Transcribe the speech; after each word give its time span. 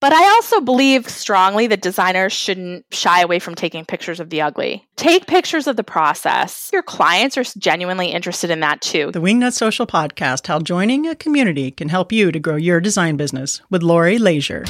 But 0.00 0.14
I 0.14 0.24
also 0.30 0.62
believe 0.62 1.08
strongly 1.10 1.66
that 1.66 1.82
designers 1.82 2.32
shouldn't 2.32 2.86
shy 2.90 3.20
away 3.20 3.38
from 3.38 3.54
taking 3.54 3.84
pictures 3.84 4.18
of 4.18 4.30
the 4.30 4.40
ugly. 4.40 4.86
Take 4.96 5.26
pictures 5.26 5.66
of 5.66 5.76
the 5.76 5.84
process. 5.84 6.70
Your 6.72 6.82
clients 6.82 7.36
are 7.36 7.44
genuinely 7.58 8.08
interested 8.08 8.48
in 8.48 8.60
that 8.60 8.80
too. 8.80 9.10
The 9.12 9.20
Wingnut 9.20 9.52
Social 9.52 9.86
Podcast 9.86 10.46
How 10.46 10.58
Joining 10.58 11.06
a 11.06 11.14
Community 11.14 11.70
Can 11.70 11.90
Help 11.90 12.12
You 12.12 12.32
to 12.32 12.40
Grow 12.40 12.56
Your 12.56 12.80
Design 12.80 13.18
Business 13.18 13.60
with 13.68 13.82
Lori 13.82 14.18
Leisure. 14.18 14.64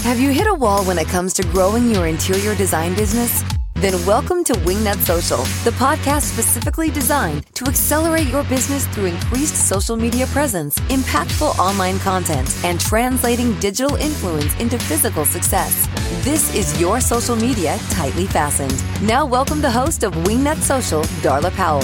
Have 0.00 0.18
you 0.18 0.30
hit 0.30 0.46
a 0.46 0.54
wall 0.54 0.82
when 0.84 0.98
it 0.98 1.08
comes 1.08 1.34
to 1.34 1.42
growing 1.48 1.90
your 1.90 2.06
interior 2.06 2.54
design 2.54 2.94
business? 2.94 3.42
Then 3.80 4.06
welcome 4.06 4.42
to 4.44 4.54
Wingnut 4.54 4.96
Social, 5.04 5.44
the 5.62 5.76
podcast 5.76 6.22
specifically 6.22 6.88
designed 6.90 7.44
to 7.56 7.66
accelerate 7.66 8.26
your 8.28 8.42
business 8.44 8.86
through 8.86 9.04
increased 9.04 9.68
social 9.68 9.98
media 9.98 10.24
presence, 10.28 10.78
impactful 10.88 11.58
online 11.58 11.98
content, 11.98 12.50
and 12.64 12.80
translating 12.80 13.52
digital 13.60 13.96
influence 13.96 14.58
into 14.60 14.78
physical 14.78 15.26
success. 15.26 15.86
This 16.24 16.54
is 16.54 16.80
your 16.80 17.02
social 17.02 17.36
media 17.36 17.76
tightly 17.90 18.24
fastened. 18.24 18.82
Now 19.02 19.26
welcome 19.26 19.60
the 19.60 19.70
host 19.70 20.04
of 20.04 20.14
Wingnut 20.24 20.56
Social, 20.62 21.02
Darla 21.20 21.54
Powell. 21.54 21.82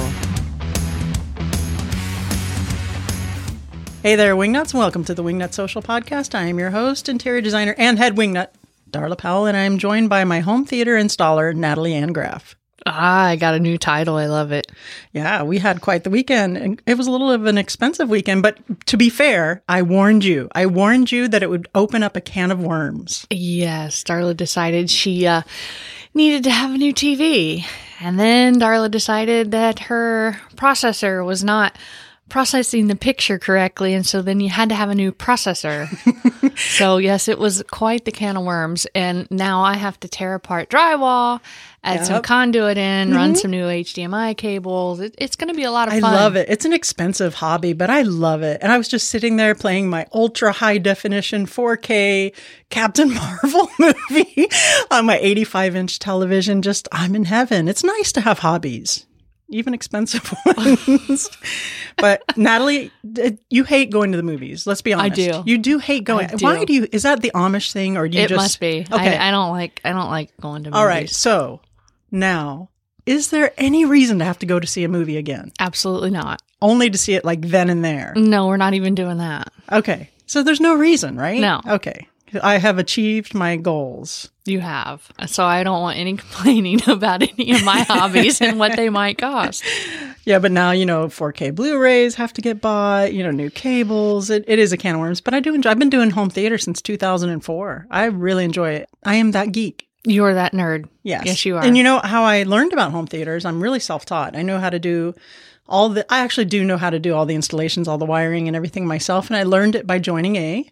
Hey 4.03 4.17
there, 4.17 4.35
Wingnuts, 4.35 4.73
and 4.73 4.81
welcome 4.81 5.05
to 5.05 5.13
the 5.13 5.23
Wingnut 5.23 5.53
Social 5.53 5.83
Podcast. 5.83 6.35
I 6.35 6.45
am 6.45 6.59
your 6.59 6.71
host, 6.71 7.11
interior 7.11 7.43
designer, 7.43 7.75
and 7.77 7.99
head 7.99 8.17
wingnut, 8.17 8.49
Darla 8.93 9.17
Powell, 9.17 9.47
and 9.47 9.57
I'm 9.57 9.79
joined 9.79 10.09
by 10.09 10.25
my 10.25 10.41
home 10.41 10.65
theater 10.65 10.95
installer, 10.97 11.55
Natalie 11.55 11.95
Ann 11.95 12.13
Graff. 12.13 12.55
Ah, 12.85 13.27
I 13.27 13.37
got 13.37 13.55
a 13.55 13.61
new 13.61 13.79
title. 13.79 14.17
I 14.17 14.27
love 14.27 14.51
it. 14.51 14.71
Yeah, 15.13 15.45
we 15.45 15.59
had 15.59 15.81
quite 15.81 16.05
the 16.05 16.11
weekend. 16.11 16.57
and 16.57 16.83
It 16.85 16.99
was 16.99 17.07
a 17.07 17.11
little 17.13 17.31
of 17.31 17.47
an 17.47 17.57
expensive 17.57 18.09
weekend, 18.09 18.43
but 18.43 18.59
to 18.87 18.97
be 18.97 19.09
fair, 19.09 19.63
I 19.69 19.83
warned 19.83 20.25
you. 20.25 20.49
I 20.53 20.67
warned 20.67 21.13
you 21.13 21.29
that 21.29 21.43
it 21.43 21.51
would 21.51 21.69
open 21.75 22.03
up 22.03 22.17
a 22.17 22.21
can 22.21 22.51
of 22.51 22.61
worms. 22.61 23.27
Yes, 23.31 24.03
Darla 24.03 24.37
decided 24.37 24.91
she 24.91 25.27
uh, 25.27 25.43
needed 26.13 26.43
to 26.45 26.51
have 26.51 26.75
a 26.75 26.79
new 26.79 26.93
TV. 26.93 27.65
And 28.01 28.19
then 28.19 28.59
Darla 28.59 28.91
decided 28.91 29.53
that 29.53 29.79
her 29.81 30.41
processor 30.57 31.25
was 31.25 31.45
not 31.45 31.79
processing 32.33 32.87
the 32.87 32.97
picture 32.97 33.39
correctly. 33.39 33.93
And 33.93 34.07
so 34.07 34.23
then 34.23 34.41
you 34.41 34.49
had 34.49 34.71
to 34.71 34.75
have 34.75 34.89
a 34.89 34.95
new 34.95 35.13
processor. 35.13 35.87
so, 36.79 36.97
yes, 36.97 37.29
it 37.29 37.39
was 37.39 37.63
quite 37.71 38.07
the 38.07 38.11
can 38.11 38.39
of 38.39 38.45
worms. 38.45 38.87
And 38.95 39.31
now 39.31 39.61
I 39.61 39.75
have 39.75 40.01
to 40.01 40.09
tear 40.09 40.33
apart 40.33 40.71
drywall, 40.71 41.43
add 41.85 42.07
some 42.07 42.23
conduit 42.23 42.79
in, 42.79 43.15
run 43.15 43.33
mm-hmm. 43.33 43.37
some 43.37 43.51
new 43.51 43.67
HDMI 43.67 44.35
cables. 44.35 45.01
It, 45.01 45.15
it's 45.19 45.37
going 45.37 45.49
to 45.49 45.55
be 45.55 45.65
a 45.65 45.71
lot 45.71 45.89
of 45.89 45.95
I 45.95 46.01
fun. 46.01 46.15
I 46.15 46.17
love 46.17 46.37
it. 46.37 46.49
It's 46.49 46.65
an 46.65 46.73
expensive 46.73 47.35
hobby, 47.35 47.75
but 47.75 47.91
I 47.91 48.01
love 48.01 48.41
it. 48.41 48.61
And 48.63 48.73
I 48.73 48.79
was 48.79 48.89
just 48.89 49.11
sitting 49.11 49.37
there 49.37 49.55
playing 49.55 49.91
my 49.91 50.07
ultra 50.15 50.53
high 50.53 50.79
definition 50.79 51.45
4K 51.45 52.35
Captain 52.71 53.13
Marvel 53.15 53.69
movie 53.79 54.49
on 54.91 55.05
my 55.05 55.19
85 55.19 55.77
inch 55.77 55.99
television. 55.99 56.63
Just, 56.63 56.89
I'm 56.93 57.15
in 57.15 57.27
heaven. 57.27 57.69
It's 57.69 57.85
nice 57.85 58.11
to 58.13 58.23
have 58.23 58.39
hobbies, 58.39 59.05
even 59.53 59.75
expensive 59.75 60.33
ones. 60.57 61.31
but 61.97 62.23
Natalie, 62.37 62.91
d- 63.11 63.39
you 63.51 63.65
hate 63.65 63.91
going 63.91 64.13
to 64.13 64.17
the 64.17 64.23
movies. 64.23 64.67
Let's 64.67 64.83
be 64.83 64.93
honest. 64.93 65.13
I 65.21 65.31
do. 65.31 65.43
You 65.47 65.59
do 65.59 65.79
hate 65.79 66.05
going. 66.05 66.27
I 66.27 66.35
do. 66.35 66.45
Why 66.45 66.65
do 66.65 66.73
you? 66.73 66.87
Is 66.93 67.03
that 67.05 67.21
the 67.23 67.31
Amish 67.35 67.73
thing, 67.73 67.97
or 67.97 68.09
do 68.09 68.19
you 68.19 68.25
It 68.25 68.29
just? 68.29 68.39
must 68.43 68.61
be. 68.61 68.87
Okay. 68.91 69.17
I, 69.17 69.29
I 69.29 69.31
don't 69.31 69.51
like. 69.51 69.81
I 69.85 69.91
don't 69.93 70.11
like 70.11 70.31
going 70.41 70.65
to. 70.65 70.71
Movies. 70.71 70.79
All 70.79 70.87
right. 70.87 71.09
So 71.11 71.61
now, 72.11 72.71
is 73.07 73.31
there 73.31 73.53
any 73.57 73.85
reason 73.85 74.19
to 74.21 74.25
have 74.25 74.39
to 74.41 74.47
go 74.47 74.59
to 74.61 74.67
see 74.67 74.85
a 74.85 74.89
movie 74.89 75.17
again? 75.17 75.53
Absolutely 75.59 76.11
not. 76.11 76.41
Only 76.61 76.91
to 76.91 76.99
see 76.99 77.15
it 77.15 77.25
like 77.25 77.41
then 77.43 77.71
and 77.71 77.85
there. 77.85 78.13
No, 78.17 78.47
we're 78.47 78.57
not 78.57 78.75
even 78.75 78.95
doing 78.95 79.19
that. 79.19 79.53
Okay. 79.71 80.11
So 80.27 80.43
there's 80.43 80.61
no 80.61 80.75
reason, 80.77 81.17
right? 81.17 81.41
No. 81.41 81.61
Okay. 81.67 82.09
I 82.43 82.59
have 82.59 82.79
achieved 82.79 83.35
my 83.35 83.57
goals. 83.57 84.31
You 84.45 84.61
have. 84.61 85.11
So 85.27 85.45
I 85.45 85.63
don't 85.63 85.81
want 85.81 85.99
any 85.99 86.17
complaining 86.17 86.81
about 86.89 87.23
any 87.23 87.53
of 87.53 87.65
my 87.65 87.83
hobbies 87.83 88.41
and 88.41 88.59
what 88.59 88.77
they 88.77 88.89
might 88.89 89.19
cost. 89.19 89.65
Yeah, 90.25 90.39
but 90.39 90.53
now, 90.53 90.71
you 90.71 90.87
know, 90.87 91.09
4K 91.09 91.53
Blu-rays 91.53 92.15
have 92.15 92.33
to 92.35 92.41
get 92.41 92.61
bought, 92.61 93.13
you 93.13 93.25
know, 93.25 93.33
new 93.33 93.51
cables. 93.51 94.31
It, 94.31 94.45
it 94.47 94.61
is 94.61 94.73
a 94.73 94.77
can 94.77 94.95
of 94.95 95.01
worms, 95.01 95.21
but 95.21 95.35
I 95.35 95.41
do 95.41 95.53
enjoy 95.53 95.71
I've 95.71 95.81
been 95.81 95.91
doing 95.91 96.11
home 96.11 96.31
theater 96.31 96.59
since 96.59 96.81
2004. 96.81 97.89
I 97.91 98.05
really 98.05 98.45
enjoy 98.45 98.71
it. 98.71 98.89
I 99.03 99.17
am 99.17 99.33
that 99.33 99.51
geek. 99.51 99.89
You're 100.07 100.35
that 100.35 100.53
nerd. 100.53 100.89
Yes. 101.03 101.23
Yes, 101.27 101.45
you 101.45 101.57
are. 101.57 101.65
And 101.65 101.77
you 101.77 101.83
know 101.83 101.99
how 101.99 102.23
I 102.23 102.45
learned 102.45 102.73
about 102.73 102.93
home 102.93 103.09
theaters? 103.09 103.45
I'm 103.45 103.61
really 103.61 103.81
self-taught. 103.81 104.37
I 104.37 104.43
know 104.43 104.61
how 104.61 104.71
to 104.71 104.79
do 104.79 105.15
all 105.69 105.89
the 105.89 106.13
I 106.13 106.21
actually 106.21 106.45
do 106.45 106.65
know 106.65 106.77
how 106.77 106.91
to 106.91 106.99
do 106.99 107.15
all 107.15 107.27
the 107.27 107.35
installations, 107.35 107.89
all 107.89 107.99
the 107.99 108.05
wiring 108.05 108.47
and 108.47 108.57
everything 108.57 108.87
myself, 108.87 109.29
and 109.29 109.37
I 109.37 109.43
learned 109.43 109.75
it 109.75 109.87
by 109.87 109.99
joining 109.99 110.37
a 110.37 110.71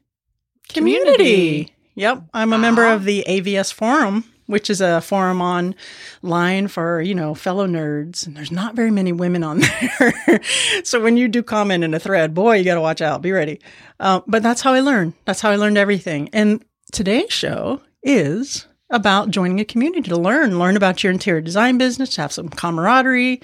community. 0.72 1.14
Community. 1.16 1.75
Yep, 1.94 2.22
I'm 2.32 2.53
a 2.53 2.58
member 2.58 2.86
of 2.86 3.04
the 3.04 3.25
AVS 3.28 3.72
forum, 3.72 4.25
which 4.47 4.70
is 4.70 4.81
a 4.81 5.00
forum 5.00 5.42
online 5.42 6.69
for, 6.69 7.00
you 7.03 7.14
know, 7.14 7.34
fellow 7.34 7.66
nerds, 7.66 8.26
and 8.26 8.36
there's 8.36 8.53
not 8.53 8.75
very 8.75 8.91
many 8.91 9.12
women 9.12 9.42
on 9.42 9.60
there. 10.00 10.41
so 10.82 11.00
when 11.00 11.16
you 11.16 11.28
do 11.28 11.42
comment 11.42 11.84
in 11.84 11.92
a 11.92 12.00
thread, 12.00 12.32
boy, 12.32 12.56
you 12.56 12.64
got 12.64 12.76
to 12.76 12.80
watch 12.80 13.03
out. 13.03 13.22
Be 13.22 13.32
ready. 13.32 13.60
Uh, 13.98 14.20
but 14.26 14.42
that's 14.42 14.62
how 14.62 14.72
I 14.72 14.80
learned. 14.80 15.14
That's 15.25 15.41
how 15.41 15.50
I 15.50 15.56
learned 15.56 15.76
everything. 15.76 16.30
And 16.32 16.64
today's 16.92 17.32
show 17.32 17.80
is 18.03 18.66
about 18.91 19.30
joining 19.30 19.60
a 19.60 19.64
community 19.64 20.09
to 20.09 20.16
learn, 20.16 20.59
learn 20.59 20.76
about 20.76 21.03
your 21.03 21.12
interior 21.12 21.41
design 21.41 21.78
business, 21.78 22.10
to 22.14 22.22
have 22.22 22.32
some 22.32 22.48
camaraderie 22.48 23.41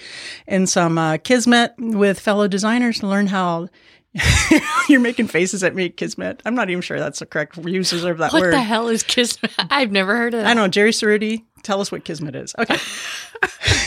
and 0.47 0.69
some 0.69 0.99
uh, 0.99 1.19
kismet 1.19 1.75
with 1.79 2.19
fellow 2.19 2.49
designers 2.49 3.01
to 3.01 3.07
learn 3.07 3.29
how 3.29 3.69
you're 4.89 5.01
making 5.01 5.29
faces 5.29 5.63
at 5.63 5.75
me, 5.75 5.89
kismet. 5.89 6.43
I'm 6.45 6.55
not 6.55 6.71
even 6.71 6.83
sure 6.83 6.99
that's 6.99 7.19
the 7.19 7.27
correct 7.27 7.57
usage 7.59 8.05
of 8.05 8.19
that 8.19 8.33
what 8.33 8.41
word. 8.41 8.53
What 8.53 8.59
the 8.59 8.63
hell 8.63 8.89
is 8.89 9.03
kismet? 9.03 9.53
I've 9.59 9.93
never 9.93 10.17
heard 10.17 10.35
of 10.35 10.41
that. 10.41 10.47
I 10.47 10.55
don't 10.55 10.65
know, 10.65 10.69
Jerry 10.69 10.91
Cerruti, 10.91 11.45
tell 11.63 11.81
us 11.81 11.91
what 11.91 12.05
kismet 12.05 12.37
is. 12.37 12.55
Okay. 12.59 12.77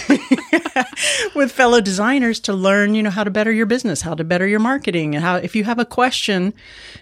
With 1.36 1.52
fellow 1.52 1.82
designers 1.82 2.40
to 2.42 2.54
learn, 2.54 2.94
you 2.96 3.04
know, 3.04 3.10
how 3.10 3.24
to 3.24 3.32
better 3.32 3.52
your 3.52 3.66
business, 3.66 4.02
how 4.02 4.14
to 4.14 4.24
better 4.24 4.48
your 4.48 4.60
marketing, 4.60 5.16
and 5.16 5.24
how 5.24 5.38
if 5.38 5.56
you 5.56 5.64
have 5.64 5.80
a 5.80 5.86
question, 5.86 6.54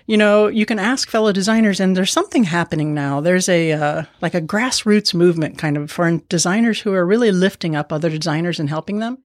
you 0.06 0.18
know, 0.18 0.48
you 0.48 0.66
can 0.66 0.80
ask 0.80 1.10
fellow 1.10 1.32
designers. 1.32 1.80
And 1.80 1.96
there's 1.98 2.12
something 2.12 2.44
happening 2.46 2.94
now. 2.94 3.20
There's 3.22 3.50
a 3.50 3.74
uh, 3.74 4.04
like 4.22 4.34
a 4.36 4.42
grassroots 4.42 5.14
movement, 5.14 5.58
kind 5.58 5.78
of, 5.78 5.92
for 5.92 6.18
designers 6.30 6.82
who 6.82 6.94
are 6.94 7.06
really 7.06 7.32
lifting 7.32 7.76
up 7.76 7.92
other 7.92 8.10
designers 8.10 8.60
and 8.60 8.70
helping 8.70 9.00
them. 9.00 9.24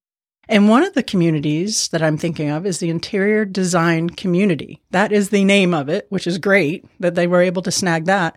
And 0.48 0.68
one 0.68 0.82
of 0.82 0.94
the 0.94 1.02
communities 1.02 1.88
that 1.88 2.02
I'm 2.02 2.18
thinking 2.18 2.50
of 2.50 2.66
is 2.66 2.78
the 2.78 2.90
interior 2.90 3.44
design 3.44 4.10
community. 4.10 4.82
That 4.90 5.12
is 5.12 5.30
the 5.30 5.44
name 5.44 5.72
of 5.72 5.88
it, 5.88 6.06
which 6.08 6.26
is 6.26 6.38
great 6.38 6.84
that 7.00 7.14
they 7.14 7.26
were 7.26 7.40
able 7.40 7.62
to 7.62 7.70
snag 7.70 8.06
that. 8.06 8.36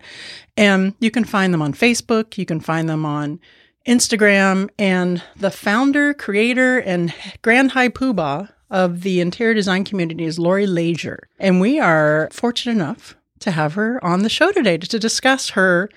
And 0.56 0.94
you 1.00 1.10
can 1.12 1.24
find 1.24 1.54
them 1.54 1.62
on 1.62 1.74
Facebook, 1.74 2.38
you 2.38 2.46
can 2.46 2.60
find 2.60 2.88
them 2.88 3.06
on 3.06 3.40
Instagram, 3.88 4.70
and 4.80 5.22
the 5.36 5.52
founder, 5.52 6.14
creator, 6.14 6.80
and 6.80 7.14
grand 7.42 7.72
high 7.72 7.90
poobah 7.90 8.50
of 8.70 9.02
the 9.02 9.20
interior 9.22 9.54
design 9.54 9.84
community 9.84 10.26
is 10.26 10.40
Lori 10.40 10.68
Leisure. 10.68 11.28
And 11.40 11.62
we 11.62 11.80
are 11.80 12.30
fortunate 12.32 12.74
enough 12.74 13.16
to 13.40 13.52
have 13.52 13.74
her 13.74 14.04
on 14.04 14.24
the 14.24 14.30
show 14.30 14.52
today 14.52 14.78
to, 14.78 14.88
to 14.88 15.00
discuss 15.00 15.50
her 15.50 15.90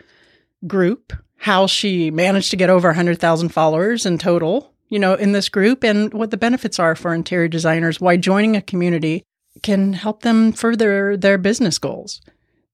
group, 0.66 1.12
how 1.36 1.66
she 1.66 2.10
managed 2.10 2.50
to 2.50 2.56
get 2.56 2.70
over 2.70 2.88
100,000 2.88 3.48
followers 3.50 4.04
in 4.04 4.18
total, 4.18 4.74
you 4.88 4.98
know, 4.98 5.14
in 5.14 5.32
this 5.32 5.48
group, 5.48 5.84
and 5.84 6.12
what 6.12 6.30
the 6.30 6.36
benefits 6.36 6.78
are 6.78 6.94
for 6.94 7.14
interior 7.14 7.48
designers, 7.48 8.00
why 8.00 8.16
joining 8.16 8.56
a 8.56 8.62
community 8.62 9.24
can 9.62 9.92
help 9.92 10.22
them 10.22 10.52
further 10.52 11.16
their 11.16 11.38
business 11.38 11.78
goals. 11.78 12.20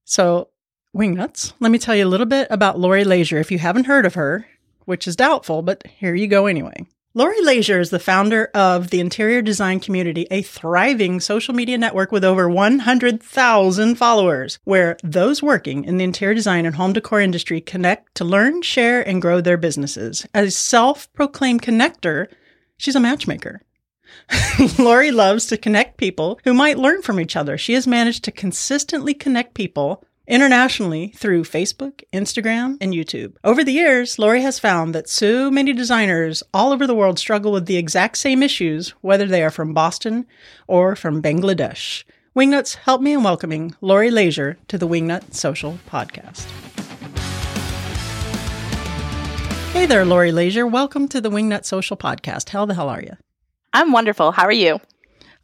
So, 0.05 0.49
Wingnuts, 0.95 1.55
let 1.61 1.73
me 1.73 1.79
tell 1.79 1.97
you 1.97 2.07
a 2.07 2.09
little 2.09 2.27
bit 2.27 2.47
about 2.51 2.79
Lori 2.79 3.05
Leisure 3.05 3.39
if 3.39 3.51
you 3.51 3.59
haven't 3.59 3.87
heard 3.87 4.07
of 4.07 4.15
her, 4.15 4.47
which 4.85 5.09
is 5.09 5.17
doubtful, 5.17 5.63
but 5.63 5.83
here 5.87 6.15
you 6.15 6.27
go 6.27 6.47
anyway. 6.47 6.87
Lori 7.17 7.41
Leisure 7.43 7.79
is 7.79 7.91
the 7.91 8.01
founder 8.01 8.47
of 8.55 8.91
the 8.91 8.99
Interior 8.99 9.41
Design 9.41 9.79
Community, 9.79 10.27
a 10.33 10.43
thriving 10.43 11.21
social 11.21 11.55
media 11.55 11.79
network 11.79 12.11
with 12.11 12.25
over 12.25 12.49
100,000 12.49 13.95
followers, 13.95 14.59
where 14.65 14.97
those 15.05 15.41
working 15.41 15.85
in 15.85 15.97
the 15.97 16.03
interior 16.03 16.35
design 16.35 16.67
and 16.67 16.75
home 16.75 16.93
decor 16.93 17.21
industry 17.21 17.61
connect 17.61 18.17
to 18.17 18.25
learn, 18.25 18.63
share, 18.63 19.01
and 19.09 19.23
grow 19.23 19.41
their 19.41 19.57
businesses. 19.57 20.27
As 20.35 20.49
a 20.49 20.51
self 20.51 21.13
proclaimed 21.13 21.63
connector, 21.63 22.27
she's 22.79 22.97
a 22.97 23.01
matchmaker. 23.01 23.63
Lori 24.81 25.13
loves 25.13 25.47
to 25.47 25.57
connect 25.57 25.99
people 25.99 26.41
who 26.43 26.53
might 26.53 26.79
learn 26.79 27.01
from 27.01 27.21
each 27.21 27.37
other. 27.37 27.57
She 27.57 27.75
has 27.75 27.87
managed 27.87 28.25
to 28.25 28.33
consistently 28.33 29.15
connect 29.15 29.55
people 29.55 30.03
internationally 30.27 31.09
through 31.09 31.45
Facebook, 31.45 32.03
Instagram, 32.13 32.77
and 32.81 32.93
YouTube. 32.93 33.35
Over 33.45 33.63
the 33.63 33.73
years, 33.73 34.19
Lori 34.19 34.41
has 34.43 34.59
found 34.59 34.95
that 34.95 35.09
so 35.09 35.51
many 35.51 35.73
designers 35.73 36.43
all 36.53 36.73
over 36.73 36.87
the 36.87 36.95
world 36.95 37.19
struggle 37.19 37.53
with 37.53 37.67
the 37.67 37.77
exact 37.77 38.17
same 38.17 38.43
issues, 38.43 38.91
whether 39.01 39.27
they 39.27 39.43
are 39.43 39.51
from 39.51 39.75
Boston 39.75 40.27
or 40.67 40.97
from 40.97 41.23
Bangladesh. 41.23 42.05
Wingnuts, 42.37 42.77
help 42.77 43.01
me 43.01 43.13
in 43.13 43.23
welcoming 43.23 43.75
Lori 43.81 44.11
Leisure 44.11 44.59
to 44.69 44.79
the 44.79 44.89
Wingnut 44.89 45.35
Social 45.35 45.79
Podcast. 45.89 46.47
Hey 49.73 49.87
there, 49.87 50.05
Lori 50.05 50.33
Leisure. 50.33 50.67
Welcome 50.67 51.09
to 51.09 51.21
the 51.21 51.31
Wingnut 51.31 51.65
Social 51.65 51.97
Podcast. 51.97 52.49
How 52.49 52.65
the 52.65 52.75
hell 52.75 52.89
are 52.89 53.03
you? 53.03 53.17
I'm 53.73 53.93
wonderful. 53.93 54.33
How 54.33 54.45
are 54.45 54.53
you? 54.53 54.81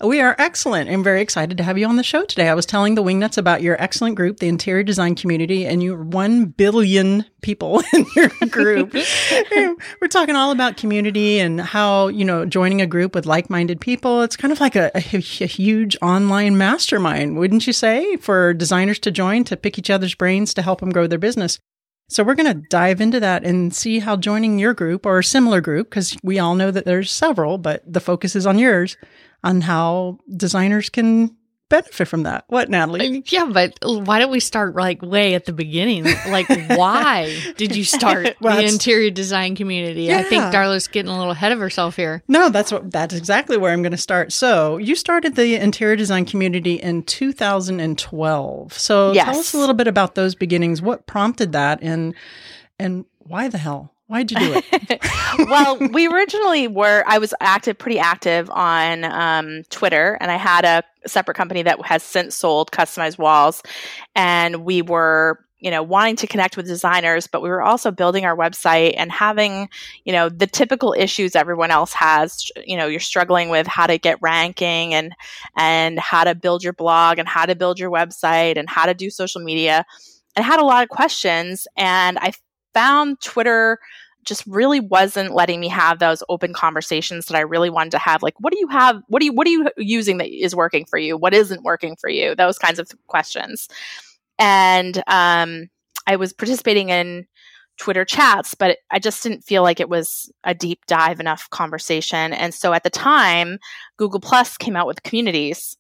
We 0.03 0.23
are 0.23 0.35
excellent 0.39 0.89
and 0.89 1.05
very 1.05 1.21
excited 1.21 1.59
to 1.59 1.65
have 1.65 1.77
you 1.77 1.87
on 1.87 1.97
the 1.97 2.03
show 2.03 2.25
today. 2.25 2.49
I 2.49 2.55
was 2.55 2.65
telling 2.65 2.95
the 2.95 3.03
Wingnuts 3.03 3.37
about 3.37 3.61
your 3.61 3.81
excellent 3.81 4.17
group, 4.17 4.39
the 4.39 4.49
interior 4.49 4.83
design 4.83 5.15
community, 5.15 5.67
and 5.67 5.83
you're 5.83 6.03
1 6.03 6.47
billion 6.47 7.27
people 7.43 7.83
in 7.93 8.07
your 8.17 8.31
group. 8.49 8.95
We're 10.01 10.09
talking 10.09 10.37
all 10.37 10.53
about 10.53 10.79
community 10.79 11.39
and 11.39 11.61
how, 11.61 12.09
you 12.09 12.25
know, 12.25 12.47
joining 12.47 12.81
a 12.81 12.87
group 12.87 13.15
with 13.15 13.27
like 13.27 13.51
minded 13.51 13.79
people, 13.79 14.23
it's 14.23 14.39
kind 14.39 14.53
of 14.53 14.61
like 14.61 14.75
a, 14.75 14.91
a, 14.95 15.19
a 15.19 15.47
huge 15.47 15.99
online 16.01 16.57
mastermind, 16.57 17.37
wouldn't 17.37 17.67
you 17.67 17.75
say, 17.75 18.17
for 18.17 18.55
designers 18.55 18.99
to 19.01 19.11
join 19.11 19.45
to 19.45 19.57
pick 19.57 19.79
each 19.79 19.91
other's 19.91 20.15
brains 20.15 20.55
to 20.55 20.63
help 20.63 20.81
them 20.81 20.93
grow 20.93 21.07
their 21.09 21.19
business. 21.19 21.59
So 22.09 22.25
we're 22.25 22.35
going 22.35 22.53
to 22.53 22.67
dive 22.69 23.01
into 23.01 23.21
that 23.21 23.45
and 23.45 23.73
see 23.73 24.01
how 24.01 24.17
joining 24.17 24.59
your 24.59 24.75
group 24.75 25.07
or 25.07 25.21
a 25.21 25.25
similar 25.25 25.61
group, 25.61 25.91
because 25.91 26.17
we 26.25 26.41
all 26.41 26.57
know 26.57 26.71
that 26.71 26.85
there's 26.85 27.13
several, 27.13 27.57
but 27.57 27.85
the 27.87 28.01
focus 28.01 28.35
is 28.35 28.47
on 28.47 28.59
yours, 28.59 28.97
on 29.43 29.63
how 29.63 30.19
designers 30.37 30.89
can 30.89 31.37
benefit 31.71 32.07
from 32.09 32.25
that. 32.25 32.45
What, 32.49 32.69
Natalie? 32.69 33.19
Uh, 33.19 33.23
yeah, 33.27 33.47
but 33.47 33.79
why 33.83 34.19
don't 34.19 34.31
we 34.31 34.41
start 34.41 34.75
like 34.75 35.01
way 35.01 35.35
at 35.35 35.47
the 35.47 35.53
beginning? 35.55 36.05
Like, 36.29 36.49
why 36.77 37.55
did 37.57 37.75
you 37.75 37.85
start 37.85 38.37
well, 38.41 38.57
the 38.57 38.67
interior 38.67 39.09
design 39.09 39.57
community? 39.57 40.03
Yeah. 40.03 40.19
I 40.19 40.23
think 40.25 40.43
Darla's 40.53 40.89
getting 40.89 41.11
a 41.11 41.17
little 41.17 41.33
ahead 41.33 41.53
of 41.53 41.59
herself 41.59 41.97
here. 41.97 42.23
No, 42.29 42.51
that's 42.51 42.71
what 42.71 42.91
that's 42.91 43.15
exactly 43.15 43.57
where 43.57 43.73
I'm 43.73 43.81
going 43.83 43.93
to 43.93 43.97
start. 43.99 44.33
So, 44.33 44.77
you 44.77 44.95
started 44.95 45.37
the 45.37 45.55
interior 45.55 45.97
design 45.97 46.27
community 46.27 46.75
in 46.75 47.05
2012. 47.05 48.73
So, 48.75 49.13
yes. 49.13 49.25
tell 49.25 49.39
us 49.39 49.55
a 49.55 49.59
little 49.59 49.75
bit 49.75 49.87
about 49.89 50.15
those 50.17 50.35
beginnings. 50.35 50.83
What 50.83 51.07
prompted 51.07 51.53
that, 51.53 51.79
and 51.81 52.15
and 52.79 53.07
why 53.19 53.49
the 53.49 53.59
hell? 53.59 53.95
Why'd 54.11 54.33
you 54.33 54.39
do 54.39 54.61
it? 54.73 55.01
well, 55.49 55.79
we 55.79 56.09
originally 56.09 56.67
were, 56.67 57.05
I 57.07 57.19
was 57.19 57.33
active, 57.39 57.79
pretty 57.79 58.01
active 58.01 58.51
on 58.51 59.05
um, 59.05 59.63
Twitter, 59.71 60.19
and 60.21 60.33
I 60.33 60.37
had 60.37 60.65
a 60.65 60.83
separate 61.09 61.37
company 61.37 61.63
that 61.63 61.81
has 61.87 62.03
since 62.03 62.35
sold 62.35 62.73
customized 62.73 63.19
walls. 63.19 63.63
And 64.17 64.65
we 64.65 64.83
were, 64.83 65.39
you 65.61 65.71
know, 65.71 65.85
wanting 65.85 66.17
to 66.17 66.27
connect 66.27 66.57
with 66.57 66.67
designers, 66.67 67.29
but 67.29 67.41
we 67.41 67.51
were 67.51 67.63
also 67.63 67.93
building 67.93 68.25
our 68.25 68.37
website 68.37 68.95
and 68.97 69.13
having, 69.13 69.69
you 70.05 70.13
know, 70.13 70.29
the 70.29 70.49
typical 70.49 70.93
issues 70.99 71.37
everyone 71.37 71.71
else 71.71 71.93
has. 71.93 72.51
You 72.67 72.77
know, 72.77 72.89
you're 72.89 72.99
struggling 72.99 73.49
with 73.49 73.69
how 73.69 73.87
to 73.87 73.97
get 73.97 74.19
ranking 74.21 74.93
and, 74.93 75.15
and 75.57 76.01
how 76.01 76.25
to 76.25 76.35
build 76.35 76.65
your 76.65 76.73
blog 76.73 77.21
and 77.21 77.29
how 77.29 77.47
to 77.47 77.55
build 77.55 77.79
your 77.79 77.93
website 77.93 78.59
and 78.59 78.69
how 78.69 78.87
to 78.87 78.95
do 78.95 79.09
social 79.09 79.41
media. 79.41 79.87
I 80.37 80.43
had 80.43 80.59
a 80.59 80.65
lot 80.65 80.83
of 80.83 80.89
questions, 80.89 81.69
and 81.77 82.19
I 82.19 82.33
found 82.75 83.21
Twitter 83.21 83.79
just 84.25 84.47
really 84.47 84.81
wasn't 84.81 85.35
letting 85.35 85.61
me 85.61 85.69
have 85.69 85.99
those 85.99 86.23
open 86.29 86.53
conversations 86.53 87.27
that 87.27 87.37
I 87.37 87.41
really 87.41 87.71
wanted 87.71 87.93
to 87.93 87.99
have. 87.99 88.23
Like, 88.23 88.35
what 88.39 88.53
do 88.53 88.59
you 88.59 88.69
have? 88.69 89.03
What 89.09 89.21
do 89.21 89.27
you 89.27 89.33
what 89.33 89.47
are 89.47 89.51
you 89.51 89.69
using 89.77 90.19
that 90.19 90.29
is 90.29 90.55
working 90.55 90.85
for 90.85 90.99
you? 90.99 91.17
What 91.17 91.35
isn't 91.35 91.63
working 91.63 91.97
for 91.97 92.11
you? 92.11 92.35
Those 92.35 92.59
kinds 92.59 92.79
of 92.79 92.91
questions. 93.07 93.69
And 94.39 95.03
um, 95.07 95.69
I 96.07 96.17
was 96.17 96.33
participating 96.33 96.89
in 96.89 97.27
Twitter 97.79 98.05
chats, 98.05 98.55
but 98.55 98.79
I 98.91 98.99
just 98.99 99.23
didn't 99.23 99.43
feel 99.43 99.63
like 99.63 99.81
it 99.81 99.89
was 99.89 100.31
a 100.45 100.55
deep 100.55 100.85
dive 100.87 101.19
enough 101.19 101.49
conversation. 101.51 102.33
And 102.33 102.53
so 102.55 102.73
at 102.73 102.85
the 102.85 102.91
time, 102.91 103.59
Google 103.97 104.21
Plus 104.21 104.57
came 104.57 104.77
out 104.77 104.87
with 104.87 105.03
communities, 105.03 105.77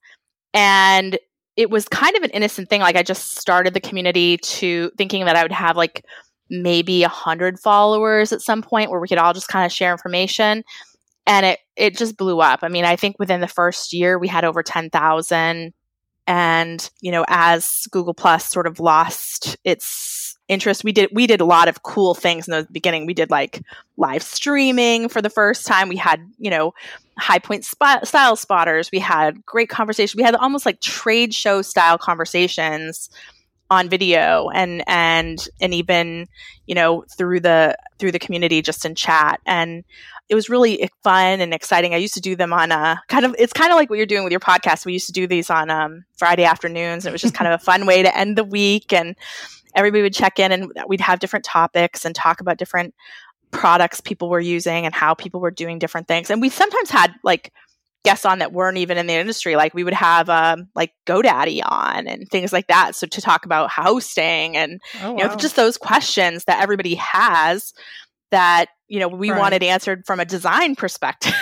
and 0.54 1.18
it 1.56 1.70
was 1.70 1.88
kind 1.88 2.16
of 2.16 2.22
an 2.22 2.30
innocent 2.30 2.70
thing. 2.70 2.80
Like 2.80 2.96
I 2.96 3.02
just 3.02 3.36
started 3.36 3.74
the 3.74 3.80
community 3.80 4.38
to 4.38 4.90
thinking 4.96 5.26
that 5.26 5.36
I 5.36 5.42
would 5.42 5.52
have 5.52 5.76
like 5.76 6.04
maybe 6.50 7.02
a 7.02 7.08
hundred 7.08 7.58
followers 7.58 8.32
at 8.32 8.42
some 8.42 8.62
point 8.62 8.90
where 8.90 9.00
we 9.00 9.08
could 9.08 9.18
all 9.18 9.32
just 9.32 9.48
kind 9.48 9.64
of 9.64 9.72
share 9.72 9.92
information. 9.92 10.64
And 11.26 11.46
it 11.46 11.60
it 11.76 11.96
just 11.96 12.16
blew 12.16 12.40
up. 12.40 12.60
I 12.62 12.68
mean, 12.68 12.84
I 12.84 12.96
think 12.96 13.16
within 13.18 13.40
the 13.40 13.48
first 13.48 13.92
year 13.92 14.18
we 14.18 14.28
had 14.28 14.44
over 14.44 14.62
ten 14.62 14.90
thousand. 14.90 15.72
And, 16.26 16.88
you 17.00 17.10
know, 17.10 17.24
as 17.26 17.86
Google 17.90 18.14
Plus 18.14 18.48
sort 18.48 18.68
of 18.68 18.78
lost 18.78 19.56
its 19.64 20.36
interest, 20.46 20.84
we 20.84 20.92
did 20.92 21.10
we 21.12 21.26
did 21.26 21.40
a 21.40 21.44
lot 21.44 21.66
of 21.66 21.82
cool 21.82 22.14
things 22.14 22.46
in 22.46 22.52
the 22.52 22.68
beginning. 22.70 23.04
We 23.06 23.14
did 23.14 23.30
like 23.30 23.62
live 23.96 24.22
streaming 24.22 25.08
for 25.08 25.20
the 25.20 25.30
first 25.30 25.66
time. 25.66 25.88
We 25.88 25.96
had, 25.96 26.20
you 26.38 26.50
know, 26.50 26.72
high 27.18 27.40
point 27.40 27.64
sp- 27.66 28.04
style 28.04 28.36
spotters. 28.36 28.90
We 28.92 29.00
had 29.00 29.44
great 29.44 29.68
conversation. 29.68 30.18
We 30.18 30.24
had 30.24 30.36
almost 30.36 30.66
like 30.66 30.80
trade 30.80 31.34
show 31.34 31.62
style 31.62 31.98
conversations 31.98 33.10
on 33.70 33.88
video 33.88 34.48
and 34.50 34.82
and 34.88 35.48
and 35.60 35.72
even 35.72 36.26
you 36.66 36.74
know 36.74 37.04
through 37.16 37.40
the 37.40 37.76
through 37.98 38.12
the 38.12 38.18
community 38.18 38.60
just 38.60 38.84
in 38.84 38.94
chat 38.94 39.40
and 39.46 39.84
it 40.28 40.36
was 40.36 40.48
really 40.48 40.88
fun 41.02 41.40
and 41.40 41.52
exciting. 41.52 41.92
I 41.92 41.96
used 41.96 42.14
to 42.14 42.20
do 42.20 42.36
them 42.36 42.52
on 42.52 42.70
a 42.70 43.02
kind 43.08 43.24
of 43.24 43.34
it's 43.36 43.52
kind 43.52 43.72
of 43.72 43.76
like 43.76 43.90
what 43.90 43.96
you're 43.96 44.06
doing 44.06 44.22
with 44.22 44.30
your 44.30 44.40
podcast. 44.40 44.86
We 44.86 44.92
used 44.92 45.06
to 45.06 45.12
do 45.12 45.26
these 45.26 45.50
on 45.50 45.70
um, 45.70 46.04
Friday 46.16 46.44
afternoons. 46.44 47.04
and 47.04 47.10
It 47.10 47.12
was 47.12 47.20
just 47.20 47.34
kind 47.34 47.52
of 47.52 47.60
a 47.60 47.64
fun 47.64 47.84
way 47.84 48.04
to 48.04 48.16
end 48.16 48.38
the 48.38 48.44
week 48.44 48.92
and 48.92 49.16
everybody 49.74 50.02
would 50.02 50.14
check 50.14 50.38
in 50.38 50.52
and 50.52 50.72
we'd 50.86 51.00
have 51.00 51.18
different 51.18 51.44
topics 51.44 52.04
and 52.04 52.14
talk 52.14 52.40
about 52.40 52.58
different 52.58 52.94
products 53.50 54.00
people 54.00 54.28
were 54.28 54.40
using 54.40 54.86
and 54.86 54.94
how 54.94 55.14
people 55.14 55.40
were 55.40 55.50
doing 55.50 55.80
different 55.80 56.06
things. 56.06 56.30
And 56.30 56.40
we 56.40 56.48
sometimes 56.48 56.90
had 56.90 57.12
like 57.24 57.52
guests 58.04 58.24
on 58.24 58.38
that 58.38 58.52
weren't 58.52 58.78
even 58.78 58.98
in 58.98 59.06
the 59.06 59.14
industry. 59.14 59.56
Like 59.56 59.74
we 59.74 59.84
would 59.84 59.94
have 59.94 60.28
um, 60.28 60.68
like 60.74 60.92
GoDaddy 61.06 61.60
on 61.64 62.06
and 62.06 62.28
things 62.28 62.52
like 62.52 62.66
that. 62.68 62.94
So 62.94 63.06
to 63.06 63.20
talk 63.20 63.44
about 63.44 63.70
hosting 63.70 64.56
and 64.56 64.80
oh, 65.02 65.16
you 65.16 65.24
know 65.24 65.36
just 65.36 65.56
those 65.56 65.76
questions 65.76 66.44
that 66.44 66.62
everybody 66.62 66.94
has 66.94 67.72
that 68.30 68.66
you 68.88 68.98
know 68.98 69.08
we 69.08 69.30
right. 69.30 69.38
wanted 69.38 69.62
answered 69.62 70.04
from 70.06 70.20
a 70.20 70.24
design 70.24 70.76
perspective 70.76 71.34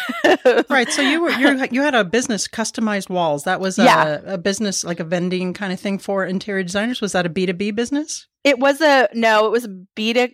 right 0.70 0.90
so 0.90 1.02
you 1.02 1.20
were 1.20 1.30
you 1.38 1.66
you 1.70 1.82
had 1.82 1.94
a 1.94 2.04
business 2.04 2.48
customized 2.48 3.10
walls 3.10 3.44
that 3.44 3.60
was 3.60 3.78
a, 3.78 3.84
yeah. 3.84 4.20
a 4.24 4.38
business 4.38 4.84
like 4.84 5.00
a 5.00 5.04
vending 5.04 5.52
kind 5.52 5.72
of 5.72 5.80
thing 5.80 5.98
for 5.98 6.24
interior 6.24 6.62
designers 6.62 7.00
was 7.00 7.12
that 7.12 7.26
a 7.26 7.30
b2b 7.30 7.74
business 7.74 8.26
it 8.48 8.58
was 8.58 8.80
a 8.80 9.08
no, 9.12 9.46
it 9.46 9.50
was 9.50 9.66
a 9.66 9.68
B 9.68 10.14
to 10.14 10.28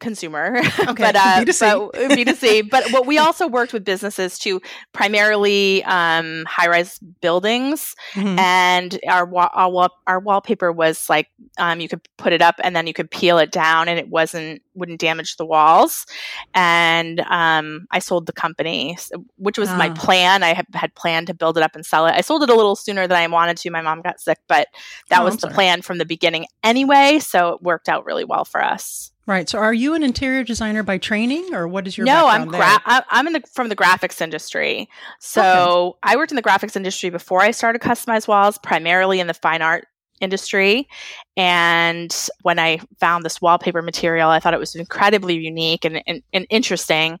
consumer, 0.00 0.58
okay. 0.80 0.92
but 1.02 1.16
uh, 1.16 1.44
B2C. 1.44 1.90
But, 1.92 2.10
B2C. 2.10 2.70
but 2.70 2.90
what 2.90 3.06
we 3.06 3.16
also 3.16 3.48
worked 3.48 3.72
with 3.72 3.84
businesses 3.84 4.38
to 4.40 4.60
primarily 4.92 5.82
um, 5.84 6.44
high 6.46 6.68
rise 6.68 6.98
buildings, 6.98 7.94
mm-hmm. 8.12 8.38
and 8.38 8.98
our, 9.08 9.24
wa- 9.24 9.50
our, 9.54 9.70
wall- 9.70 9.98
our 10.06 10.20
wallpaper 10.20 10.70
was 10.70 11.08
like 11.08 11.28
um, 11.58 11.80
you 11.80 11.88
could 11.88 12.06
put 12.18 12.32
it 12.32 12.42
up 12.42 12.56
and 12.62 12.76
then 12.76 12.86
you 12.86 12.92
could 12.92 13.10
peel 13.10 13.38
it 13.38 13.50
down, 13.50 13.88
and 13.88 13.98
it 13.98 14.08
wasn't 14.08 14.62
wouldn't 14.74 15.00
damage 15.00 15.36
the 15.36 15.46
walls. 15.46 16.04
And 16.52 17.20
um, 17.20 17.86
I 17.90 18.00
sold 18.00 18.26
the 18.26 18.32
company, 18.32 18.98
which 19.36 19.58
was 19.58 19.70
oh. 19.70 19.76
my 19.76 19.90
plan. 19.90 20.42
I 20.42 20.52
had, 20.52 20.66
had 20.74 20.94
planned 20.94 21.28
to 21.28 21.34
build 21.34 21.56
it 21.56 21.62
up 21.62 21.74
and 21.74 21.86
sell 21.86 22.06
it. 22.06 22.14
I 22.14 22.20
sold 22.20 22.42
it 22.42 22.50
a 22.50 22.54
little 22.54 22.76
sooner 22.76 23.06
than 23.06 23.16
I 23.16 23.26
wanted 23.28 23.56
to. 23.58 23.70
My 23.70 23.82
mom 23.82 24.02
got 24.02 24.20
sick, 24.20 24.38
but 24.48 24.68
that 25.10 25.20
oh, 25.20 25.24
was 25.24 25.36
the 25.36 25.48
plan 25.48 25.82
from 25.82 25.98
the 25.98 26.04
beginning 26.04 26.46
anyway. 26.62 27.20
So 27.20 27.53
it 27.54 27.62
worked 27.62 27.88
out 27.88 28.04
really 28.04 28.24
well 28.24 28.44
for 28.44 28.62
us. 28.62 29.10
Right. 29.26 29.48
So, 29.48 29.58
are 29.58 29.72
you 29.72 29.94
an 29.94 30.02
interior 30.02 30.44
designer 30.44 30.82
by 30.82 30.98
training, 30.98 31.54
or 31.54 31.66
what 31.66 31.86
is 31.86 31.96
your? 31.96 32.04
No, 32.04 32.26
I'm 32.26 32.46
gra- 32.46 32.82
I'm 32.84 33.26
in 33.26 33.32
the 33.32 33.42
from 33.52 33.70
the 33.70 33.76
graphics 33.76 34.20
industry. 34.20 34.88
So 35.18 35.42
okay. 35.42 35.98
I 36.02 36.16
worked 36.16 36.30
in 36.30 36.36
the 36.36 36.42
graphics 36.42 36.76
industry 36.76 37.08
before 37.08 37.40
I 37.40 37.50
started 37.50 37.80
customized 37.80 38.28
walls, 38.28 38.58
primarily 38.58 39.20
in 39.20 39.26
the 39.26 39.34
fine 39.34 39.62
art 39.62 39.86
industry. 40.20 40.88
And 41.36 42.14
when 42.42 42.58
I 42.58 42.80
found 43.00 43.24
this 43.24 43.40
wallpaper 43.40 43.82
material, 43.82 44.28
I 44.28 44.40
thought 44.40 44.54
it 44.54 44.60
was 44.60 44.74
incredibly 44.74 45.36
unique 45.36 45.84
and, 45.84 46.02
and, 46.06 46.22
and 46.32 46.46
interesting. 46.50 47.18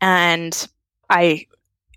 And 0.00 0.68
I 1.10 1.46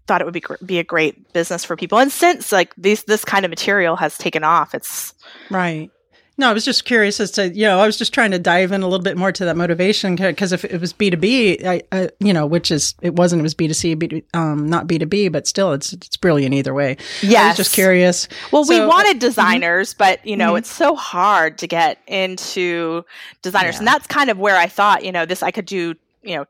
thought 0.08 0.22
it 0.22 0.26
would 0.26 0.34
be 0.34 0.44
be 0.66 0.80
a 0.80 0.84
great 0.84 1.34
business 1.34 1.64
for 1.64 1.76
people. 1.76 1.98
And 1.98 2.12
since 2.12 2.52
like 2.52 2.74
this 2.76 3.04
this 3.04 3.26
kind 3.26 3.46
of 3.46 3.50
material 3.50 3.96
has 3.96 4.18
taken 4.18 4.44
off, 4.44 4.74
it's 4.74 5.14
right. 5.50 5.90
No, 6.38 6.50
I 6.50 6.54
was 6.54 6.66
just 6.66 6.84
curious 6.84 7.22
as 7.22 7.32
to, 7.32 7.48
you 7.48 7.64
know, 7.64 7.80
I 7.80 7.86
was 7.86 7.98
just 7.98 8.14
trying 8.14 8.32
to 8.32 8.40
dive 8.40 8.74
in 8.74 8.82
a 8.82 8.88
little 8.88 9.04
bit 9.04 9.18
more 9.18 9.32
to 9.32 9.46
that 9.46 9.56
motivation 9.56 10.18
because 10.18 10.52
if 10.52 10.66
it 10.66 10.82
was 10.82 10.92
B2B, 10.92 11.66
I, 11.66 11.82
I, 11.94 12.10
you 12.20 12.34
know, 12.34 12.46
which 12.46 12.72
is, 12.72 12.94
it 13.02 13.16
wasn't, 13.16 13.40
it 13.40 13.44
was 13.44 13.56
B2C, 13.56 13.96
B2, 13.96 14.24
um, 14.38 14.68
not 14.68 14.86
B2B, 14.86 15.32
but 15.32 15.48
still 15.48 15.72
it's, 15.72 15.94
it's 15.94 16.18
brilliant 16.18 16.54
either 16.54 16.74
way. 16.74 16.98
Yeah. 17.22 17.44
I 17.44 17.48
was 17.48 17.58
just 17.58 17.74
curious. 17.74 18.28
Well, 18.52 18.66
so, 18.66 18.78
we 18.78 18.86
wanted 18.86 19.18
uh, 19.18 19.20
designers, 19.20 19.94
mm-hmm. 19.94 20.00
but, 20.00 20.28
you 20.28 20.36
know, 20.36 20.50
mm-hmm. 20.50 20.58
it's 20.58 20.72
so 20.72 20.96
hard 20.96 21.58
to 21.60 21.68
get 21.68 22.00
into 22.06 23.06
designers. 23.42 23.76
Yeah. 23.76 23.80
And 23.80 23.88
that's 23.88 24.08
kind 24.08 24.30
of 24.30 24.38
where 24.38 24.58
I 24.58 24.68
thought, 24.68 25.06
you 25.06 25.14
know, 25.14 25.26
this, 25.26 25.42
I 25.42 25.52
could 25.52 25.66
do, 25.66 25.96
you 26.22 26.36
know, 26.36 26.46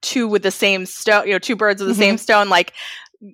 two 0.00 0.26
with 0.26 0.42
the 0.42 0.50
same 0.50 0.86
stone, 0.86 1.26
you 1.26 1.32
know, 1.32 1.38
two 1.38 1.54
birds 1.54 1.82
with 1.82 1.88
the 1.88 1.92
mm-hmm. 1.92 2.00
same 2.00 2.18
stone. 2.18 2.48
Like, 2.48 2.72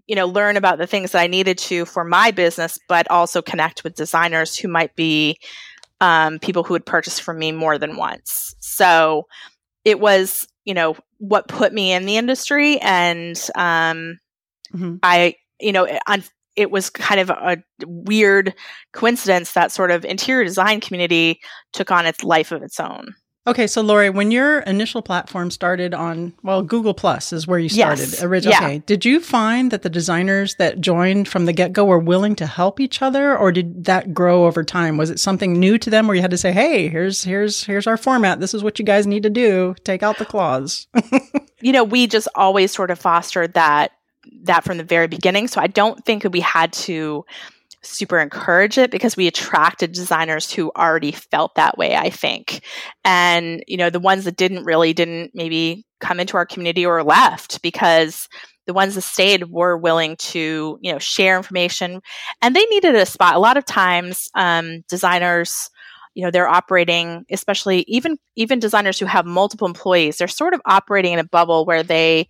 you 0.07 0.17
know, 0.17 0.27
learn 0.27 0.57
about 0.57 0.79
the 0.79 0.87
things 0.87 1.13
that 1.13 1.21
I 1.21 1.27
needed 1.29 1.57
to 1.59 1.85
for 1.85 2.05
my 2.05 2.31
business, 2.31 2.79
but 2.89 3.11
also 3.11 3.41
connect 3.41 3.85
with 3.85 3.95
designers 3.95 4.57
who 4.57 4.69
might 4.69 4.95
be 4.97 5.39
um, 6.01 6.39
people 6.39 6.63
who 6.63 6.75
had 6.75 6.87
purchased 6.87 7.23
from 7.23 7.39
me 7.39 7.53
more 7.53 7.79
than 7.79 7.97
once. 7.97 8.55
So 8.61 9.27
it 9.85 10.01
was, 10.01 10.47
you 10.65 10.75
know, 10.75 10.97
what 11.19 11.49
put 11.49 11.73
me 11.73 11.93
in 11.93 12.07
the 12.07 12.17
industry. 12.17 12.79
And 12.81 13.37
um, 13.55 14.19
mm-hmm. 14.75 14.97
I, 15.03 15.35
you 15.61 15.73
know, 15.73 15.85
it, 15.85 16.01
it 16.57 16.71
was 16.71 16.91
kind 16.91 17.21
of 17.21 17.31
a 17.31 17.59
weird 17.87 18.55
coincidence 18.93 19.53
that 19.53 19.73
sort 19.73 19.91
of 19.91 20.05
interior 20.05 20.45
design 20.45 20.81
community 20.81 21.41
took 21.73 21.91
on 21.91 22.07
its 22.07 22.25
life 22.25 22.53
of 22.53 22.63
its 22.63 22.81
own. 22.81 23.15
Okay, 23.49 23.67
so 23.67 23.81
Lori, 23.81 24.11
when 24.11 24.31
your 24.31 24.59
initial 24.61 25.01
platform 25.01 25.51
started 25.51 25.95
on, 25.95 26.35
well, 26.43 26.63
Google 26.63 26.93
Plus 26.93 27.33
is 27.33 27.47
where 27.47 27.59
you 27.59 27.69
started 27.71 28.01
Yes. 28.11 28.23
originally. 28.23 28.57
Yeah. 28.61 28.67
Okay, 28.67 28.79
did 28.85 29.05
you 29.05 29.21
find 29.21 29.71
that 29.71 29.83
the 29.83 29.89
designers 29.89 30.55
that 30.57 30.81
joined 30.81 31.29
from 31.29 31.47
the 31.47 31.53
get 31.55 31.73
go 31.73 31.87
were 31.87 31.99
willing 31.99 32.37
to 32.37 32.47
help 32.47 32.79
each 32.79 33.01
other, 33.01 33.37
or 33.37 33.51
did 33.51 33.85
that 33.87 34.13
grow 34.13 34.45
over 34.47 34.63
time? 34.63 34.99
Was 34.99 35.09
it 35.09 35.19
something 35.19 35.55
new 35.59 35.79
to 35.79 35.89
them 35.89 36.07
where 36.07 36.15
you 36.15 36.21
had 36.23 36.31
to 36.31 36.37
say, 36.39 36.53
"Hey, 36.53 36.89
here's 36.89 37.25
here's 37.25 37.65
here's 37.65 37.87
our 37.87 37.97
format. 37.97 38.39
This 38.41 38.53
is 38.53 38.63
what 38.63 38.79
you 38.79 38.85
guys 38.85 39.07
need 39.07 39.23
to 39.23 39.31
do. 39.31 39.75
Take 39.83 40.03
out 40.03 40.19
the 40.19 40.27
claws." 40.27 40.87
you 41.61 41.73
know, 41.73 41.85
we 41.85 42.07
just 42.07 42.29
always 42.35 42.71
sort 42.71 42.91
of 42.91 42.99
fostered 42.99 43.55
that 43.55 43.93
that 44.43 44.63
from 44.63 44.77
the 44.77 44.85
very 44.85 45.07
beginning. 45.07 45.49
So 45.49 45.61
I 45.61 45.69
don't 45.69 46.05
think 46.05 46.25
we 46.31 46.41
had 46.41 46.73
to 46.75 47.25
super 47.89 48.19
encourage 48.19 48.79
it 48.79 48.91
because 48.91 49.17
we 49.17 49.27
attracted 49.27 49.93
designers 49.93 50.53
who 50.53 50.71
already 50.77 51.13
felt 51.13 51.55
that 51.55 51.79
way, 51.79 51.97
I 51.97 52.11
think. 52.11 52.65
And, 53.05 53.63
you 53.67 53.77
know, 53.77 53.91
the 53.91 54.01
ones 54.01 54.25
that 54.25 54.37
didn't 54.37 54.65
really 54.65 54.93
didn't 54.93 55.33
maybe 55.35 55.85
come 56.01 56.21
into 56.21 56.37
our 56.37 56.47
community 56.47 56.87
or 56.87 57.03
left 57.03 57.63
because 57.63 58.29
the 58.67 58.75
ones 58.75 58.95
that 58.95 59.03
stayed 59.03 59.51
were 59.51 59.77
willing 59.77 60.17
to, 60.17 60.79
you 60.81 60.93
know, 60.93 60.99
share 60.99 61.37
information 61.37 62.01
and 62.43 62.55
they 62.55 62.65
needed 62.67 62.95
a 62.95 63.07
spot. 63.07 63.35
A 63.35 63.41
lot 63.41 63.57
of 63.57 63.65
times, 63.65 64.29
um, 64.35 64.83
designers, 64.89 65.71
you 66.15 66.25
know 66.25 66.33
they're 66.33 66.49
operating 66.49 67.25
especially 67.31 67.85
even 67.87 68.19
even 68.35 68.59
designers 68.59 68.99
who 68.99 69.07
have 69.07 69.25
multiple 69.25 69.69
employees 69.69 70.17
they're 70.17 70.27
sort 70.27 70.53
of 70.53 70.61
operating 70.67 71.13
in 71.13 71.21
a 71.21 71.25
bubble 71.25 71.65
where 71.65 71.85
they 71.85 72.27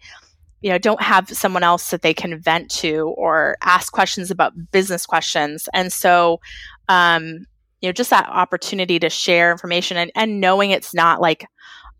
you 0.60 0.70
know 0.70 0.78
don't 0.78 1.02
have 1.02 1.28
someone 1.28 1.62
else 1.62 1.90
that 1.90 2.02
they 2.02 2.14
can 2.14 2.38
vent 2.38 2.70
to 2.70 3.14
or 3.16 3.56
ask 3.62 3.92
questions 3.92 4.30
about 4.30 4.52
business 4.72 5.06
questions. 5.06 5.68
And 5.72 5.92
so 5.92 6.40
um 6.88 7.46
you 7.80 7.88
know 7.88 7.92
just 7.92 8.10
that 8.10 8.28
opportunity 8.28 8.98
to 8.98 9.08
share 9.10 9.52
information 9.52 9.96
and, 9.96 10.10
and 10.14 10.40
knowing 10.40 10.70
it's 10.70 10.94
not 10.94 11.20
like 11.20 11.46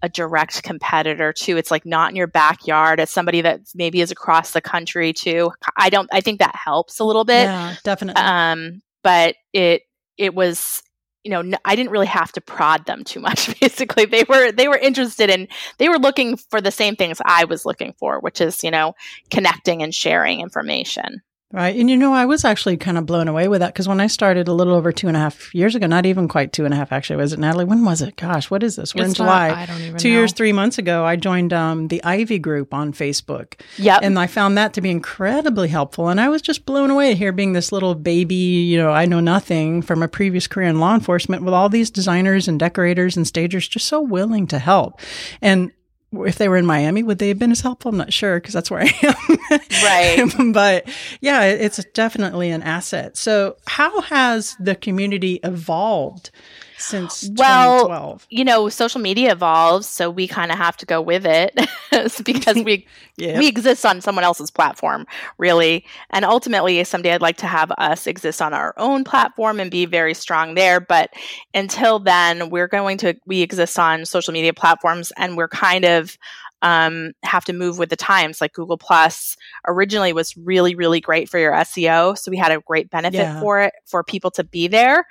a 0.03 0.09
direct 0.09 0.63
competitor 0.63 1.33
too 1.33 1.57
it's 1.57 1.73
like 1.73 1.85
not 1.85 2.11
in 2.11 2.17
your 2.17 2.29
backyard 2.29 3.01
it's 3.01 3.11
somebody 3.11 3.41
that 3.41 3.61
maybe 3.75 4.01
is 4.01 4.13
across 4.13 4.53
the 4.53 4.61
country 4.61 5.13
too. 5.13 5.51
I 5.77 5.91
don't 5.91 6.09
i 6.13 6.21
think 6.21 6.39
that 6.39 6.55
helps 6.55 6.99
a 7.01 7.05
little 7.05 7.25
bit. 7.25 7.45
Yeah, 7.45 7.75
definitely. 7.85 8.23
um, 8.23 8.83
but 9.03 9.37
it 9.53 9.83
it 10.17 10.35
was 10.35 10.83
you 11.29 11.43
know 11.43 11.59
I 11.67 11.77
didn't 11.77 11.93
really 11.93 12.07
have 12.07 12.33
to 12.33 12.41
prod 12.41 12.87
them 12.87 13.05
too 13.05 13.21
much. 13.21 13.61
Basically, 13.61 14.07
they 14.07 14.25
were 14.29 14.51
they 14.51 14.67
were 14.67 14.79
interested 14.79 15.29
in 15.29 15.47
they 15.77 15.91
were 15.91 15.99
looking 15.99 16.39
for 16.39 16.63
the 16.63 16.71
same 16.71 16.97
things 16.97 17.21
I 17.25 17.45
was 17.45 17.67
looking 17.67 17.93
for, 17.99 18.19
which 18.21 18.41
is 18.41 18.65
you 18.65 18.71
know 18.71 18.95
connecting 19.31 19.83
and 19.83 19.95
sharing 19.95 20.41
information. 20.41 21.21
Right. 21.51 21.75
And 21.75 21.89
you 21.89 21.97
know, 21.97 22.13
I 22.13 22.27
was 22.27 22.45
actually 22.45 22.77
kind 22.77 22.99
of 22.99 23.07
blown 23.07 23.27
away 23.27 23.49
with 23.49 23.61
that 23.61 23.73
because 23.73 23.89
when 23.89 24.01
I 24.01 24.07
started 24.07 24.49
a 24.49 24.53
little 24.53 24.75
over 24.75 24.93
two 24.93 25.09
and 25.09 25.17
a 25.17 25.21
half 25.21 25.55
years 25.55 25.75
ago, 25.75 25.87
not 25.87 26.05
even 26.05 26.29
quite 26.29 26.53
two 26.53 26.67
and 26.67 26.75
a 26.75 26.77
half, 26.77 26.93
actually, 26.93 27.17
was 27.17 27.33
it, 27.33 27.39
Natalie? 27.39 27.65
When 27.65 27.87
was 27.87 28.03
it? 28.03 28.17
Gosh, 28.17 28.51
what 28.51 28.63
is 28.63 28.77
this? 28.77 28.95
We're 28.95 29.05
in 29.05 29.11
It's 29.13 29.19
not- 29.19 29.25
July. 29.25 29.63
I 29.63 29.65
don't 29.65 29.81
even 29.81 29.97
two 29.97 30.11
know. 30.11 30.15
years, 30.17 30.35
three 30.35 30.53
months 30.53 30.77
ago, 30.77 31.07
I 31.07 31.17
joined 31.17 31.55
um, 31.55 31.89
the 31.89 32.05
Ivy 32.05 32.39
group 32.39 32.75
on 32.75 32.93
Facebook. 32.93 33.59
Yep. 33.79 34.01
And 34.03 34.19
I 34.19 34.27
found 34.27 34.59
that 34.59 34.75
to 34.75 34.83
be 34.83 34.91
incredibly 34.91 35.69
helpful. 35.69 36.09
And 36.11 36.21
I 36.21 36.29
was 36.29 36.43
just 36.43 36.67
blown 36.67 36.91
away 36.91 37.15
here 37.15 37.33
being 37.33 37.55
this 37.55 37.73
little 37.73 37.95
baby, 37.95 38.35
you 38.35 38.77
know, 38.77 38.91
I 38.91 39.07
know 39.07 39.21
nothing 39.21 39.81
from 39.81 40.03
a 40.03 40.09
previous 40.09 40.47
career 40.47 40.69
in 40.69 40.81
law 40.81 40.95
enforcement 40.95 41.45
with 41.45 41.55
all 41.55 41.71
these 41.71 41.91
designers 41.91 42.47
and 42.47 42.61
decorators 42.61 43.17
and 43.17 43.27
stagers 43.27 43.67
just 43.67 43.87
so 43.87 44.03
willing 44.03 44.47
to 44.49 44.59
help. 44.59 45.01
And 45.41 45.73
if 46.13 46.37
they 46.37 46.49
were 46.49 46.57
in 46.57 46.67
Miami, 46.67 47.03
would 47.03 47.19
they 47.19 47.29
have 47.29 47.39
been 47.39 47.51
as 47.51 47.61
helpful? 47.61 47.91
I'm 47.91 47.97
not 47.99 48.13
sure 48.13 48.41
because 48.41 48.55
that's 48.55 48.71
where 48.71 48.81
I 48.81 48.93
am. 49.03 49.61
Right. 49.83 50.53
but 50.53 50.89
yeah, 51.21 51.45
it's 51.45 51.83
definitely 51.93 52.51
an 52.51 52.63
asset. 52.63 53.17
So, 53.17 53.57
how 53.67 54.01
has 54.03 54.57
the 54.59 54.75
community 54.75 55.41
evolved 55.45 56.31
since 56.79 57.29
Well, 57.37 57.89
2012? 57.89 58.27
you 58.31 58.45
know, 58.45 58.69
social 58.69 59.01
media 59.01 59.33
evolves, 59.33 59.89
so 59.89 60.11
we 60.11 60.27
kind 60.29 60.51
of 60.53 60.59
have 60.59 60.77
to 60.79 60.87
go 60.87 61.01
with 61.01 61.27
it 61.27 61.55
because 62.25 62.57
we 62.57 62.87
Yeah. 63.17 63.39
we 63.39 63.49
exist 63.49 63.85
on 63.85 64.01
someone 64.01 64.25
else's 64.25 64.51
platform, 64.51 65.07
really. 65.39 65.85
And 66.11 66.25
ultimately, 66.25 66.83
someday 66.85 67.13
I'd 67.15 67.21
like 67.21 67.37
to 67.39 67.47
have 67.47 67.73
us 67.73 68.07
exist 68.07 68.41
on 68.41 68.55
our 68.55 68.75
own 68.77 69.03
platform 69.05 69.59
and 69.61 69.71
be 69.71 69.87
very 69.87 70.15
strong 70.15 70.55
there. 70.55 70.79
But 70.81 71.11
until 71.53 71.99
then, 71.99 72.49
we're 72.51 72.69
going 72.69 72.97
to 72.99 73.15
we 73.27 73.43
exist 73.43 73.79
on 73.79 74.05
social 74.05 74.33
media 74.33 74.53
platforms, 74.55 75.13
and 75.17 75.37
we're 75.37 75.49
kind 75.49 75.85
of 75.85 76.17
um, 76.63 77.13
have 77.23 77.45
to 77.45 77.53
move 77.53 77.79
with 77.79 77.89
the 77.89 77.97
times. 77.97 78.41
Like 78.41 78.53
Google 78.53 78.79
Plus 78.79 79.37
originally 79.67 80.13
was 80.13 80.37
really 80.37 80.75
really 80.75 81.01
great 81.01 81.29
for 81.29 81.39
your 81.39 81.53
SEO, 81.53 82.17
so 82.17 82.31
we 82.31 82.37
had 82.37 82.53
a 82.53 82.61
great 82.61 82.91
benefit 82.91 83.19
Yeah. 83.19 83.41
for 83.41 83.61
it 83.61 83.75
for 83.87 84.03
people 84.05 84.31
to 84.33 84.45
be 84.45 84.69
there 84.69 85.07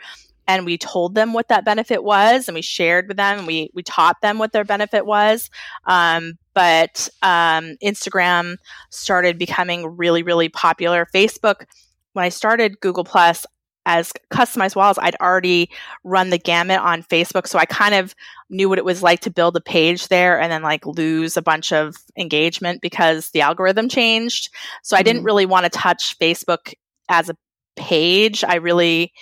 and 0.48 0.66
we 0.66 0.78
told 0.78 1.16
them 1.16 1.34
what 1.34 1.50
that 1.50 1.66
benefit 1.66 2.04
was 2.04 2.48
and 2.48 2.56
we 2.56 2.62
shared 2.62 3.08
with 3.08 3.18
them 3.18 3.40
and 3.40 3.48
we 3.48 3.70
we 3.74 3.84
taught 3.84 4.22
them 4.22 4.38
what 4.38 4.52
their 4.54 4.64
benefit 4.64 5.06
was. 5.06 5.50
Um, 5.86 6.38
but 6.54 7.08
um, 7.22 7.76
instagram 7.84 8.58
started 8.90 9.38
becoming 9.38 9.86
really 9.98 10.24
really 10.24 10.50
popular. 10.50 11.06
Facebook 11.14 11.66
when 12.14 12.26
i 12.26 12.30
started 12.30 12.80
google 12.80 13.04
plus 13.04 13.46
as 13.86 14.12
customized 14.34 14.76
walls 14.76 14.98
i'd 15.02 15.16
already 15.22 15.70
run 16.04 16.30
the 16.32 16.38
gamut 16.38 16.80
on 16.80 17.04
facebook 17.04 17.48
so 17.48 17.60
i 17.60 17.66
kind 17.66 17.94
of 17.94 18.16
knew 18.50 18.68
what 18.68 18.80
it 18.80 18.84
was 18.86 19.04
like 19.04 19.20
to 19.20 19.30
build 19.30 19.56
a 19.56 19.62
page 19.62 20.08
there 20.08 20.40
and 20.42 20.52
then 20.52 20.64
like 20.64 20.86
lose 20.86 21.38
a 21.38 21.42
bunch 21.42 21.72
of 21.72 21.96
engagement 22.18 22.82
because 22.82 23.30
the 23.32 23.42
algorithm 23.42 23.88
changed. 23.88 24.50
So 24.84 24.98
i 24.98 25.04
didn't 25.04 25.22
Mhm. 25.22 25.26
really 25.26 25.46
want 25.46 25.66
to 25.66 25.70
touch 25.70 26.18
facebook 26.20 26.74
as 27.08 27.30
a 27.30 27.36
page. 27.78 28.44
I 28.44 28.56
really 28.56 29.14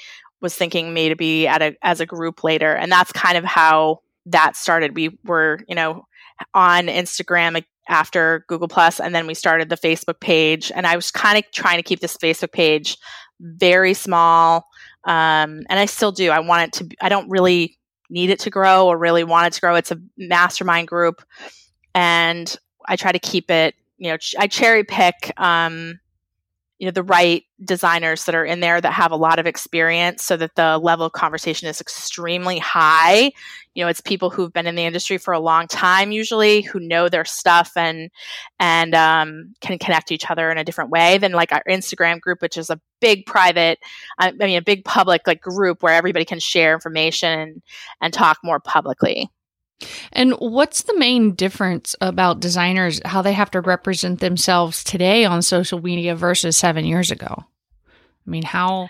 was 0.46 0.56
thinking 0.56 0.94
maybe 0.94 1.48
at 1.48 1.62
a 1.62 1.75
as 1.82 2.00
a 2.00 2.06
group 2.06 2.44
later. 2.44 2.74
And 2.74 2.92
that's 2.92 3.12
kind 3.12 3.38
of 3.38 3.44
how 3.44 4.02
that 4.28 4.56
started. 4.56 4.96
We 4.96 5.18
were 5.25 5.60
you 5.68 5.75
know 5.75 6.06
on 6.54 6.88
instagram 6.88 7.64
after 7.88 8.44
google 8.50 8.68
plus 8.68 9.00
and 9.00 9.16
then 9.16 9.25
we 9.25 9.34
started 9.34 9.70
the 9.70 9.78
facebook 9.78 10.20
page. 10.20 10.72
And 10.74 10.86
i 10.86 10.96
was 10.96 11.12
kind 11.12 11.38
of 11.38 11.50
trying 11.52 11.78
to 11.78 11.84
keep 11.84 12.00
this 12.00 12.18
facebook 12.18 12.52
page 12.52 12.98
very 13.40 13.94
small 13.94 14.68
um, 15.06 15.62
and 15.70 15.80
i 15.80 15.86
still 15.86 16.12
do. 16.12 16.30
I 16.30 16.40
want 16.40 16.64
it 16.64 16.74
to 16.80 16.96
i 17.02 17.10
don't 17.10 17.30
really 17.30 17.78
need 18.10 18.30
it 18.30 18.40
to 18.42 18.50
grow 18.50 18.88
or 18.88 18.98
really 18.98 19.24
want 19.24 19.48
it 19.48 19.54
to 19.54 19.62
grow. 19.62 19.75
It's 19.75 19.92
a 19.92 20.00
mastermind 20.18 20.88
group 20.88 21.24
and 21.96 22.56
i 22.88 22.96
try 22.96 23.12
to 23.12 23.20
keep 23.20 23.50
it 23.50 23.74
you 23.98 24.12
know 24.12 24.18
ch- 24.18 24.36
i 24.38 24.46
cherry 24.46 24.84
pick 24.84 25.32
um, 25.38 26.00
you 26.79 26.86
know 26.86 26.91
the 26.91 27.03
right 27.03 27.44
designers 27.63 28.25
that 28.25 28.36
are 28.36 28.44
in 28.44 28.60
there 28.60 28.82
that 28.82 28.91
have 28.91 29.12
a 29.12 29.15
lot 29.15 29.39
of 29.39 29.48
experience 29.48 30.24
so 30.24 30.36
that 30.36 30.55
the 30.55 30.77
level 30.77 31.05
of 31.05 31.13
conversation 31.13 31.70
is 31.70 31.79
extremely 31.79 32.60
high. 32.60 33.32
You 33.74 33.84
know 33.84 33.88
it's 33.88 34.01
people 34.01 34.29
who've 34.29 34.51
been 34.51 34.67
in 34.67 34.75
the 34.75 34.84
industry 34.84 35.17
for 35.17 35.34
a 35.34 35.39
long 35.39 35.67
time 35.67 36.12
usually 36.12 36.62
who 36.62 36.79
know 36.79 37.08
their 37.08 37.25
stuff 37.25 37.72
and 37.75 38.10
and 38.60 38.94
um, 38.94 39.53
can 39.62 39.77
connect 39.79 40.12
each 40.12 40.29
other 40.29 40.51
in 40.51 40.58
a 40.58 40.63
different 40.63 40.89
way 40.91 41.17
than 41.17 41.34
like 41.34 41.51
our 41.51 41.63
instagram 41.70 42.20
group 42.22 42.41
which 42.41 42.58
is 42.58 42.70
a 42.70 42.79
big 43.01 43.25
private 43.25 43.79
i 44.17 44.29
I 44.29 44.32
mean 44.32 44.58
a 44.58 44.62
big 44.62 44.86
public 44.86 45.24
like 45.27 45.41
group 45.41 45.84
where 45.84 45.94
everybody 45.94 46.25
can 46.25 46.39
share 46.39 46.74
information 46.74 47.39
and, 47.39 47.62
and 48.01 48.13
talk 48.13 48.38
more 48.44 48.60
publicly 48.60 49.29
And 50.12 50.34
what's 50.34 50.84
the 50.84 50.98
main 50.98 51.36
difference 51.36 51.96
about 52.00 52.39
designers, 52.39 53.01
how 53.05 53.22
they 53.22 53.34
have 53.34 53.51
to 53.51 53.62
represent 53.62 54.20
themselves 54.20 54.84
today 54.84 55.25
on 55.25 55.41
social 55.41 55.82
media 55.82 56.15
versus 56.15 56.55
seven 56.55 56.86
years 56.86 57.12
ago? 57.12 57.44
I 58.25 58.29
mean, 58.29 58.44
how 58.44 58.89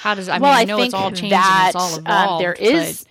how 0.00 0.14
does 0.14 0.28
I 0.28 0.38
well, 0.38 0.52
mean 0.52 0.58
I 0.58 0.60
I 0.60 0.64
know 0.64 0.82
it's 0.82 0.94
all 0.94 1.10
changed 1.10 1.32
that 1.32 1.72
it's 1.74 1.76
all 1.76 1.94
um, 1.94 2.00
evolved. 2.00 2.42
there 2.42 2.52
is, 2.52 3.04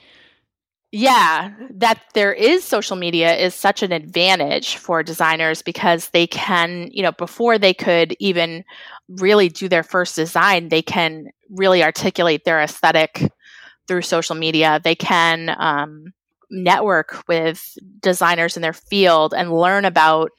yeah, 0.92 1.52
that 1.72 2.00
there 2.14 2.32
is 2.32 2.64
social 2.64 2.96
media 2.96 3.36
is 3.36 3.54
such 3.54 3.84
an 3.84 3.92
advantage 3.92 4.78
for 4.78 5.04
designers 5.04 5.62
because 5.62 6.10
they 6.10 6.28
can, 6.28 6.90
you 6.92 7.04
know, 7.04 7.12
before 7.12 7.58
they 7.58 7.74
could 7.74 8.16
even 8.20 8.64
really 9.10 9.50
do 9.50 9.68
their 9.68 9.84
first 9.84 10.16
design, 10.16 10.70
they 10.70 10.82
can 10.82 11.28
really 11.50 11.84
articulate 11.84 12.46
their 12.46 12.62
aesthetic 12.62 13.30
through 13.88 14.04
social 14.04 14.36
media. 14.36 14.80
They 14.84 14.96
can 14.96 15.54
um, 15.60 16.14
network 16.50 17.24
with 17.28 17.78
designers 18.00 18.56
in 18.56 18.62
their 18.62 18.74
field 18.74 19.34
and 19.34 19.54
learn 19.54 19.86
about 19.86 20.32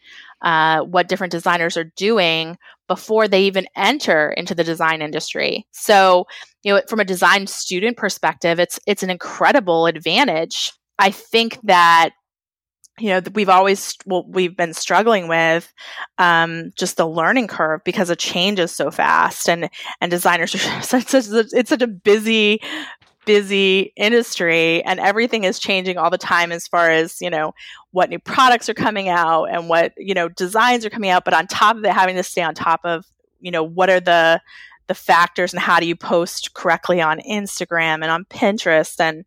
uh, 0.42 0.82
what 0.82 1.08
different 1.08 1.30
designers 1.30 1.76
are 1.76 1.92
doing 1.96 2.58
before 2.88 3.26
they 3.26 3.44
even 3.44 3.66
enter 3.75 4.30
into 4.30 4.54
the 4.54 4.64
design 4.64 5.02
industry. 5.02 5.66
So, 5.72 6.26
you 6.62 6.75
know, 6.75 6.82
from 6.88 7.00
a 7.00 7.04
design 7.04 7.46
student 7.46 7.96
perspective, 7.96 8.60
it's 8.60 8.78
it's 8.86 9.02
an 9.02 9.10
incredible 9.10 9.86
advantage. 9.86 10.72
I 10.98 11.10
think 11.10 11.58
that 11.64 12.10
you 12.98 13.08
know 13.08 13.20
we've 13.34 13.48
always 13.48 13.94
well, 14.06 14.25
we've 14.28 14.56
been 14.56 14.72
struggling 14.72 15.28
with 15.28 15.72
um, 16.18 16.70
just 16.76 16.96
the 16.96 17.08
learning 17.08 17.48
curve 17.48 17.80
because 17.84 18.10
it 18.10 18.18
changes 18.18 18.72
so 18.72 18.90
fast, 18.90 19.48
and 19.48 19.68
and 20.00 20.10
designers 20.10 20.54
are 20.54 20.82
such, 20.82 21.14
it's 21.14 21.70
such 21.70 21.82
a 21.82 21.86
busy 21.86 22.60
busy 23.26 23.92
industry 23.97 24.83
and 24.85 24.99
everything 24.99 25.45
is 25.45 25.59
changing 25.59 25.99
all 25.99 26.09
the 26.09 26.16
time 26.16 26.50
as 26.52 26.66
far 26.66 26.90
as 26.90 27.21
you 27.21 27.28
know 27.28 27.52
what 27.90 28.09
new 28.09 28.18
products 28.18 28.68
are 28.68 28.75
coming 28.75 29.09
out 29.09 29.45
and 29.45 29.68
what 29.68 29.92
you 29.99 30.14
know 30.14 30.28
designs 30.28 30.87
are 30.87 30.90
coming 30.90 31.11
out. 31.11 31.25
But 31.25 31.35
on 31.35 31.47
top 31.47 31.76
of 31.76 31.85
it 31.85 31.92
having 31.92 32.16
to 32.16 32.23
stay 32.23 32.42
on 32.42 32.54
top 32.54 32.80
of 32.85 33.04
you 33.40 33.50
know 33.50 33.62
what 33.62 33.90
are 33.90 34.00
the 34.00 34.40
the 34.87 34.95
factors 34.95 35.52
and 35.52 35.61
how 35.61 35.80
do 35.80 35.87
you 35.87 35.97
post 35.97 36.54
correctly 36.54 37.00
on 37.00 37.18
instagram 37.28 37.95
and 37.95 38.04
on 38.04 38.25
pinterest 38.26 39.00
and 39.00 39.25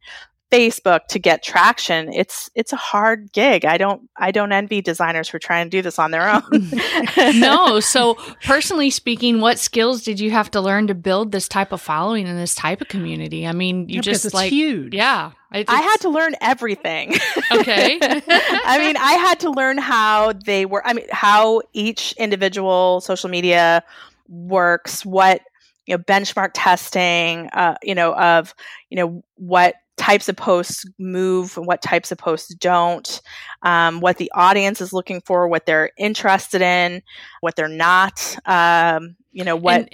Facebook 0.52 1.06
to 1.08 1.20
get 1.20 1.44
traction, 1.44 2.12
it's 2.14 2.50
it's 2.56 2.74
a 2.74 2.78
hard 2.78 3.32
gig. 3.34 3.66
I 3.66 3.78
don't 3.78 4.10
I 4.18 4.32
don't 4.32 4.52
envy 4.52 4.82
designers 4.82 5.30
who 5.30 5.36
are 5.36 5.40
trying 5.40 5.68
to 5.68 5.70
do 5.70 5.82
this 5.82 6.00
on 6.00 6.12
their 6.12 6.28
own. 6.28 6.72
no. 7.40 7.80
So 7.80 8.16
personally 8.44 8.90
speaking, 8.90 9.42
what 9.42 9.60
skills 9.60 10.04
did 10.04 10.20
you 10.20 10.32
have 10.32 10.50
to 10.52 10.62
learn 10.62 10.88
to 10.88 10.96
build 10.96 11.32
this 11.32 11.48
type 11.48 11.72
of 11.72 11.82
following 11.82 12.28
and 12.28 12.38
this 12.38 12.56
type 12.56 12.82
of 12.82 12.88
community? 12.88 13.46
I 13.46 13.52
mean, 13.52 13.90
you 13.90 13.96
Yeah, 13.96 14.02
just 14.02 14.26
it's 14.26 14.34
like 14.34 14.52
huge. 14.52 14.94
yeah. 14.94 15.32
It, 15.54 15.68
I 15.70 15.82
had 15.82 15.98
to 16.02 16.10
learn 16.10 16.36
everything. 16.42 17.14
okay. 17.52 18.00
I 18.02 18.78
mean, 18.80 18.98
I 18.98 19.14
had 19.20 19.40
to 19.42 19.50
learn 19.50 19.78
how 19.80 20.34
they 20.34 20.66
were. 20.66 20.86
I 20.86 20.94
mean, 20.94 21.06
how 21.12 21.62
each 21.74 22.14
individual 22.20 23.02
social 23.02 23.30
media 23.30 23.84
works. 24.28 25.04
What 25.06 25.42
you 25.88 25.98
know, 25.98 26.04
benchmark 26.04 26.52
testing. 26.54 27.50
Uh, 27.52 27.76
you 27.82 27.96
know, 27.96 28.14
of 28.14 28.54
you 28.92 28.98
know 28.98 29.24
what 29.38 29.74
types 30.00 30.30
of 30.30 30.36
posts 30.36 30.86
move 30.98 31.56
and 31.58 31.68
what 31.68 31.82
types 31.82 32.12
of 32.12 32.18
posts 32.18 32.54
don't. 32.56 33.22
Um, 33.62 34.00
what 34.00 34.18
the 34.18 34.32
audience 34.34 34.82
is 34.82 34.94
looking 34.94 35.22
for, 35.22 35.48
what 35.48 35.66
they're 35.66 35.92
interested 35.98 36.62
in, 36.62 37.04
what 37.42 37.56
they're 37.56 37.68
not. 37.68 38.36
Um, 38.46 39.16
you 39.32 39.44
know 39.44 39.56
what. 39.56 39.82
And 39.82 39.90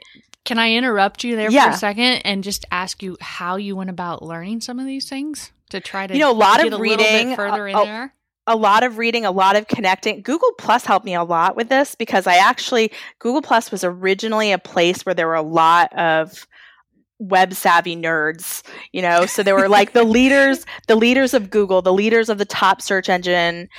can 0.45 0.59
I 0.59 0.73
interrupt 0.73 1.23
you 1.23 1.35
there 1.35 1.49
Yeah. 1.49 1.71
for 1.71 1.75
a 1.75 1.77
second 1.77 2.21
and 2.23 2.43
just 2.43 2.65
ask 2.71 3.01
you 3.01 3.17
how 3.19 3.55
you 3.55 3.75
went 3.75 3.89
about 3.89 4.21
learning 4.21 4.61
some 4.61 4.79
of 4.79 4.85
these 4.85 5.09
things 5.09 5.51
to 5.71 5.79
try 5.79 6.05
to 6.05 6.13
You 6.13 6.19
know, 6.19 6.31
a 6.31 6.33
lot 6.33 6.63
of 6.63 6.71
a 6.71 6.77
reading, 6.77 7.35
further 7.35 7.67
in 7.67 7.75
uh, 7.75 7.79
oh, 7.79 7.85
there? 7.85 8.13
a 8.47 8.55
lot 8.55 8.83
of 8.83 8.99
reading, 8.99 9.25
a 9.25 9.31
lot 9.31 9.55
of 9.55 9.67
connecting. 9.67 10.21
Google 10.21 10.51
Plus 10.59 10.85
helped 10.85 11.05
me 11.05 11.15
a 11.15 11.23
lot 11.23 11.55
with 11.55 11.69
this 11.69 11.95
because 11.95 12.27
I 12.27 12.35
actually 12.35 12.91
Google 13.17 13.41
Plus 13.41 13.71
was 13.71 13.83
originally 13.83 14.51
a 14.51 14.59
place 14.59 15.03
where 15.03 15.15
there 15.15 15.27
were 15.27 15.33
a 15.33 15.41
lot 15.41 15.91
of 15.97 16.45
web 17.19 17.53
savvy 17.53 17.95
nerds, 17.95 18.63
you 18.91 19.01
know. 19.01 19.25
So 19.25 19.43
there 19.43 19.55
were 19.55 19.69
like 19.69 19.93
the 19.93 20.03
leaders, 20.17 20.65
the 20.87 20.95
leaders 20.95 21.33
of 21.33 21.49
Google, 21.49 21.81
the 21.81 21.93
leaders 21.93 22.29
of 22.29 22.37
the 22.37 22.45
top 22.45 22.81
search 22.81 23.09
engine 23.09 23.69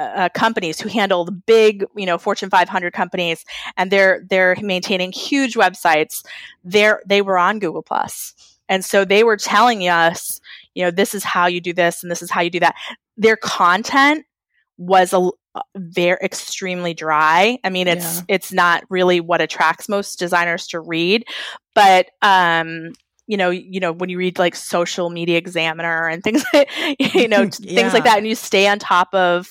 uh, 0.00 0.30
companies 0.30 0.80
who 0.80 0.88
handle 0.88 1.24
the 1.24 1.32
big, 1.32 1.84
you 1.96 2.06
know, 2.06 2.16
Fortune 2.16 2.48
500 2.48 2.92
companies, 2.92 3.44
and 3.76 3.90
they're 3.90 4.24
they're 4.28 4.56
maintaining 4.62 5.12
huge 5.12 5.54
websites. 5.54 6.24
They're 6.64 7.02
they 7.06 7.22
were 7.22 7.38
on 7.38 7.58
Google 7.58 7.82
Plus, 7.82 8.34
and 8.68 8.84
so 8.84 9.04
they 9.04 9.24
were 9.24 9.36
telling 9.36 9.82
us, 9.82 10.40
you 10.74 10.84
know, 10.84 10.90
this 10.90 11.14
is 11.14 11.22
how 11.22 11.46
you 11.46 11.60
do 11.60 11.72
this, 11.72 12.02
and 12.02 12.10
this 12.10 12.22
is 12.22 12.30
how 12.30 12.40
you 12.40 12.50
do 12.50 12.60
that. 12.60 12.76
Their 13.16 13.36
content 13.36 14.24
was 14.78 15.12
a 15.12 15.30
very 15.76 16.18
extremely 16.22 16.94
dry. 16.94 17.58
I 17.64 17.70
mean, 17.70 17.88
it's 17.88 18.18
Yeah. 18.18 18.22
it's 18.28 18.52
not 18.52 18.84
really 18.88 19.20
what 19.20 19.40
attracts 19.40 19.88
most 19.88 20.18
designers 20.18 20.66
to 20.68 20.80
read, 20.80 21.24
but 21.74 22.06
um, 22.22 22.92
you 23.26 23.36
know, 23.36 23.50
you 23.50 23.78
know, 23.80 23.92
when 23.92 24.10
you 24.10 24.18
read 24.18 24.38
like 24.38 24.56
Social 24.56 25.08
Media 25.10 25.38
Examiner 25.38 26.08
and 26.08 26.22
things, 26.24 26.44
like, 26.52 26.68
you 27.14 27.28
know, 27.28 27.46
t- 27.48 27.74
things 27.74 27.92
like 27.92 28.04
that, 28.04 28.18
and 28.18 28.26
you 28.26 28.34
stay 28.34 28.66
on 28.68 28.78
top 28.78 29.12
of, 29.14 29.48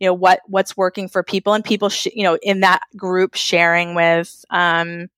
you 0.00 0.06
know, 0.06 0.14
what 0.14 0.40
what's 0.46 0.76
working 0.76 1.08
for 1.08 1.22
people, 1.22 1.52
and 1.52 1.64
people, 1.64 1.88
sh- 1.88 2.08
you 2.14 2.22
know, 2.24 2.38
in 2.42 2.60
that 2.60 2.82
group 2.96 3.34
sharing 3.34 3.94
with, 3.94 4.44
um, 4.50 5.08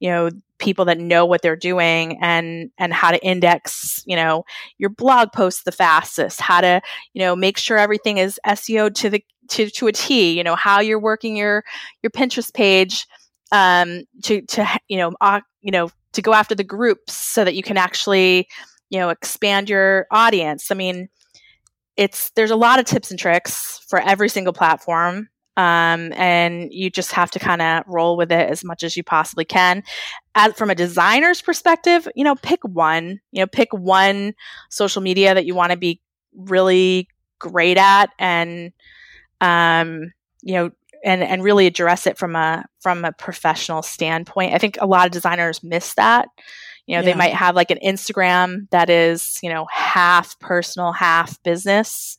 you 0.00 0.10
know, 0.10 0.30
people 0.58 0.84
that 0.86 0.98
know 0.98 1.24
what 1.24 1.42
they're 1.42 1.56
doing 1.56 2.18
and 2.20 2.70
and 2.78 2.92
how 2.92 3.10
to 3.10 3.24
index, 3.24 4.02
you 4.06 4.16
know, 4.16 4.44
your 4.78 4.90
blog 4.90 5.32
posts 5.32 5.62
the 5.62 5.72
fastest, 5.72 6.40
how 6.40 6.60
to, 6.60 6.80
you 7.14 7.20
know, 7.20 7.36
make 7.36 7.58
sure 7.58 7.78
everything 7.78 8.18
is 8.18 8.40
SEO 8.46 8.92
to 8.94 9.10
the 9.10 9.24
to 9.48 9.70
to 9.70 9.86
a 9.86 9.92
T, 9.92 10.36
you 10.36 10.44
know, 10.44 10.56
how 10.56 10.80
you're 10.80 11.00
working 11.00 11.36
your 11.36 11.64
your 12.02 12.10
Pinterest 12.10 12.52
page 12.52 13.06
um 13.50 14.04
to 14.22 14.42
to 14.42 14.66
you 14.88 14.98
know 14.98 15.12
uh, 15.22 15.40
you 15.62 15.70
know 15.70 15.90
to 16.12 16.20
go 16.20 16.34
after 16.34 16.54
the 16.54 16.64
groups 16.64 17.14
so 17.14 17.44
that 17.44 17.54
you 17.54 17.62
can 17.62 17.78
actually 17.78 18.46
you 18.90 18.98
know 18.98 19.08
expand 19.08 19.70
your 19.70 20.06
audience. 20.10 20.70
I 20.70 20.74
mean 20.74 21.08
it's 21.96 22.30
there's 22.30 22.50
a 22.50 22.56
lot 22.56 22.78
of 22.78 22.84
tips 22.84 23.10
and 23.10 23.18
tricks 23.18 23.84
for 23.88 24.00
every 24.00 24.28
single 24.28 24.52
platform 24.52 25.28
um, 25.58 26.12
and 26.14 26.72
you 26.72 26.88
just 26.88 27.12
have 27.12 27.30
to 27.32 27.38
kind 27.38 27.60
of 27.60 27.82
roll 27.86 28.16
with 28.16 28.32
it 28.32 28.48
as 28.48 28.64
much 28.64 28.82
as 28.82 28.96
you 28.96 29.02
possibly 29.02 29.44
can 29.44 29.82
as 30.34 30.54
from 30.54 30.70
a 30.70 30.74
designer's 30.74 31.42
perspective 31.42 32.08
you 32.14 32.24
know 32.24 32.36
pick 32.36 32.62
one 32.62 33.20
you 33.32 33.42
know 33.42 33.46
pick 33.46 33.68
one 33.72 34.32
social 34.70 35.02
media 35.02 35.34
that 35.34 35.44
you 35.44 35.54
want 35.54 35.72
to 35.72 35.76
be 35.76 36.00
really 36.36 37.08
great 37.40 37.76
at 37.76 38.10
and 38.18 38.72
um, 39.40 40.12
you 40.42 40.54
know 40.54 40.70
and 41.04 41.22
and 41.22 41.42
really 41.44 41.66
address 41.66 42.06
it 42.06 42.18
from 42.18 42.34
a 42.36 42.64
from 42.80 43.04
a 43.04 43.12
professional 43.12 43.82
standpoint. 43.82 44.54
I 44.54 44.58
think 44.58 44.78
a 44.80 44.86
lot 44.86 45.06
of 45.06 45.12
designers 45.12 45.62
miss 45.62 45.94
that. 45.94 46.28
You 46.86 46.96
know, 46.96 47.00
Yeah. 47.02 47.12
they 47.12 47.14
might 47.14 47.34
have 47.34 47.54
like 47.54 47.70
an 47.70 47.78
Instagram 47.84 48.68
that 48.70 48.88
is, 48.90 49.38
you 49.42 49.50
know, 49.50 49.66
half 49.70 50.38
personal, 50.40 50.92
half 50.92 51.40
business. 51.42 52.18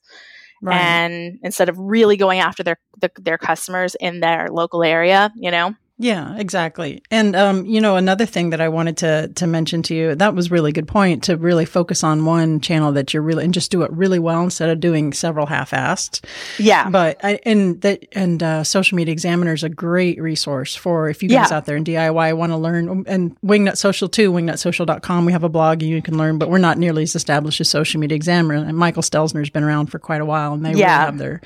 Right. 0.62 0.76
And 0.78 1.40
instead 1.44 1.70
of 1.70 1.78
really 1.78 2.18
going 2.18 2.40
after 2.40 2.64
their 2.64 2.78
the, 3.00 3.12
their 3.22 3.38
customers 3.38 3.96
in 4.00 4.20
their 4.20 4.50
local 4.52 4.84
area, 4.84 5.32
you 5.36 5.52
know. 5.52 5.74
Yeah, 6.02 6.38
exactly. 6.38 7.04
And 7.12 7.36
um, 7.36 7.66
you 7.66 7.82
know, 7.82 7.98
another 7.98 8.26
thing 8.26 8.52
that 8.52 8.62
I 8.62 8.70
wanted 8.70 8.96
to 8.98 9.28
to 9.36 9.46
mention 9.46 9.84
to 9.84 9.94
you, 9.94 10.16
that 10.16 10.34
was 10.34 10.50
really 10.50 10.72
good 10.72 10.88
point 10.88 11.24
to 11.26 11.36
really 11.36 11.66
focus 11.66 12.06
on 12.06 12.24
one 12.24 12.62
channel 12.62 12.94
that 12.94 13.14
you're 13.14 13.22
really 13.22 13.44
and 13.44 13.54
just 13.54 13.70
do 13.70 13.82
it 13.82 13.92
really 13.92 14.18
well 14.18 14.42
instead 14.42 14.70
of 14.70 14.80
doing 14.80 15.12
several 15.12 15.46
half-assed. 15.46 16.24
Yeah. 16.58 16.90
But 16.90 17.20
I, 17.22 17.40
and 17.46 17.82
that 17.82 18.06
and 18.14 18.42
uh, 18.42 18.64
Social 18.64 18.96
Media 18.96 19.12
Examiner 19.12 19.52
is 19.52 19.64
a 19.64 19.68
great 19.70 20.22
resource 20.22 20.74
for 20.74 21.10
if 21.10 21.22
you 21.22 21.28
guys 21.28 21.52
Yeah. 21.52 21.58
out 21.58 21.66
there 21.66 21.76
in 21.76 21.84
DIY 21.84 22.38
want 22.38 22.54
to 22.54 22.58
learn. 22.58 23.04
And 23.06 23.36
Wingnut 23.42 23.76
Social 23.76 24.08
too, 24.08 24.32
wingnutsocial.com. 24.32 25.26
We 25.26 25.34
have 25.34 25.44
a 25.44 25.50
blog 25.50 25.82
and 25.82 25.92
you 25.92 26.02
can 26.02 26.18
learn, 26.18 26.38
but 26.38 26.50
we're 26.50 26.60
not 26.60 26.78
nearly 26.78 27.04
as 27.04 27.14
established 27.14 27.60
as 27.60 27.70
Social 27.70 28.00
Media 28.00 28.16
Examiner. 28.16 28.56
And 28.66 28.78
Michael 28.78 29.04
Stelzner's 29.04 29.50
been 29.50 29.64
around 29.66 29.88
for 29.88 30.00
quite 30.00 30.22
a 30.22 30.26
while, 30.26 30.54
and 30.54 30.64
they 30.64 30.70
really 30.70 30.80
Yeah. 30.82 31.06
have 31.08 31.18
their 31.18 31.42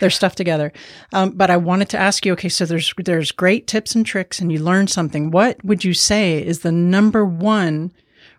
their 0.00 0.08
stuff 0.08 0.34
together. 0.34 0.72
Um, 1.12 1.32
but 1.32 1.50
I 1.50 1.58
wanted 1.58 1.90
to 1.90 1.98
ask 1.98 2.24
you, 2.24 2.32
okay, 2.32 2.48
so 2.48 2.64
there's 2.64 2.94
there's 3.04 3.32
great 3.32 3.66
tips 3.66 3.94
and 3.98 4.06
tricks, 4.06 4.40
and 4.40 4.50
you 4.50 4.58
learn 4.58 4.86
something. 4.86 5.30
What 5.30 5.62
would 5.64 5.84
you 5.84 5.94
say 5.94 6.42
is 6.42 6.60
the 6.60 6.72
number 6.72 7.24
one? 7.24 7.92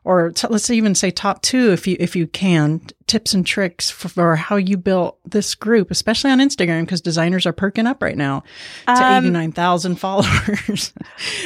Or 0.06 0.32
t- 0.32 0.48
let's 0.50 0.70
even 0.70 0.96
say 0.96 1.12
top 1.12 1.42
two, 1.42 1.72
if 1.72 1.86
you 1.86 1.98
if 2.00 2.16
you 2.16 2.26
can, 2.26 2.82
tips 3.06 3.34
and 3.34 3.46
tricks 3.46 3.92
for, 3.92 4.08
for 4.08 4.36
how 4.36 4.56
you 4.56 4.78
built 4.78 5.20
this 5.30 5.54
group, 5.56 5.92
especially 5.92 6.32
on 6.32 6.40
Instagram, 6.40 6.82
because 6.82 7.02
designers 7.02 7.46
are 7.46 7.54
perking 7.54 7.86
up 7.86 8.02
right 8.02 8.18
now 8.18 8.44
to 8.88 8.94
Um, 8.94 9.26
eighty 9.26 9.30
nine 9.30 9.52
thousand 9.52 9.96
followers. 10.00 10.94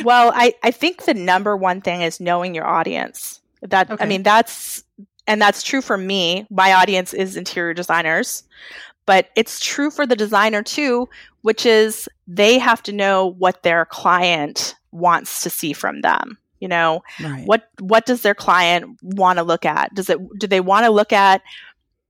Well, 0.04 0.32
I, 0.36 0.54
I 0.64 0.72
think 0.72 1.06
the 1.06 1.16
number 1.16 1.58
one 1.58 1.82
thing 1.82 2.04
is 2.04 2.20
knowing 2.20 2.54
your 2.54 2.68
audience. 2.68 3.42
That 3.64 3.90
Okay. 3.90 4.04
I 4.04 4.08
mean, 4.08 4.24
that's 4.24 4.84
and 5.28 5.42
that's 5.42 5.64
true 5.64 5.82
for 5.82 5.98
me. 5.98 6.46
My 6.50 6.74
audience 6.74 7.14
is 7.14 7.36
interior 7.36 7.74
designers, 7.74 8.44
but 9.06 9.30
it's 9.36 9.60
true 9.60 9.90
for 9.90 10.06
the 10.06 10.16
designer 10.16 10.62
too, 10.62 11.10
which 11.42 11.66
is 11.66 12.08
they 12.28 12.58
have 12.58 12.82
to 12.84 12.92
know 12.92 13.28
what 13.28 13.64
their 13.64 13.86
client 13.86 14.76
wants 14.92 15.44
to 15.44 15.50
see 15.50 15.74
from 15.74 16.02
them. 16.02 16.38
You 16.60 16.70
know, 16.70 17.04
right. 17.22 17.46
what 17.46 17.68
what 17.80 18.06
does 18.06 18.22
their 18.22 18.36
client 18.36 18.98
want 19.02 19.38
to 19.38 19.44
look 19.44 19.66
at? 19.66 19.94
Does 19.94 20.10
it 20.10 20.18
do 20.38 20.48
they 20.48 20.62
want 20.62 20.86
to 20.86 20.92
look 20.92 21.12
at 21.12 21.42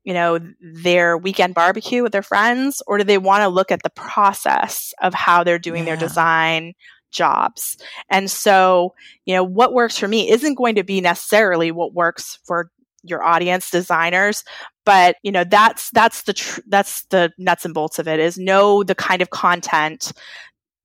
you 0.04 0.14
know 0.14 0.40
their 0.62 1.18
weekend 1.18 1.56
barbecue 1.56 2.04
with 2.04 2.12
their 2.12 2.22
friends 2.22 2.82
or 2.86 2.98
do 2.98 3.04
they 3.04 3.18
want 3.18 3.42
to 3.42 3.48
look 3.48 3.72
at 3.72 3.84
the 3.84 3.90
process 3.90 4.94
of 5.02 5.14
how 5.14 5.44
they're 5.44 5.60
doing 5.60 5.86
their 5.86 5.96
design 5.96 6.74
jobs 7.10 7.78
and 8.10 8.30
so 8.30 8.94
you 9.26 9.34
know 9.34 9.44
what 9.44 9.74
works 9.74 9.98
for 9.98 10.08
me 10.08 10.30
isn't 10.30 10.56
going 10.56 10.76
to 10.76 10.84
be 10.84 11.00
necessarily 11.00 11.72
what 11.72 11.94
works 11.94 12.40
for 12.44 12.70
your 13.04 13.24
audience 13.24 13.70
designers 13.70 14.44
but 14.86 15.16
you 15.24 15.32
know 15.32 15.44
that's 15.44 15.90
that's 15.92 16.24
the 16.24 16.34
tr- 16.34 16.62
that's 16.68 17.04
the 17.06 17.32
nuts 17.38 17.66
and 17.66 17.74
bolts 17.74 18.00
of 18.00 18.08
it 18.08 18.20
is 18.20 18.38
know 18.38 18.84
the 18.84 18.96
kind 18.96 19.22
of 19.22 19.30
content 19.30 20.14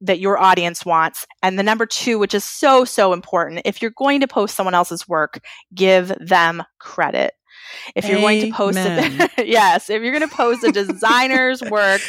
that 0.00 0.20
your 0.20 0.38
audience 0.38 0.84
wants 0.84 1.26
and 1.42 1.58
the 1.58 1.62
number 1.62 1.86
two 1.86 2.18
which 2.18 2.34
is 2.34 2.44
so 2.44 2.84
so 2.84 3.12
important 3.12 3.60
if 3.64 3.80
you're 3.82 3.90
going 3.96 4.20
to 4.20 4.28
post 4.28 4.54
someone 4.54 4.74
else's 4.74 5.08
work 5.08 5.40
give 5.74 6.12
them 6.20 6.62
credit 6.78 7.34
if 7.96 8.08
you're 8.08 8.20
going 8.20 8.40
to 8.40 8.52
post 8.52 8.78
Amen. 8.78 9.28
it 9.36 9.46
yes 9.48 9.90
if 9.90 10.02
you're 10.02 10.16
going 10.16 10.28
to 10.28 10.34
post 10.36 10.62
a 10.64 10.72
designer's 10.72 11.62
work 11.62 12.00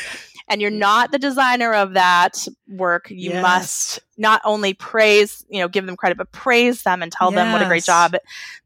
and 0.47 0.61
you're 0.61 0.69
not 0.89 1.11
the 1.11 1.19
designer 1.19 1.73
of 1.73 1.93
that 1.93 2.47
work 2.67 3.07
you 3.09 3.31
Yes. 3.31 3.41
must 3.41 3.99
not 4.19 4.41
only 4.43 4.73
praise 4.73 5.45
you 5.49 5.59
know 5.59 5.67
give 5.67 5.85
them 5.85 5.95
credit 5.95 6.17
but 6.17 6.31
praise 6.31 6.83
them 6.83 7.01
and 7.01 7.11
tell 7.11 7.31
them 7.31 7.51
what 7.51 7.61
a 7.61 7.65
great 7.65 7.83
job 7.83 8.15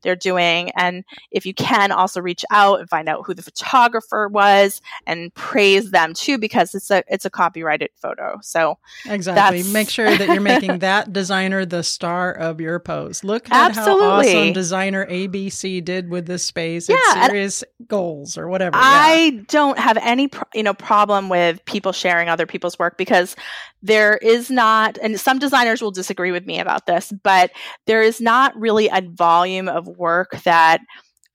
they're 0.01 0.15
doing 0.15 0.69
and 0.75 1.03
if 1.31 1.45
you 1.45 1.53
can 1.53 1.91
also 1.91 2.19
reach 2.19 2.43
out 2.51 2.79
and 2.79 2.89
find 2.89 3.07
out 3.07 3.25
who 3.25 3.33
the 3.33 3.41
photographer 3.41 4.27
was 4.27 4.81
and 5.07 5.33
praise 5.35 5.91
them 5.91 6.13
too 6.13 6.37
because 6.37 6.75
it's 6.75 6.91
a 6.91 7.03
it's 7.07 7.23
a 7.23 7.29
copyrighted 7.29 7.89
photo 7.95 8.37
so 8.41 8.77
Exactly. 9.05 9.63
Make 9.63 9.89
sure 9.89 10.15
that 10.17 10.27
you're 10.27 10.41
making 10.41 10.79
that 10.79 11.13
designer 11.13 11.65
the 11.65 11.83
star 11.83 12.31
of 12.31 12.59
your 12.61 12.79
post. 12.79 13.23
Look 13.23 13.51
at 13.51 13.75
how 13.75 13.99
awesome 14.01 14.53
designer 14.53 15.05
ABC 15.05 15.83
did 15.83 16.09
with 16.09 16.25
this 16.25 16.43
space. 16.43 16.89
Yeah, 16.89 16.95
it's 16.97 17.15
and- 17.15 17.25
serious 17.31 17.63
goals 17.87 18.37
or 18.37 18.47
whatever. 18.47 18.77
yeah. 18.77 18.83
I 18.83 19.43
don't 19.47 19.77
have 19.77 19.97
any 19.97 20.27
pro- 20.27 20.47
you 20.53 20.63
know 20.63 20.73
problem 20.73 21.29
with 21.29 21.63
people 21.65 21.91
sharing 21.91 22.29
other 22.29 22.45
people's 22.45 22.79
work 22.79 22.97
because 22.97 23.35
there 23.81 24.17
is 24.17 24.49
not 24.49 24.97
and 25.01 25.19
some 25.19 25.39
designers 25.43 25.81
will 25.81 25.91
disagree 25.91 26.31
with 26.31 26.45
me 26.45 26.59
about 26.59 26.85
this 26.85 27.11
but 27.23 27.51
there 27.85 28.01
is 28.01 28.21
not 28.21 28.55
really 28.55 28.87
a 28.87 29.01
volume 29.01 29.67
of 29.67 29.87
work 29.87 30.31
that 30.43 30.79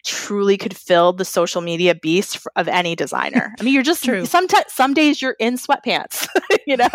truly 0.04 0.56
could 0.56 0.76
fill 0.76 1.12
the 1.12 1.24
social 1.24 1.60
media 1.60 1.94
beast 1.94 2.46
of 2.56 2.66
any 2.66 2.96
designer. 2.96 3.54
I 3.58 3.62
mean, 3.62 3.74
you're 3.74 3.82
just 3.82 4.04
True. 4.04 4.24
some 4.24 4.48
t- 4.48 4.56
some 4.68 4.94
days 4.94 5.20
you're 5.20 5.36
in 5.38 5.56
sweatpants, 5.56 6.26
you 6.66 6.76
know, 6.76 6.88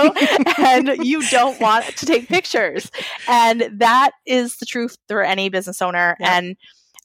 and 0.57 1.05
you 1.05 1.21
don't 1.29 1.59
want 1.59 1.85
to 1.85 2.05
take 2.05 2.27
pictures, 2.27 2.89
and 3.27 3.69
that 3.77 4.11
is 4.25 4.57
the 4.57 4.65
truth 4.65 4.97
for 5.07 5.23
any 5.23 5.49
business 5.49 5.81
owner. 5.81 6.17
And 6.19 6.55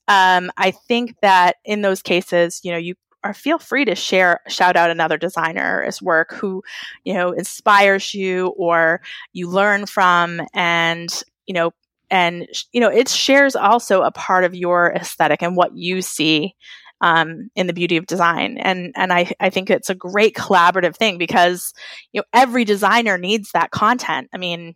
um, 0.08 0.50
I 0.56 0.70
think 0.70 1.14
that 1.20 1.56
in 1.64 1.82
those 1.82 2.00
cases, 2.00 2.60
you 2.64 2.72
know, 2.72 2.78
you 2.78 2.94
are 3.24 3.34
feel 3.34 3.58
free 3.58 3.84
to 3.84 3.94
share 3.94 4.40
shout 4.48 4.76
out 4.76 4.90
another 4.90 5.16
designer's 5.16 6.00
work 6.00 6.32
who 6.34 6.62
you 7.04 7.14
know 7.14 7.32
inspires 7.32 8.14
you 8.14 8.48
or 8.56 9.00
you 9.32 9.48
learn 9.48 9.86
from 9.86 10.40
and 10.54 11.22
you 11.46 11.54
know 11.54 11.72
and 12.10 12.46
you 12.72 12.80
know 12.80 12.88
it 12.88 13.08
shares 13.08 13.56
also 13.56 14.02
a 14.02 14.12
part 14.12 14.44
of 14.44 14.54
your 14.54 14.92
aesthetic 14.94 15.42
and 15.42 15.56
what 15.56 15.76
you 15.76 16.00
see 16.00 16.54
um, 17.00 17.48
in 17.54 17.66
the 17.66 17.72
beauty 17.72 17.96
of 17.96 18.06
design. 18.06 18.58
And 18.58 18.92
and 18.96 19.12
I, 19.12 19.32
I 19.40 19.50
think 19.50 19.70
it's 19.70 19.90
a 19.90 19.94
great 19.94 20.34
collaborative 20.34 20.96
thing 20.96 21.18
because 21.18 21.72
you 22.12 22.20
know 22.20 22.24
every 22.32 22.64
designer 22.64 23.18
needs 23.18 23.52
that 23.52 23.70
content. 23.70 24.28
I 24.32 24.38
mean 24.38 24.74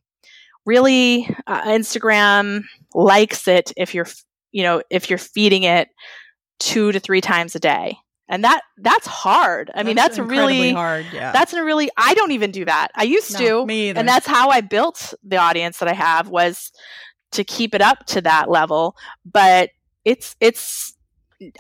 really 0.65 1.29
uh, 1.47 1.63
instagram 1.63 2.63
likes 2.95 3.49
it 3.49 3.73
if 3.77 3.95
you're 3.95 4.07
you 4.53 4.63
know 4.63 4.81
if 4.91 5.11
you're 5.11 5.19
feeding 5.19 5.65
it 5.65 5.89
two 6.61 6.93
to 6.93 7.01
three 7.01 7.21
times 7.21 7.57
a 7.57 7.61
day 7.61 7.97
and 8.29 8.45
that 8.45 8.63
that's 8.79 9.07
hard. 9.07 9.71
I 9.75 9.79
that's 9.79 9.87
mean, 9.87 9.97
that's 9.97 10.19
really 10.19 10.73
hard. 10.73 11.07
Yeah, 11.13 11.33
that's 11.33 11.53
a 11.53 11.63
really. 11.63 11.91
I 11.97 12.15
don't 12.15 12.33
even 12.33 12.51
do 12.51 12.65
that. 12.65 12.89
I 12.95 13.05
used 13.05 13.33
no, 13.35 13.61
to, 13.61 13.67
me 13.67 13.91
either. 13.91 14.01
and 14.01 14.09
that's 14.09 14.27
how 14.27 14.51
I 14.51 14.61
built 14.61 15.15
the 15.23 15.37
audience 15.37 15.79
that 15.79 15.89
I 15.89 15.93
have 15.93 16.29
was 16.29 16.73
to 17.33 17.45
keep 17.45 17.75
it 17.75 17.81
up 17.81 18.07
to 18.07 18.21
that 18.23 18.51
level. 18.51 18.97
But 19.25 19.71
it's 20.05 20.37
it's. 20.41 20.95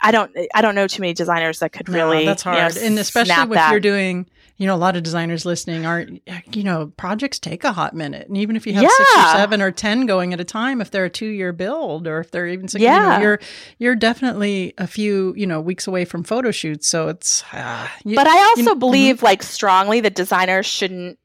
I 0.02 0.10
don't 0.10 0.30
I 0.54 0.62
don't 0.62 0.74
know 0.74 0.86
too 0.86 1.00
many 1.00 1.14
designers 1.14 1.60
that 1.60 1.72
could 1.72 1.88
really. 1.88 2.20
No, 2.20 2.24
that's 2.26 2.42
hard, 2.42 2.74
you 2.74 2.80
know, 2.80 2.86
and 2.86 2.98
especially 2.98 3.32
if 3.32 3.50
that. 3.50 3.70
you're 3.70 3.80
doing 3.80 4.26
you 4.62 4.68
know, 4.68 4.74
a 4.74 4.76
lot 4.76 4.94
of 4.94 5.02
designers 5.02 5.44
listening 5.44 5.86
are, 5.86 6.06
you 6.52 6.62
know, 6.62 6.92
projects 6.96 7.40
take 7.40 7.64
a 7.64 7.72
hot 7.72 7.94
minute. 7.94 8.28
And 8.28 8.36
even 8.36 8.54
if 8.54 8.64
you 8.64 8.74
have 8.74 8.84
yeah. 8.84 8.90
six 8.90 9.10
or 9.16 9.32
seven 9.32 9.60
or 9.60 9.72
10 9.72 10.06
going 10.06 10.32
at 10.32 10.40
a 10.40 10.44
time, 10.44 10.80
if 10.80 10.90
they're 10.90 11.06
a 11.06 11.10
two 11.10 11.26
year 11.26 11.52
build 11.52 12.06
or 12.06 12.20
if 12.20 12.30
they're 12.30 12.46
even 12.46 12.68
six, 12.68 12.80
yeah. 12.80 12.94
you 12.94 13.18
know, 13.18 13.22
you're, 13.22 13.40
you're 13.78 13.96
definitely 13.96 14.72
a 14.78 14.86
few, 14.86 15.34
you 15.36 15.48
know, 15.48 15.60
weeks 15.60 15.88
away 15.88 16.04
from 16.04 16.22
photo 16.22 16.52
shoots. 16.52 16.86
So 16.86 17.08
it's, 17.08 17.42
uh, 17.52 17.88
you, 18.04 18.14
but 18.14 18.28
I 18.28 18.38
also 18.50 18.70
you, 18.70 18.76
believe 18.76 19.16
mm-hmm. 19.16 19.26
like 19.26 19.42
strongly 19.42 20.00
that 20.00 20.14
designers 20.14 20.66
shouldn't 20.66 21.18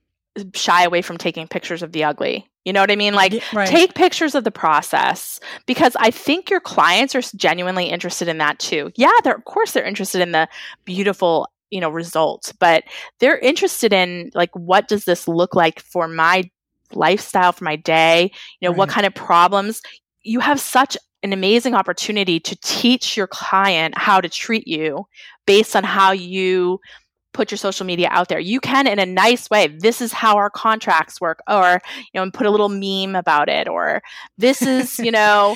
shy 0.53 0.83
away 0.83 1.01
from 1.01 1.17
taking 1.17 1.47
pictures 1.47 1.83
of 1.83 1.91
the 1.91 2.03
ugly. 2.03 2.49
You 2.65 2.73
know 2.73 2.81
what 2.81 2.91
I 2.91 2.97
mean? 2.97 3.13
Like, 3.13 3.41
right. 3.53 3.67
take 3.67 3.93
pictures 3.93 4.35
of 4.35 4.43
the 4.43 4.51
process 4.51 5.39
because 5.65 5.95
I 5.99 6.11
think 6.11 6.49
your 6.49 6.59
clients 6.59 7.15
are 7.15 7.21
genuinely 7.35 7.85
interested 7.85 8.27
in 8.27 8.39
that 8.39 8.59
too. 8.59 8.91
Yeah, 8.95 9.11
they're 9.23 9.35
of 9.35 9.45
course 9.45 9.71
they're 9.71 9.85
interested 9.85 10.21
in 10.21 10.33
the 10.33 10.49
beautiful 10.83 11.47
you 11.69 11.81
know 11.81 11.89
results 11.89 12.53
but 12.53 12.83
they're 13.19 13.37
interested 13.39 13.91
in 13.91 14.31
like 14.33 14.49
what 14.53 14.87
does 14.87 15.05
this 15.05 15.27
look 15.27 15.55
like 15.55 15.81
for 15.81 16.07
my 16.07 16.49
lifestyle 16.93 17.51
for 17.51 17.65
my 17.65 17.75
day 17.75 18.31
you 18.59 18.65
know 18.65 18.71
right. 18.71 18.77
what 18.77 18.89
kind 18.89 19.05
of 19.05 19.13
problems 19.13 19.81
you 20.23 20.39
have 20.39 20.59
such 20.59 20.97
an 21.23 21.33
amazing 21.33 21.73
opportunity 21.73 22.39
to 22.39 22.55
teach 22.61 23.17
your 23.17 23.27
client 23.27 23.97
how 23.97 24.21
to 24.21 24.29
treat 24.29 24.67
you 24.67 25.05
based 25.45 25.75
on 25.75 25.83
how 25.83 26.11
you 26.11 26.79
put 27.37 27.51
your 27.51 27.57
social 27.59 27.85
media 27.85 28.07
out 28.09 28.29
there 28.29 28.39
you 28.39 28.59
can 28.59 28.87
in 28.87 28.97
a 28.97 29.05
nice 29.05 29.47
way 29.51 29.67
this 29.67 30.01
is 30.01 30.11
how 30.11 30.35
our 30.37 30.49
contracts 30.49 31.21
work 31.21 31.39
or 31.47 31.79
you 31.97 32.17
know 32.17 32.23
and 32.23 32.33
put 32.33 32.47
a 32.47 32.49
little 32.49 32.67
meme 32.67 33.15
about 33.15 33.47
it 33.47 33.67
or 33.67 34.01
this 34.39 34.65
is 34.65 34.97
you 34.97 35.11
know 35.21 35.55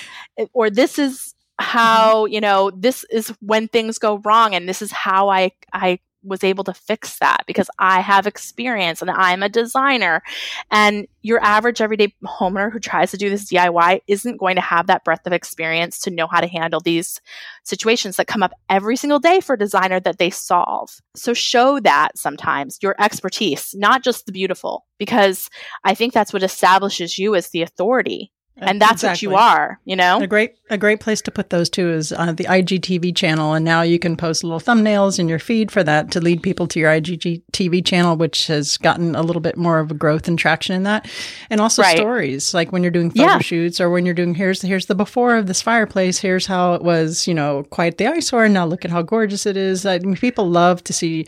or 0.54 0.70
this 0.70 1.00
is 1.00 1.34
Mm-hmm. 1.62 1.72
how 1.78 2.26
you 2.26 2.42
know 2.42 2.72
this 2.72 3.06
is 3.12 3.30
when 3.40 3.68
things 3.68 4.00
go 4.00 4.18
wrong 4.26 4.56
and 4.56 4.68
this 4.68 4.82
is 4.82 4.92
how 4.92 5.30
i 5.30 5.52
i 5.74 6.00
was 6.24 6.44
able 6.44 6.64
to 6.64 6.74
fix 6.74 7.20
that 7.20 7.44
because 7.48 7.70
I 7.80 8.02
have 8.02 8.28
experience 8.28 9.02
and 9.02 9.12
I'm 9.12 9.44
a 9.44 9.50
designer. 9.50 10.22
And 10.70 11.08
your 11.22 11.42
average 11.44 11.82
everyday 11.82 12.14
homeowner 12.24 12.72
who 12.72 12.80
tries 12.80 13.12
to 13.12 13.18
do 13.18 13.30
this 13.30 13.52
DIY 13.52 14.02
isn't 14.08 14.38
going 14.38 14.56
to 14.56 14.62
have 14.62 14.88
that 14.88 15.04
breadth 15.04 15.26
of 15.26 15.34
experience 15.34 16.00
to 16.00 16.12
know 16.12 16.28
how 16.28 16.42
to 16.42 16.48
handle 16.48 16.80
these 16.80 17.22
situations 17.64 18.16
that 18.18 18.28
come 18.28 18.44
up 18.44 18.52
every 18.70 18.96
single 18.96 19.20
day 19.20 19.40
for 19.40 19.54
a 19.54 19.60
designer 19.60 20.00
that 20.00 20.18
they 20.18 20.30
solve. 20.30 20.90
So 21.16 21.34
show 21.34 21.80
that 21.80 22.18
sometimes 22.18 22.80
your 22.82 22.96
expertise, 23.00 23.74
not 23.76 24.04
just 24.04 24.26
the 24.26 24.32
beautiful, 24.32 24.86
because 24.98 25.50
I 25.84 25.96
think 25.96 26.14
that's 26.14 26.34
what 26.34 26.44
establishes 26.44 27.18
you 27.18 27.36
as 27.36 27.50
the 27.50 27.62
authority 27.62 28.32
and 28.62 28.82
that's 28.82 29.04
exactly. 29.04 29.28
what 29.28 29.32
you 29.32 29.38
are 29.38 29.80
you 29.86 29.96
know 29.96 30.22
a 30.22 30.28
great 30.28 30.56
a 30.70 30.78
great 30.78 31.00
place 31.00 31.22
to 31.22 31.32
put 31.32 31.50
those 31.50 31.70
two 31.70 31.90
is 31.90 32.14
on 32.14 32.36
the 32.36 32.44
igtv 32.46 33.16
channel 33.16 33.54
and 33.54 33.66
now 33.66 33.82
you 33.82 34.00
can 34.00 34.16
post 34.16 34.44
little 34.44 34.60
thumbnails 34.60 35.20
in 35.20 35.28
your 35.28 35.40
feed 35.40 35.72
for 35.72 35.84
that 35.84 36.12
to 36.12 36.20
lead 36.20 36.42
people 36.42 36.68
to 36.68 36.80
your 36.80 36.92
igtv 36.92 37.86
channel 37.86 38.16
which 38.16 38.48
has 38.48 38.78
gotten 38.78 39.16
a 39.16 39.22
little 39.22 39.42
bit 39.42 39.58
more 39.58 39.80
of 39.80 39.92
a 39.92 39.94
growth 39.94 40.28
and 40.28 40.38
traction 40.38 40.76
in 40.76 40.84
that 40.84 41.10
and 41.50 41.60
also 41.60 41.82
right. 41.82 41.98
stories 41.98 42.54
like 42.54 42.72
when 42.72 42.84
you're 42.84 42.92
doing 42.92 43.10
photo 43.10 43.24
yeah. 43.24 43.40
shoots 43.40 43.82
or 43.82 43.90
when 43.90 44.06
you're 44.06 44.14
doing 44.14 44.36
here's 44.36 44.62
here's 44.62 44.86
the 44.86 44.96
before 44.96 45.36
of 45.36 45.48
this 45.48 45.62
fireplace 45.62 46.20
here's 46.20 46.46
how 46.46 46.74
it 46.74 46.84
was 46.84 47.28
you 47.28 47.34
know 47.34 47.64
quite 47.72 47.98
the 47.98 48.08
eyesore 48.08 48.48
now 48.48 48.66
look 48.66 48.86
at 48.86 48.92
how 48.92 49.02
gorgeous 49.02 49.46
it 49.46 49.58
is 49.58 49.86
I 49.86 50.00
mean, 50.00 50.16
people 50.16 50.50
love 50.50 50.84
to 50.86 50.94
see 50.94 51.26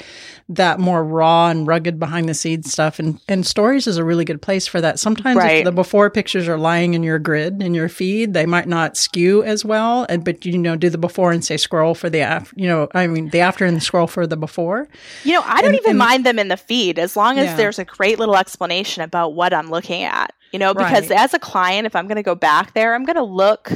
that 0.50 0.80
more 0.80 1.04
raw 1.04 1.50
and 1.50 1.66
rugged 1.66 2.00
behind 2.00 2.30
the 2.30 2.34
scenes 2.34 2.72
stuff 2.72 3.00
and 3.00 3.20
and 3.28 3.46
stories 3.46 3.88
is 3.88 3.98
a 3.98 4.04
really 4.04 4.26
good 4.26 4.42
place 4.42 4.68
for 4.68 4.82
that 4.82 5.00
sometimes 5.00 5.38
right. 5.38 5.66
the 5.66 5.72
before 5.72 6.10
pictures 6.10 6.48
are 6.48 6.58
lying 6.58 6.94
in 6.94 7.04
your 7.04 7.20
grid 7.24 7.62
in 7.62 7.74
your 7.74 7.90
feed. 7.90 8.34
They 8.34 8.46
might 8.46 8.68
not 8.68 8.98
skew 8.98 9.44
as 9.44 9.66
well, 9.66 10.06
and 10.10 10.24
but 10.24 10.46
you 10.46 10.58
know, 10.58 10.76
do 10.76 10.90
the 10.90 10.98
before 10.98 11.32
and 11.32 11.44
say 11.44 11.58
scroll 11.58 11.96
for 11.96 12.10
the 12.10 12.22
after. 12.22 12.54
You 12.56 12.68
know, 12.68 12.88
I 12.94 13.08
mean, 13.08 13.30
the 13.30 13.40
after 13.40 13.66
and 13.66 13.78
the 13.78 13.82
scroll 13.82 14.08
for 14.08 14.28
the 14.28 14.38
before. 14.38 14.88
You 15.24 15.34
know, 15.34 15.44
I 15.46 15.62
don't 15.62 15.72
and, 15.72 15.80
even 15.80 15.90
and, 15.92 16.00
mind 16.00 16.26
them 16.26 16.38
in 16.40 16.50
the 16.50 16.58
feed 16.58 17.00
as 17.00 17.16
long 17.16 17.40
as 17.40 17.46
yeah. 17.46 17.56
there's 17.58 17.80
a 17.80 17.86
great 17.86 18.20
little 18.20 18.36
explanation 18.36 19.04
about 19.04 19.34
what 19.34 19.54
I'm 19.54 19.70
looking 19.70 20.04
at. 20.04 20.34
You 20.52 20.60
know, 20.60 20.74
because 20.74 21.10
right. 21.10 21.20
as 21.20 21.34
a 21.34 21.40
client, 21.40 21.88
if 21.88 21.96
I'm 21.96 22.06
going 22.08 22.18
to 22.18 22.24
go 22.24 22.36
back 22.36 22.76
there, 22.76 22.94
I'm 22.94 23.06
going 23.06 23.16
to 23.16 23.24
look 23.24 23.72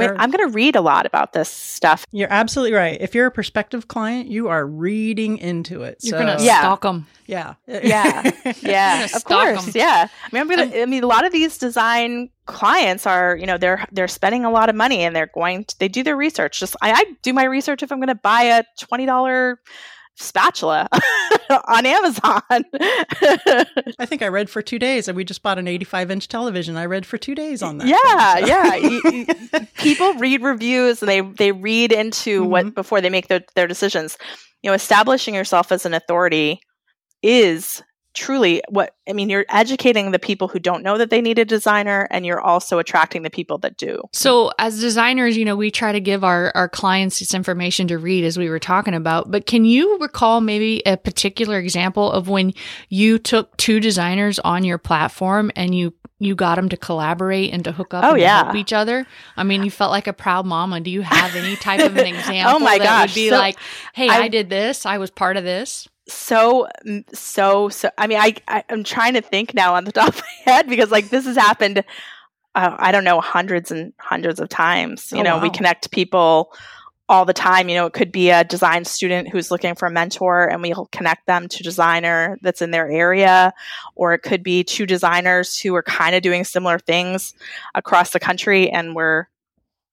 I 0.00 0.06
mean, 0.06 0.16
I'm 0.18 0.30
going 0.30 0.48
to 0.48 0.54
read 0.54 0.76
a 0.76 0.80
lot 0.80 1.06
about 1.06 1.32
this 1.32 1.48
stuff. 1.48 2.04
You're 2.12 2.32
absolutely 2.32 2.76
right. 2.76 2.96
If 3.00 3.14
you're 3.14 3.26
a 3.26 3.30
prospective 3.30 3.88
client, 3.88 4.28
you 4.30 4.48
are 4.48 4.66
reading 4.66 5.38
into 5.38 5.82
it. 5.82 5.98
You're 6.02 6.18
so. 6.18 6.24
going 6.24 6.38
to 6.38 6.44
yeah. 6.44 6.60
stalk 6.60 6.82
them. 6.82 7.06
Yeah. 7.26 7.54
Yeah. 7.66 8.30
Yeah. 8.60 9.06
of 9.14 9.24
course. 9.24 9.64
Them. 9.66 9.72
Yeah. 9.74 10.08
I 10.08 10.28
mean, 10.32 10.42
I'm 10.42 10.48
going 10.48 10.70
to, 10.70 10.82
I 10.82 10.86
mean, 10.86 11.02
a 11.02 11.06
lot 11.06 11.24
of 11.24 11.32
these 11.32 11.58
design 11.58 12.30
clients 12.46 13.06
are, 13.06 13.36
you 13.36 13.46
know, 13.46 13.58
they're, 13.58 13.86
they're 13.92 14.08
spending 14.08 14.44
a 14.44 14.50
lot 14.50 14.68
of 14.68 14.74
money 14.74 15.00
and 15.00 15.14
they're 15.14 15.30
going 15.34 15.64
to, 15.64 15.78
they 15.78 15.88
do 15.88 16.02
their 16.02 16.16
research. 16.16 16.60
Just, 16.60 16.76
I, 16.82 16.92
I 16.92 17.04
do 17.22 17.32
my 17.32 17.44
research 17.44 17.82
if 17.82 17.90
I'm 17.92 17.98
going 17.98 18.08
to 18.08 18.14
buy 18.14 18.42
a 18.42 18.64
$20 18.80 19.56
spatula 20.16 20.88
on 21.68 21.86
Amazon. 21.86 22.42
I 23.98 24.06
think 24.06 24.22
I 24.22 24.28
read 24.28 24.48
for 24.48 24.62
two 24.62 24.78
days, 24.78 25.08
and 25.08 25.16
we 25.16 25.24
just 25.24 25.42
bought 25.42 25.58
an 25.58 25.68
85 25.68 26.10
inch 26.10 26.28
television. 26.28 26.76
I 26.76 26.86
read 26.86 27.06
for 27.06 27.18
two 27.18 27.34
days 27.34 27.62
on 27.62 27.78
that. 27.78 27.88
Yeah, 27.88 28.74
thing, 28.76 29.26
so. 29.28 29.48
yeah. 29.52 29.64
People 29.76 30.14
read 30.14 30.42
reviews 30.42 31.02
and 31.02 31.08
they 31.08 31.20
they 31.20 31.52
read 31.52 31.92
into 31.92 32.42
mm-hmm. 32.42 32.50
what 32.50 32.74
before 32.74 33.00
they 33.00 33.10
make 33.10 33.28
their 33.28 33.40
their 33.54 33.66
decisions. 33.66 34.16
You 34.62 34.70
know, 34.70 34.74
establishing 34.74 35.34
yourself 35.34 35.72
as 35.72 35.84
an 35.84 35.94
authority 35.94 36.60
is 37.22 37.82
truly 38.14 38.62
what 38.68 38.94
I 39.08 39.12
mean, 39.12 39.28
you're 39.28 39.44
educating 39.48 40.12
the 40.12 40.18
people 40.18 40.48
who 40.48 40.58
don't 40.58 40.82
know 40.82 40.96
that 40.96 41.10
they 41.10 41.20
need 41.20 41.38
a 41.38 41.44
designer 41.44 42.06
and 42.10 42.24
you're 42.24 42.40
also 42.40 42.78
attracting 42.78 43.22
the 43.22 43.30
people 43.30 43.58
that 43.58 43.76
do. 43.76 44.02
So 44.12 44.50
as 44.58 44.80
designers, 44.80 45.36
you 45.36 45.44
know, 45.44 45.56
we 45.56 45.70
try 45.70 45.92
to 45.92 46.00
give 46.00 46.24
our, 46.24 46.52
our 46.54 46.68
clients 46.68 47.18
this 47.18 47.34
information 47.34 47.88
to 47.88 47.98
read 47.98 48.24
as 48.24 48.38
we 48.38 48.48
were 48.48 48.58
talking 48.58 48.94
about, 48.94 49.30
but 49.30 49.46
can 49.46 49.64
you 49.64 49.98
recall 49.98 50.40
maybe 50.40 50.82
a 50.86 50.96
particular 50.96 51.58
example 51.58 52.10
of 52.10 52.28
when 52.28 52.54
you 52.88 53.18
took 53.18 53.54
two 53.58 53.80
designers 53.80 54.38
on 54.38 54.64
your 54.64 54.78
platform 54.78 55.50
and 55.56 55.74
you 55.74 55.92
you 56.20 56.34
got 56.34 56.54
them 56.54 56.68
to 56.68 56.76
collaborate 56.76 57.52
and 57.52 57.64
to 57.64 57.72
hook 57.72 57.92
up 57.92 58.04
oh, 58.04 58.12
and 58.12 58.20
yeah. 58.20 58.44
help 58.44 58.54
each 58.54 58.72
other. 58.72 59.04
I 59.36 59.42
mean, 59.42 59.62
you 59.62 59.70
felt 59.70 59.90
like 59.90 60.06
a 60.06 60.12
proud 60.12 60.46
mama. 60.46 60.80
Do 60.80 60.90
you 60.90 61.02
have 61.02 61.34
any 61.34 61.56
type 61.56 61.80
of 61.80 61.96
an 61.96 62.06
example 62.14 62.54
oh 62.54 62.58
my 62.60 62.78
that 62.78 62.84
gosh. 62.84 63.10
would 63.10 63.14
be 63.14 63.28
so 63.28 63.36
like, 63.36 63.58
hey, 63.92 64.08
I, 64.08 64.22
I 64.22 64.28
did 64.28 64.48
this, 64.48 64.86
I 64.86 64.98
was 64.98 65.10
part 65.10 65.36
of 65.36 65.44
this? 65.44 65.88
So 66.06 66.68
so 67.12 67.68
so 67.68 67.88
i 67.96 68.06
mean 68.06 68.18
I, 68.18 68.34
I 68.46 68.64
am 68.68 68.84
trying 68.84 69.14
to 69.14 69.22
think 69.22 69.54
now 69.54 69.74
on 69.74 69.84
the 69.84 69.92
top 70.00 70.08
of 70.08 70.20
my 70.20 70.52
head 70.52 70.68
because 70.68 70.90
like 70.90 71.08
this 71.08 71.24
has 71.24 71.36
happened 71.36 71.84
uh, 72.54 72.76
i 72.78 72.92
don't 72.92 73.04
know 73.04 73.20
hundreds 73.20 73.70
and 73.70 73.92
hundreds 73.98 74.40
of 74.40 74.48
times. 74.48 75.10
You 75.12 75.18
oh, 75.18 75.22
know 75.22 75.36
wow. 75.36 75.42
we 75.42 75.50
connect 75.50 75.90
people 75.90 76.52
all 77.08 77.24
the 77.24 77.32
time. 77.34 77.68
You 77.68 77.76
know 77.76 77.86
it 77.86 77.92
could 77.92 78.12
be 78.12 78.30
a 78.30 78.44
design 78.44 78.84
student 78.84 79.28
who's 79.28 79.50
looking 79.50 79.74
for 79.74 79.86
a 79.86 79.90
mentor 79.90 80.46
and 80.46 80.62
we'll 80.62 80.88
connect 80.92 81.26
them 81.26 81.48
to 81.48 81.62
designer 81.62 82.38
that's 82.42 82.62
in 82.62 82.70
their 82.70 82.90
area. 82.90 83.52
Or 83.94 84.14
it 84.14 84.20
could 84.20 84.42
be 84.42 84.64
two 84.64 84.86
designers 84.86 85.58
who 85.58 85.74
are 85.74 85.82
kind 85.82 86.14
of 86.14 86.22
doing 86.22 86.44
similar 86.44 86.78
things 86.78 87.34
across 87.74 88.10
the 88.10 88.20
country 88.20 88.70
and 88.70 88.94
we're 88.94 89.26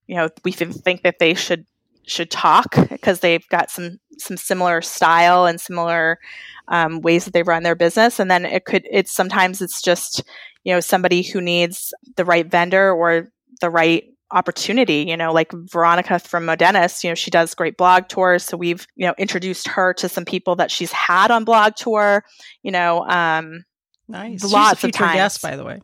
you 0.07 0.15
know 0.15 0.29
we 0.43 0.51
think 0.51 1.03
that 1.03 1.19
they 1.19 1.33
should 1.33 1.65
should 2.11 2.29
talk 2.31 2.75
because 2.89 3.19
they've 3.21 3.47
got 3.49 3.71
some 3.71 3.97
some 4.19 4.37
similar 4.37 4.81
style 4.81 5.45
and 5.45 5.59
similar 5.59 6.19
um, 6.67 7.01
ways 7.01 7.25
that 7.25 7.33
they 7.33 7.43
run 7.43 7.63
their 7.63 7.75
business 7.75 8.19
and 8.19 8.29
then 8.29 8.45
it 8.45 8.65
could 8.65 8.85
it's 8.91 9.11
sometimes 9.11 9.61
it's 9.61 9.81
just 9.81 10.23
you 10.63 10.73
know 10.73 10.79
somebody 10.79 11.21
who 11.21 11.41
needs 11.41 11.93
the 12.17 12.25
right 12.25 12.49
vendor 12.49 12.91
or 12.91 13.31
the 13.61 13.69
right 13.69 14.03
opportunity 14.31 15.05
you 15.07 15.17
know 15.17 15.33
like 15.33 15.51
veronica 15.71 16.17
from 16.19 16.45
Modenus 16.45 17.03
you 17.03 17.09
know 17.09 17.15
she 17.15 17.29
does 17.31 17.53
great 17.53 17.75
blog 17.77 18.07
tours 18.07 18.43
so 18.43 18.55
we've 18.55 18.87
you 18.95 19.05
know 19.05 19.13
introduced 19.17 19.67
her 19.67 19.93
to 19.95 20.07
some 20.07 20.23
people 20.23 20.55
that 20.55 20.71
she's 20.71 20.91
had 20.91 21.31
on 21.31 21.43
blog 21.43 21.75
tour 21.75 22.23
you 22.63 22.71
know 22.71 23.01
um 23.07 23.63
Nice. 24.07 24.43
Lots 24.43 24.51
She's 24.51 24.53
a 24.53 24.71
of 24.71 24.79
featured 24.79 25.13
guest, 25.13 25.41
times. 25.41 25.51
by 25.51 25.55
the 25.57 25.63
way. 25.63 25.79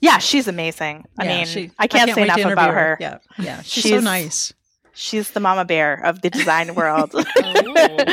yeah 0.00 0.18
she's 0.18 0.48
amazing 0.48 1.04
i 1.18 1.24
Yeah, 1.24 1.36
mean 1.36 1.46
she- 1.46 1.70
i 1.78 1.86
can't 1.86 2.10
say 2.14 2.22
wait 2.22 2.30
to 2.34 2.40
enough 2.40 2.52
about 2.52 2.70
her. 2.70 2.74
her 2.74 2.96
Yeah, 3.00 3.18
yeah. 3.38 3.62
She's, 3.62 3.88
so 3.90 4.00
nice. 4.00 4.52
She's 4.94 5.30
the 5.30 5.40
mama 5.40 5.64
bear 5.64 5.94
of 6.04 6.22
the 6.22 6.30
design 6.30 6.74
world 6.74 7.12
oh. 7.14 8.04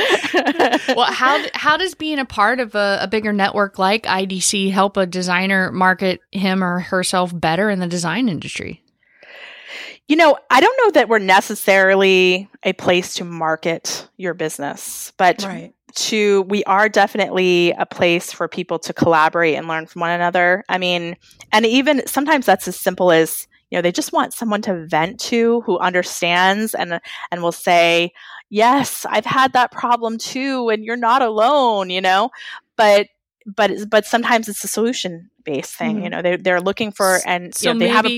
well, 0.96 1.12
how 1.12 1.44
how 1.54 1.78
does 1.78 1.96
being 1.96 2.20
a 2.20 2.26
part 2.26 2.60
of 2.60 2.76
a, 2.76 3.00
a 3.02 3.08
bigger 3.08 3.34
network 3.34 3.80
like 3.80 4.04
IDC 4.04 4.72
help 4.72 4.98
a 4.98 5.06
designer 5.06 5.72
market 5.72 6.22
him 6.32 6.64
or 6.64 6.80
herself 6.80 7.32
better 7.38 7.70
in 7.70 7.80
the 7.80 7.88
design 7.88 8.30
industry? 8.30 8.84
You 10.08 10.16
know, 10.16 10.38
I 10.50 10.62
don't 10.62 10.78
know 10.84 10.92
that 10.92 11.10
we're 11.10 11.20
necessarily 11.20 12.50
a 12.64 12.74
place 12.74 13.16
to 13.16 13.26
market 13.26 14.08
your 14.16 14.34
business, 14.34 15.12
but 15.18 15.44
Right. 15.44 15.74
to 15.96 16.44
we 16.44 16.64
are 16.64 16.88
definitely 16.88 17.72
a 17.78 17.86
place 17.86 18.32
for 18.32 18.48
people 18.48 18.80
to 18.80 18.94
collaborate 18.94 19.56
and 19.56 19.68
learn 19.68 19.86
from 19.86 20.00
one 20.02 20.12
another. 20.12 20.64
I 20.70 20.78
mean, 20.78 21.18
and 21.52 21.66
even 21.66 22.08
sometimes 22.08 22.46
that's 22.46 22.68
as 22.70 22.80
simple 22.80 23.12
as 23.12 23.48
you 23.70 23.78
know 23.78 23.82
they 23.82 23.92
just 23.92 24.14
want 24.14 24.34
someone 24.34 24.62
to 24.64 24.86
vent 24.88 25.20
to 25.22 25.62
who 25.62 25.78
understands 25.80 26.74
and 26.74 27.00
and 27.32 27.42
will 27.44 27.52
say, 27.52 28.12
"Yes, 28.50 29.06
I've 29.10 29.26
had 29.26 29.54
that 29.54 29.72
problem 29.72 30.18
too, 30.18 30.70
and 30.70 30.84
you're 30.84 30.96
not 30.98 31.22
alone." 31.22 31.90
You 31.90 32.02
know, 32.02 32.30
but 32.78 33.08
but 33.46 33.72
but 33.90 34.06
sometimes 34.06 34.48
it's 34.50 34.64
a 34.64 34.68
solution 34.68 35.30
based 35.44 35.76
thing. 35.76 36.02
You 36.02 36.10
Mhm. 36.10 36.12
know, 36.12 36.22
they 36.22 36.38
they're 36.38 36.62
looking 36.62 36.92
for 36.92 37.22
and 37.26 37.54
So 37.54 37.70
you 37.70 37.74
know, 37.74 37.76
they 37.76 37.88
have 37.88 38.06
a 38.06 38.12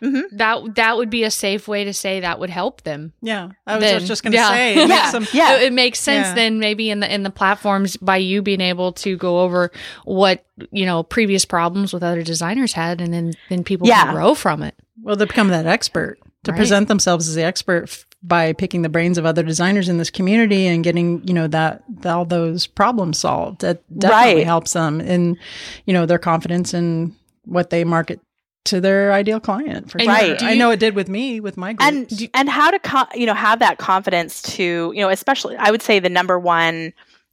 maybe 0.00 0.16
Mhm. 0.18 0.22
that 0.32 0.74
that 0.76 0.96
would 0.96 1.10
be 1.10 1.24
a 1.24 1.30
safe 1.30 1.66
way 1.68 1.84
to 1.84 1.92
say 1.92 2.20
that 2.20 2.38
would 2.40 2.50
help 2.50 2.82
them. 2.82 3.12
Yeah. 3.22 3.50
I 3.66 3.76
was 3.76 3.84
Then, 3.84 4.06
just 4.06 4.22
going 4.22 4.32
to 4.32 4.38
yeah. 4.38 4.48
say, 4.48 4.72
it 4.74 4.88
makes 4.88 4.90
Yeah. 5.04 5.10
them- 5.12 5.26
Yeah. 5.32 5.56
It, 5.56 5.62
it 5.64 5.72
makes 5.72 5.98
sense 6.00 6.28
Yeah. 6.28 6.34
then 6.34 6.58
maybe 6.58 6.90
in 6.90 7.00
the 7.00 7.12
in 7.14 7.22
the 7.22 7.30
platforms 7.30 7.96
by 7.96 8.16
you 8.18 8.42
being 8.42 8.60
able 8.60 8.92
to 8.92 9.16
go 9.16 9.40
over 9.40 9.70
what 10.04 10.44
you 10.70 10.86
know 10.86 11.02
previous 11.02 11.44
problems 11.44 11.92
with 11.92 12.02
other 12.02 12.22
designers 12.22 12.72
had, 12.72 13.00
and 13.00 13.12
then 13.12 13.32
then 13.48 13.64
people 13.64 13.86
Yeah. 13.86 14.04
can 14.04 14.14
grow 14.14 14.34
from 14.34 14.62
it. 14.62 14.74
well, 15.02 15.14
they 15.14 15.24
become 15.24 15.48
that 15.48 15.66
expert 15.66 16.18
to 16.44 16.50
Right. 16.52 16.56
present 16.58 16.88
themselves 16.88 17.28
as 17.28 17.34
the 17.36 17.44
expert 17.44 17.84
f- 17.84 18.04
by 18.22 18.52
picking 18.54 18.82
the 18.82 18.88
brains 18.88 19.18
of 19.18 19.24
other 19.26 19.42
designers 19.44 19.88
in 19.88 19.98
this 19.98 20.10
community 20.10 20.66
and 20.66 20.82
getting, 20.82 21.22
you 21.24 21.32
know, 21.34 21.46
that, 21.46 21.82
all 22.04 22.24
those 22.24 22.66
problems 22.66 23.18
solved. 23.18 23.60
That 23.60 23.82
definitely 23.96 24.36
Right. 24.36 24.46
helps 24.46 24.72
them 24.72 25.00
in, 25.00 25.36
you 25.84 25.92
know, 25.92 26.06
their 26.06 26.18
confidence 26.18 26.74
in 26.74 27.14
what 27.44 27.70
they 27.70 27.84
market 27.84 28.18
to 28.66 28.80
their 28.80 29.12
ideal 29.12 29.40
client. 29.40 29.90
For 29.90 29.98
And 29.98 30.04
sure. 30.06 30.14
Right. 30.14 30.38
do 30.38 30.46
I 30.46 30.54
know 30.54 30.70
it 30.70 30.78
did 30.80 30.94
with 30.94 31.08
me 31.08 31.40
with 31.40 31.56
my 31.56 31.72
group. 31.72 31.88
and 31.88 32.28
and 32.34 32.48
how 32.48 32.70
to 32.70 32.78
co- 32.78 33.06
you 33.14 33.26
know 33.26 33.34
have 33.34 33.58
that 33.60 33.78
confidence 33.78 34.42
to 34.42 34.92
you 34.94 35.00
know 35.00 35.08
especially 35.08 35.56
i 35.56 35.70
would 35.70 35.82
say 35.82 35.98
the 35.98 36.08
number 36.10 36.38
one 36.38 36.92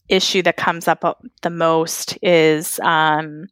issue 0.09 0.41
that 0.43 0.57
comes 0.57 0.87
up 0.87 1.03
uh, 1.05 1.13
the 1.41 1.49
most 1.49 2.17
is 2.21 2.79
um 2.81 3.47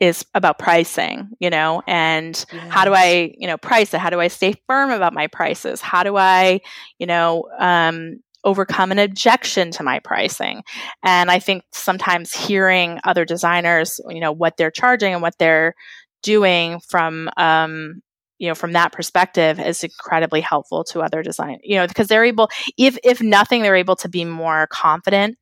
is 0.00 0.24
about 0.34 0.58
pricing 0.58 1.28
you 1.38 1.48
know 1.50 1.82
and 1.86 2.44
how 2.68 2.84
do 2.84 2.92
i 2.92 3.32
you 3.38 3.46
know 3.46 3.56
price 3.56 3.94
it 3.94 4.00
how 4.00 4.10
do 4.10 4.20
i 4.20 4.28
stay 4.28 4.54
firm 4.66 4.90
about 4.90 5.12
my 5.12 5.26
prices 5.28 5.80
how 5.80 6.02
do 6.02 6.16
i 6.16 6.60
you 6.98 7.06
know 7.06 7.44
um 7.58 8.18
overcome 8.44 8.90
an 8.90 8.98
objection 8.98 9.70
to 9.70 9.84
my 9.84 10.00
pricing 10.00 10.62
and 11.04 11.30
i 11.30 11.38
think 11.38 11.62
sometimes 11.70 12.32
hearing 12.34 12.98
other 13.04 13.24
designers 13.24 14.00
you 14.08 14.18
know 14.20 14.32
what 14.32 14.56
they're 14.56 14.72
charging 14.72 15.12
and 15.12 15.22
what 15.22 15.38
they're 15.38 15.74
doing 16.22 16.80
from 16.88 17.28
um 17.36 18.02
you 18.38 18.48
know 18.48 18.54
from 18.54 18.72
that 18.72 18.92
perspective 18.92 19.60
is 19.60 19.84
incredibly 19.84 20.40
helpful 20.40 20.84
to 20.84 21.00
other 21.00 21.22
design 21.22 21.58
you 21.62 21.76
know 21.76 21.86
because 21.86 22.08
they're 22.08 22.24
able 22.24 22.48
if 22.76 22.98
if 23.04 23.20
nothing 23.20 23.62
they're 23.62 23.76
able 23.76 23.96
to 23.96 24.08
be 24.08 24.24
more 24.24 24.66
confident 24.68 25.36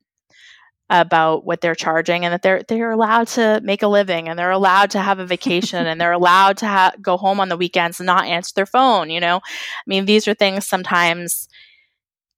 about 0.91 1.45
what 1.45 1.61
they're 1.61 1.73
charging 1.73 2.25
and 2.25 2.33
that 2.33 2.41
they're 2.41 2.63
they're 2.67 2.91
allowed 2.91 3.25
to 3.25 3.61
make 3.63 3.81
a 3.81 3.87
living 3.87 4.27
and 4.27 4.37
they're 4.37 4.51
allowed 4.51 4.91
to 4.91 4.99
have 4.99 5.19
a 5.19 5.25
vacation 5.25 5.87
and 5.87 6.01
they're 6.01 6.11
allowed 6.11 6.57
to 6.57 6.67
ha- 6.67 6.91
go 7.01 7.15
home 7.15 7.39
on 7.39 7.47
the 7.47 7.55
weekends 7.55 7.99
and 7.99 8.07
not 8.07 8.25
answer 8.25 8.51
their 8.55 8.65
phone 8.65 9.09
you 9.09 9.19
know? 9.19 9.37
I 9.37 9.87
mean 9.87 10.05
these 10.05 10.27
are 10.27 10.33
things 10.33 10.67
sometimes 10.67 11.47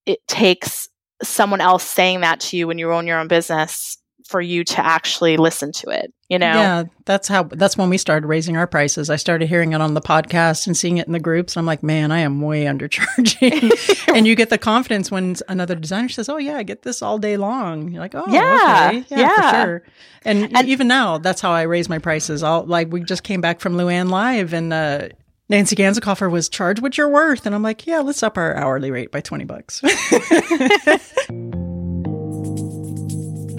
it 0.06 0.20
takes 0.28 0.88
someone 1.24 1.62
else 1.62 1.84
saying 1.84 2.22
that 2.22 2.40
to 2.40 2.58
you 2.58 2.68
when 2.68 2.78
you 2.78 2.92
own 2.92 3.08
your 3.08 3.20
own 3.20 3.28
business 3.28 3.98
for 4.34 4.42
you 4.42 4.64
to 4.64 4.84
actually 4.84 5.38
listen 5.38 5.72
to 5.72 5.90
it 5.92 6.12
you 6.28 6.40
know 6.40 6.48
Yeah, 6.48 6.84
that's 7.06 7.28
how. 7.28 7.44
That's 7.44 7.78
when 7.78 7.92
we 7.92 8.00
started 8.00 8.26
raising 8.26 8.58
our 8.58 8.66
prices. 8.66 9.12
I 9.12 9.18
started 9.18 9.48
hearing 9.50 9.74
it 9.74 9.82
on 9.82 9.94
the 9.94 10.02
podcast 10.02 10.66
and 10.66 10.76
seeing 10.76 10.98
it 10.98 11.06
in 11.06 11.14
the 11.14 11.20
groups. 11.20 11.56
And 11.56 11.62
I'm 11.62 11.68
like, 11.68 11.84
man, 11.84 12.12
I 12.12 12.20
am 12.20 12.42
way 12.42 12.64
undercharging. 12.64 14.08
and 14.16 14.26
you 14.26 14.34
get 14.34 14.50
the 14.50 14.58
confidence 14.58 15.12
when 15.12 15.36
another 15.48 15.76
designer 15.76 16.10
says, 16.10 16.30
"Oh 16.30 16.38
yeah, 16.38 16.56
I 16.56 16.64
get 16.64 16.82
this 16.82 17.04
all 17.04 17.20
day 17.20 17.38
long." 17.38 17.90
You're 17.90 18.02
like, 18.02 18.16
"Oh 18.16 18.24
Yeah, 18.28 18.88
okay. 18.94 19.06
yeah, 19.10 19.20
yeah. 19.20 19.52
for 19.52 19.68
sure." 19.68 19.84
And, 20.26 20.58
And- 20.58 20.68
even 20.68 20.88
now, 20.88 21.20
that's 21.20 21.40
how 21.40 21.52
I 21.52 21.64
raise 21.64 21.88
my 21.88 22.00
prices. 22.00 22.42
I'll 22.42 22.66
like 22.66 22.92
we 22.92 23.04
just 23.04 23.22
came 23.22 23.42
back 23.42 23.60
from 23.60 23.76
Luann 23.76 24.10
Live 24.10 24.54
and. 24.54 24.74
uh 24.74 25.10
Nancy 25.50 25.76
Ganzekaufer 25.76 26.32
was 26.32 26.48
charged 26.50 26.82
what 26.82 26.98
you're 26.98 27.10
worth. 27.10 27.46
And 27.46 27.54
I'm 27.54 27.62
like, 27.62 27.86
yeah, 27.86 28.00
let's 28.00 28.24
up 28.24 28.38
our 28.38 28.56
hourly 28.56 28.90
rate 28.92 29.12
by 29.12 29.20
20 29.20 29.44
bucks. 29.44 29.84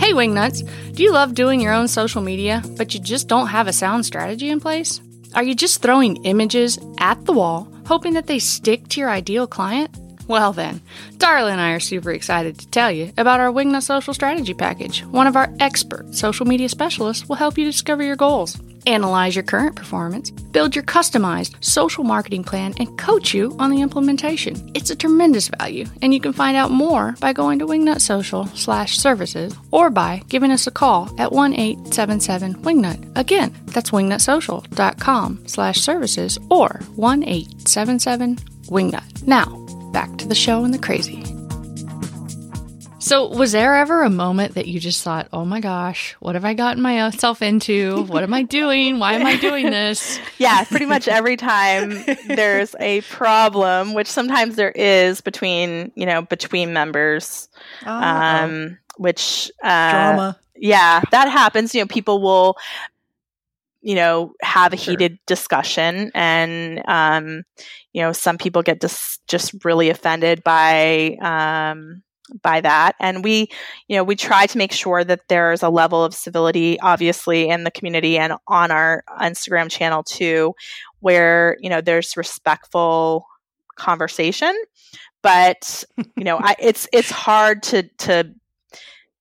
Hey, 0.05 0.13
Wingnuts, 0.13 0.69
do 0.95 1.03
you 1.03 1.13
love 1.13 1.33
doing 1.33 1.63
your 1.63 1.73
own 1.73 1.89
social 1.89 2.21
media, 2.21 2.63
but 2.77 2.93
you 2.93 3.01
just 3.01 3.27
don't 3.27 3.47
have 3.47 3.69
a 3.69 3.73
sound 3.73 4.05
strategy 4.05 4.51
in 4.51 4.61
place? 4.61 5.01
Are 5.35 5.43
you 5.43 5.55
just 5.55 5.81
throwing 5.81 6.23
images 6.25 6.79
at 6.99 7.25
the 7.25 7.33
wall, 7.33 7.67
hoping 7.87 8.13
that 8.13 8.27
they 8.27 8.39
stick 8.39 8.87
to 8.89 9.01
your 9.01 9.09
ideal 9.09 9.47
client? 9.47 9.97
Well, 10.29 10.53
then, 10.53 10.83
Darla 11.13 11.53
and 11.53 11.61
I 11.61 11.71
are 11.71 11.81
super 11.81 12.11
excited 12.11 12.59
to 12.59 12.69
tell 12.69 12.91
you 12.91 13.15
about 13.17 13.41
our 13.41 13.51
Wingnut 13.51 13.83
Social 13.83 14.13
Strategy 14.13 14.53
Package. 14.53 15.07
One 15.07 15.27
of 15.27 15.37
our 15.37 15.51
expert 15.59 16.15
social 16.15 16.45
media 16.45 16.69
specialists 16.69 17.27
will 17.27 17.37
help 17.37 17.57
you 17.57 17.65
discover 17.65 18.03
your 18.03 18.15
goals, 18.15 18.59
analyze 18.87 19.35
your 19.35 19.43
current 19.43 19.77
performance, 19.77 20.31
build 20.31 20.75
your 20.75 20.85
customized 20.85 21.63
social 21.65 22.05
marketing 22.05 22.45
plan, 22.45 22.75
and 22.79 22.97
coach 22.99 23.35
you 23.35 23.55
on 23.59 23.71
the 23.71 23.81
implementation. 23.81 24.71
It's 24.75 24.91
a 24.91 24.97
tremendous 24.97 25.49
value, 25.49 25.87
and 26.03 26.15
you 26.15 26.21
can 26.21 26.33
find 26.33 26.57
out 26.57 26.71
more 26.71 27.15
by 27.21 27.33
going 27.33 27.59
to 27.59 27.67
Wingnut 27.67 28.01
Social 28.01 28.47
slash 28.49 28.97
services 28.99 29.55
or 29.71 29.91
by 29.91 30.23
giving 30.29 30.51
us 30.51 30.67
a 30.67 30.71
call 30.71 31.15
at 31.19 31.33
1 31.33 31.55
877 31.55 32.55
Wingnut. 32.63 33.11
Again, 33.17 33.55
that's 33.67 33.91
wingnutsocial.com 33.91 35.49
slash 35.49 35.81
services 35.81 36.39
or 36.51 36.81
1 36.97 37.23
877 37.25 38.37
Wingnut. 38.67 39.27
Now, 39.27 39.47
back 39.93 40.17
to 40.19 40.29
the 40.29 40.35
show 40.35 40.65
and 40.65 40.73
the 40.73 40.79
crazy. 40.79 41.34
So, 43.05 43.29
was 43.29 43.53
there 43.53 43.75
ever 43.75 44.03
a 44.03 44.09
moment 44.09 44.55
that 44.55 44.67
you 44.67 44.81
just 44.81 45.03
thought, 45.03 45.29
oh 45.31 45.45
my 45.45 45.61
gosh, 45.61 46.17
what 46.21 46.37
have 46.37 46.45
I 46.47 46.55
gotten 46.55 46.83
myself 46.83 47.43
into? 47.43 48.03
What 48.05 48.23
am 48.23 48.33
I 48.33 48.45
doing? 48.45 48.99
Why 48.99 49.13
am 49.13 49.27
I 49.27 49.37
doing 49.37 49.67
this? 49.71 50.19
yeah, 50.39 50.65
pretty 50.65 50.87
much 50.87 51.07
every 51.07 51.37
time 51.37 52.03
there's 52.29 52.75
a 52.81 53.03
problem, 53.03 53.93
which 53.93 54.07
sometimes 54.07 54.57
there 54.57 54.71
is 54.71 55.21
between, 55.21 55.93
you 55.95 56.07
know, 56.07 56.23
between 56.23 56.73
members, 56.73 57.51
um, 57.85 58.79
which, 58.97 59.51
uh, 59.63 59.91
Drama. 59.91 60.39
yeah, 60.57 61.03
that 61.11 61.29
happens. 61.29 61.75
You 61.75 61.83
know, 61.83 61.87
people 61.87 62.23
will, 62.23 62.57
you 63.83 63.97
know, 63.97 64.33
have 64.41 64.73
a 64.73 64.79
Sure. 64.79 64.93
heated 64.93 65.19
discussion 65.27 66.11
and, 66.15 66.83
um, 66.89 67.43
you 67.93 68.01
know, 68.01 68.13
some 68.13 68.39
people 68.39 68.63
get 68.63 68.81
dis- 68.81 69.19
just 69.29 69.63
really 69.63 69.91
offended 69.91 70.43
by, 70.43 71.19
um, 71.21 72.03
by 72.43 72.61
that 72.61 72.97
and 72.99 73.23
we 73.23 73.49
you 73.87 73.97
know 73.97 74.03
we 74.03 74.17
try 74.17 74.45
to 74.47 74.59
make 74.59 74.73
sure 74.73 75.05
that 75.05 75.21
there's 75.29 75.63
a 75.63 75.69
level 75.69 76.03
of 76.03 76.13
civility 76.15 76.79
obviously 76.81 77.49
in 77.49 77.63
the 77.65 77.71
community 77.71 78.19
and 78.19 78.33
on 78.49 78.71
our 78.71 79.05
instagram 79.21 79.71
channel 79.71 80.03
too 80.03 80.53
where 81.01 81.57
you 81.61 81.71
know 81.71 81.81
there's 81.81 82.17
respectful 82.17 83.25
conversation 83.77 84.53
but 85.23 85.85
you 86.17 86.25
know 86.25 86.39
I, 86.43 86.57
it's 86.61 86.89
it's 86.93 87.11
hard 87.11 87.63
to 87.65 87.85
to 87.99 88.33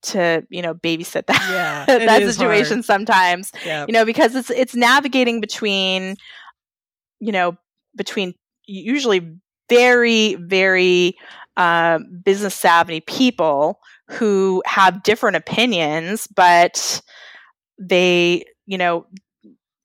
to 0.04 0.46
you 0.50 0.62
know 0.62 0.74
babysit 0.74 1.28
that 1.28 1.86
Yeah, 1.88 1.98
that 2.06 2.24
situation 2.24 2.78
hard. 2.78 2.86
sometimes 2.86 3.52
Yeah. 3.66 3.86
you 3.88 3.94
know 3.94 4.06
because 4.06 4.36
it's 4.36 4.50
it's 4.50 4.76
navigating 4.76 5.40
between 5.40 6.18
you 7.20 7.32
know 7.32 7.56
between 7.96 8.34
usually 8.66 9.36
very 9.70 10.36
very 10.36 11.16
uh, 11.58 12.00
business 12.24 12.56
savvy 12.56 13.00
people 13.02 13.80
who 14.10 14.62
have 14.66 15.04
different 15.04 15.36
opinions 15.38 16.28
but 16.36 17.02
they 17.80 18.44
you 18.66 18.78
know 18.78 19.06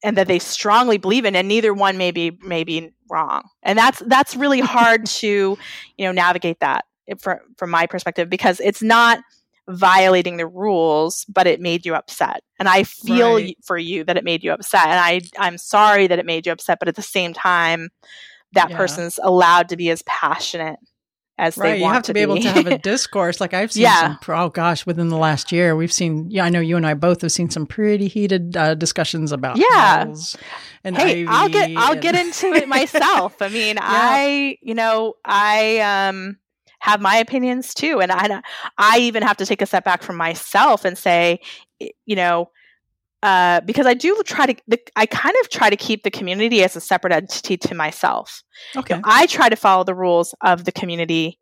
and 0.04 0.16
that 0.16 0.28
they 0.28 0.38
strongly 0.38 0.96
believe 0.98 1.24
in 1.24 1.34
and 1.34 1.48
neither 1.48 1.74
one 1.74 1.98
may 1.98 2.10
be 2.10 2.38
may 2.42 2.64
be 2.64 2.90
wrong 3.10 3.42
and 3.62 3.78
that's 3.78 4.00
that's 4.06 4.36
really 4.36 4.60
hard 4.60 5.06
to 5.06 5.58
you 5.96 6.06
know 6.06 6.12
navigate 6.12 6.60
that 6.60 6.84
from 7.18 7.38
from 7.56 7.70
my 7.70 7.86
perspective 7.86 8.28
because 8.30 8.60
it's 8.60 8.82
not 8.82 9.20
violating 9.68 10.36
the 10.38 10.46
rules 10.46 11.24
but 11.28 11.46
it 11.46 11.60
made 11.60 11.84
you 11.84 11.94
upset 11.94 12.40
and 12.58 12.68
i 12.68 12.82
feel 12.82 13.34
Right. 13.34 13.56
for 13.64 13.76
you 13.76 14.02
that 14.04 14.16
it 14.16 14.24
made 14.24 14.42
you 14.42 14.50
upset 14.52 14.86
and 14.86 14.98
i 14.98 15.20
i'm 15.38 15.58
sorry 15.58 16.06
that 16.06 16.18
it 16.18 16.24
made 16.24 16.46
you 16.46 16.52
upset 16.52 16.78
but 16.78 16.88
at 16.88 16.96
the 16.96 17.02
same 17.02 17.34
time 17.34 17.88
that 18.52 18.70
Yeah. 18.70 18.76
person's 18.76 19.18
allowed 19.22 19.68
to 19.70 19.76
be 19.76 19.90
as 19.90 20.02
passionate 20.02 20.78
as 21.40 21.56
Right, 21.56 21.74
they 21.74 21.78
you 21.84 21.88
have 21.92 22.02
to 22.02 22.12
be 22.14 22.20
able 22.20 22.37
to 22.40 22.50
have 22.50 22.66
a 22.66 22.78
discourse. 22.82 23.40
Like 23.40 23.54
I've 23.54 23.70
seen, 23.70 23.82
Yeah. 23.84 24.16
some, 24.20 24.34
oh 24.34 24.48
gosh, 24.48 24.84
within 24.87 25.08
the 25.08 25.16
last 25.16 25.52
year, 25.52 25.76
we've 25.76 25.92
seen. 25.92 26.26
Yeah, 26.30 26.44
I 26.44 26.48
know 26.48 26.58
you 26.61 26.76
and 26.76 26.84
I 26.87 26.94
both 26.94 27.20
have 27.22 27.30
seen 27.30 27.48
some 27.48 27.64
pretty 27.66 28.08
heated 28.08 28.56
uh, 28.56 28.74
discussions 28.74 29.30
about 29.30 29.56
Yeah. 29.56 30.12
and 30.84 30.96
hey 30.96 31.26
i'll 31.28 31.48
get 31.48 31.64
ivy 31.64 31.76
i'll 31.76 31.94
get 32.00 32.14
into 32.14 32.52
it 32.54 32.68
myself 32.68 33.40
i 33.42 33.48
mean 33.48 33.76
i 33.80 34.56
you 34.62 34.74
know 34.74 35.14
i 35.24 35.78
um 35.80 36.37
have 36.80 37.00
my 37.00 37.16
opinions 37.16 37.74
too 37.74 38.00
and 38.00 38.12
i 38.12 38.40
i 38.78 38.98
even 38.98 39.22
have 39.22 39.37
to 39.37 39.46
take 39.46 39.61
a 39.61 39.66
step 39.66 39.84
back 39.84 40.02
from 40.02 40.16
myself 40.16 40.84
and 40.84 40.96
say 40.96 41.40
you 42.06 42.14
know 42.16 42.48
uh, 43.22 43.61
because 43.62 43.87
I 43.87 43.94
do 43.94 44.20
try 44.24 44.46
to, 44.46 44.54
the, 44.66 44.81
I 44.96 45.07
kind 45.07 45.35
of 45.40 45.48
try 45.50 45.70
to 45.70 45.76
keep 45.76 46.02
the 46.02 46.11
community 46.11 46.62
as 46.62 46.76
a 46.76 46.81
separate 46.81 47.12
entity 47.12 47.57
to 47.57 47.74
myself. 47.74 48.42
Okay. 48.76 49.00
I 49.04 49.26
try 49.26 49.48
to 49.48 49.57
follow 49.57 49.85
the 49.85 49.94
rules 49.94 50.35
of 50.42 50.64
the 50.64 50.72
community 50.72 51.38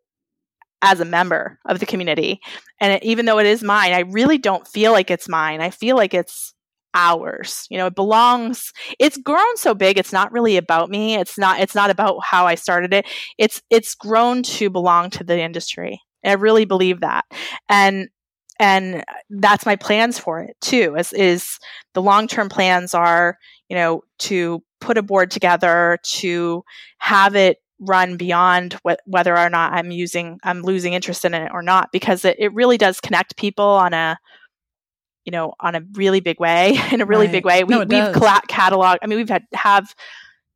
as 0.81 0.99
a 0.99 1.05
member 1.05 1.59
of 1.67 1.79
the 1.79 1.85
community. 1.85 2.39
And 2.79 2.93
it, 2.93 3.03
even 3.03 3.25
though 3.25 3.39
it 3.39 3.47
is 3.47 3.63
mine, 3.63 3.93
I 3.93 4.01
really 4.01 4.37
don't 4.37 4.67
feel 4.67 4.91
like 4.91 5.11
it's 5.11 5.29
mine. 5.29 5.61
I 5.61 5.69
feel 5.69 5.95
like 5.95 6.13
it's 6.13 6.53
ours. 6.93 7.67
You 7.69 7.77
know, 7.77 7.87
it 7.87 7.95
belongs. 7.95 8.71
It's 8.99 9.17
grown 9.17 9.57
so 9.57 9.73
big. 9.73 9.97
It's 9.97 10.13
not 10.13 10.31
really 10.31 10.57
about 10.57 10.89
me. 10.89 11.15
It's 11.15 11.37
not. 11.37 11.59
It's 11.59 11.75
not 11.75 11.89
about 11.89 12.23
how 12.23 12.45
I 12.45 12.55
started 12.55 12.93
it. 12.93 13.05
It's 13.37 13.61
it's 13.69 13.95
grown 13.95 14.43
to 14.43 14.69
belong 14.69 15.09
to 15.11 15.23
the 15.23 15.39
industry. 15.39 16.01
And 16.23 16.31
I 16.31 16.35
really 16.35 16.65
believe 16.65 17.01
that. 17.01 17.25
And 17.69 18.09
and 18.59 18.97
uh, 18.97 19.03
that's 19.29 19.65
my 19.65 19.75
plans 19.75 20.17
for 20.19 20.39
it 20.41 20.55
too. 20.61 20.95
Is 20.97 21.13
is 21.13 21.59
the 21.93 22.01
long 22.01 22.27
term 22.27 22.49
plans 22.49 22.93
are 22.93 23.37
you 23.69 23.75
know 23.75 24.03
to 24.19 24.63
put 24.79 24.97
a 24.97 25.01
board 25.03 25.31
together 25.31 25.97
to 26.03 26.63
have 26.99 27.35
it 27.35 27.57
run 27.79 28.17
beyond 28.17 28.73
wh- 28.85 28.95
whether 29.05 29.37
or 29.37 29.49
not 29.49 29.73
I'm 29.73 29.91
using 29.91 30.39
I'm 30.43 30.61
losing 30.61 30.93
interest 30.93 31.25
in 31.25 31.33
it 31.33 31.51
or 31.53 31.61
not 31.61 31.91
because 31.91 32.25
it, 32.25 32.35
it 32.39 32.53
really 32.53 32.77
does 32.77 32.99
connect 32.99 33.37
people 33.37 33.65
on 33.65 33.93
a 33.93 34.17
you 35.25 35.31
know 35.31 35.53
on 35.59 35.75
a 35.75 35.81
really 35.93 36.19
big 36.19 36.39
way 36.39 36.77
in 36.91 37.01
a 37.01 37.05
really 37.05 37.25
Right. 37.27 37.31
big 37.33 37.45
way 37.45 37.63
we, 37.63 37.75
no, 37.75 37.79
we've 37.81 38.13
catalog 38.47 38.97
I 39.01 39.07
mean 39.07 39.17
we've 39.17 39.29
had 39.29 39.43
have 39.53 39.93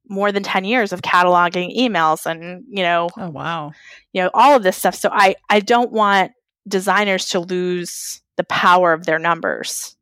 more 0.09 0.31
than 0.31 0.43
10 0.43 0.65
years 0.65 0.91
of 0.91 1.01
cataloging 1.01 1.77
emails 1.77 2.25
and 2.25 2.63
you 2.67 2.83
know 2.83 3.09
Oh 3.17 3.29
wow. 3.29 3.71
you 4.13 4.21
know 4.23 4.31
all 4.33 4.55
of 4.55 4.63
this 4.63 4.77
stuff 4.77 4.95
so 4.95 5.09
I 5.11 5.35
I 5.49 5.59
don't 5.59 5.91
want 5.91 6.31
designers 6.71 7.25
to 7.27 7.39
lose 7.39 8.21
the 8.37 8.43
power 8.45 8.93
of 8.93 9.05
their 9.05 9.19
numbers 9.19 9.95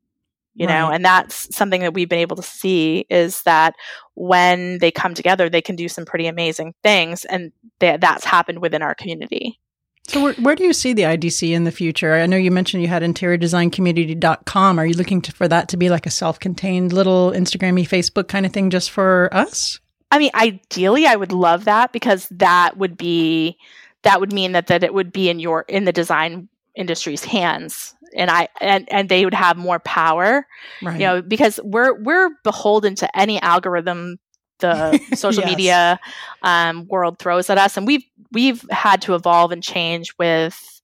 you 0.55 0.65
know 0.65 0.88
Right. 0.88 0.95
and 0.95 1.05
that's 1.05 1.53
something 1.55 1.82
that 1.82 1.93
we've 1.93 2.10
been 2.10 2.19
able 2.19 2.36
to 2.38 2.43
see 2.43 3.05
is 3.10 3.41
that 3.43 3.75
when 4.15 4.79
they 4.79 4.91
come 4.91 5.13
together 5.13 5.49
they 5.49 5.62
can 5.62 5.75
do 5.75 5.88
some 5.89 6.05
pretty 6.05 6.27
amazing 6.27 6.73
things 6.84 7.25
and 7.25 7.51
th- 7.79 7.99
that's 7.99 8.25
happened 8.25 8.60
within 8.60 8.82
our 8.82 8.95
community 8.95 9.60
So 10.08 10.23
where, 10.23 10.34
where 10.36 10.55
do 10.55 10.63
you 10.63 10.73
see 10.73 10.93
the 10.93 11.03
IDC 11.03 11.51
in 11.51 11.65
the 11.65 11.71
future? 11.71 12.13
I 12.15 12.25
know 12.25 12.36
you 12.38 12.49
mentioned 12.51 12.82
you 12.82 12.89
had 12.89 13.03
interiordesigncommunity.com. 13.03 14.79
Are 14.79 14.86
you 14.86 14.95
looking 14.95 15.21
to, 15.21 15.32
for 15.32 15.47
that 15.47 15.69
to 15.69 15.77
be 15.77 15.89
like 15.89 16.05
a 16.08 16.10
self-contained 16.10 16.91
little 16.93 17.32
Instagrammy, 17.32 17.88
Facebook 17.88 18.27
kind 18.27 18.45
of 18.45 18.51
thing 18.51 18.69
just 18.69 18.89
for 18.91 19.29
us? 19.34 19.79
i 20.12 20.17
mean 20.17 20.32
ideally 20.34 21.05
i 21.05 21.15
would 21.15 21.32
love 21.32 21.65
that 21.65 21.93
because 21.93 22.27
that 22.32 22.75
would 22.77 22.97
be 22.97 23.55
that 24.01 24.19
would 24.19 24.34
mean 24.34 24.53
that 24.53 24.65
that 24.65 24.84
it 24.84 24.91
would 24.91 25.12
be 25.13 25.29
in 25.29 25.39
your 25.39 25.65
in 25.67 25.86
the 25.86 25.91
design 25.93 26.49
industry's 26.79 27.23
hands 27.25 27.93
and 28.15 28.31
i 28.31 28.47
and 28.61 28.87
and 28.91 29.09
they 29.09 29.25
would 29.25 29.33
have 29.35 29.57
more 29.57 29.79
power 29.79 30.47
Right. 30.81 30.99
you 30.99 31.05
know 31.05 31.21
because 31.21 31.59
we're 31.63 31.93
we're 32.01 32.29
beholden 32.43 32.95
to 32.95 33.17
any 33.19 33.39
algorithm 33.41 34.17
the 34.59 34.99
social 35.13 35.43
Yes. 35.43 35.51
media 35.51 35.99
um, 36.41 36.87
world 36.87 37.19
throws 37.19 37.49
at 37.49 37.57
us 37.57 37.77
and 37.77 37.85
we've 37.85 38.03
we've 38.31 38.63
had 38.71 39.01
to 39.03 39.13
evolve 39.15 39.51
and 39.51 39.61
change 39.63 40.13
with 40.17 40.81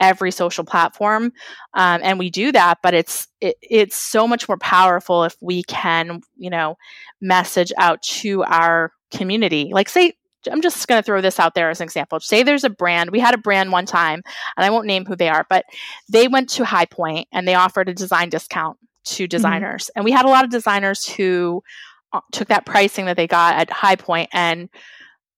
every 0.00 0.30
social 0.30 0.64
platform 0.64 1.32
um, 1.74 2.00
and 2.04 2.18
we 2.18 2.28
do 2.30 2.52
that 2.52 2.78
but 2.82 2.92
it's 2.94 3.28
it, 3.40 3.56
it's 3.62 3.96
so 3.96 4.26
much 4.28 4.48
more 4.48 4.58
powerful 4.58 5.24
if 5.24 5.36
we 5.40 5.62
can 5.64 6.20
you 6.36 6.50
know 6.50 6.76
message 7.20 7.72
out 7.78 8.02
to 8.02 8.42
our 8.44 8.92
community 9.10 9.70
like 9.72 9.88
say 9.88 10.12
i'm 10.50 10.62
just 10.62 10.86
going 10.88 11.00
to 11.00 11.04
throw 11.04 11.20
this 11.20 11.40
out 11.40 11.54
there 11.54 11.70
as 11.70 11.80
an 11.80 11.84
example. 11.84 12.20
Say 12.20 12.42
there's 12.42 12.64
a 12.64 12.70
brand 12.70 13.10
we 13.10 13.20
had 13.20 13.34
a 13.34 13.38
brand 13.38 13.72
one 13.72 13.86
time 13.86 14.22
and 14.56 14.64
i 14.64 14.70
won't 14.70 14.86
name 14.86 15.04
who 15.04 15.16
they 15.16 15.28
are 15.28 15.46
but 15.48 15.64
they 16.08 16.28
went 16.28 16.48
to 16.50 16.64
high 16.64 16.86
point 16.86 17.28
and 17.32 17.46
they 17.46 17.54
offered 17.54 17.88
a 17.88 17.94
design 17.94 18.28
discount 18.28 18.78
to 19.06 19.26
designers. 19.26 19.90
And 19.96 20.04
we 20.04 20.12
had 20.12 20.26
a 20.26 20.28
lot 20.28 20.44
of 20.44 20.50
designers 20.50 21.08
who 21.08 21.62
uh, 22.12 22.20
took 22.32 22.48
that 22.48 22.66
pricing 22.66 23.06
that 23.06 23.16
they 23.16 23.26
got 23.26 23.54
at 23.56 23.70
high 23.70 23.96
point 23.96 24.28
and 24.32 24.68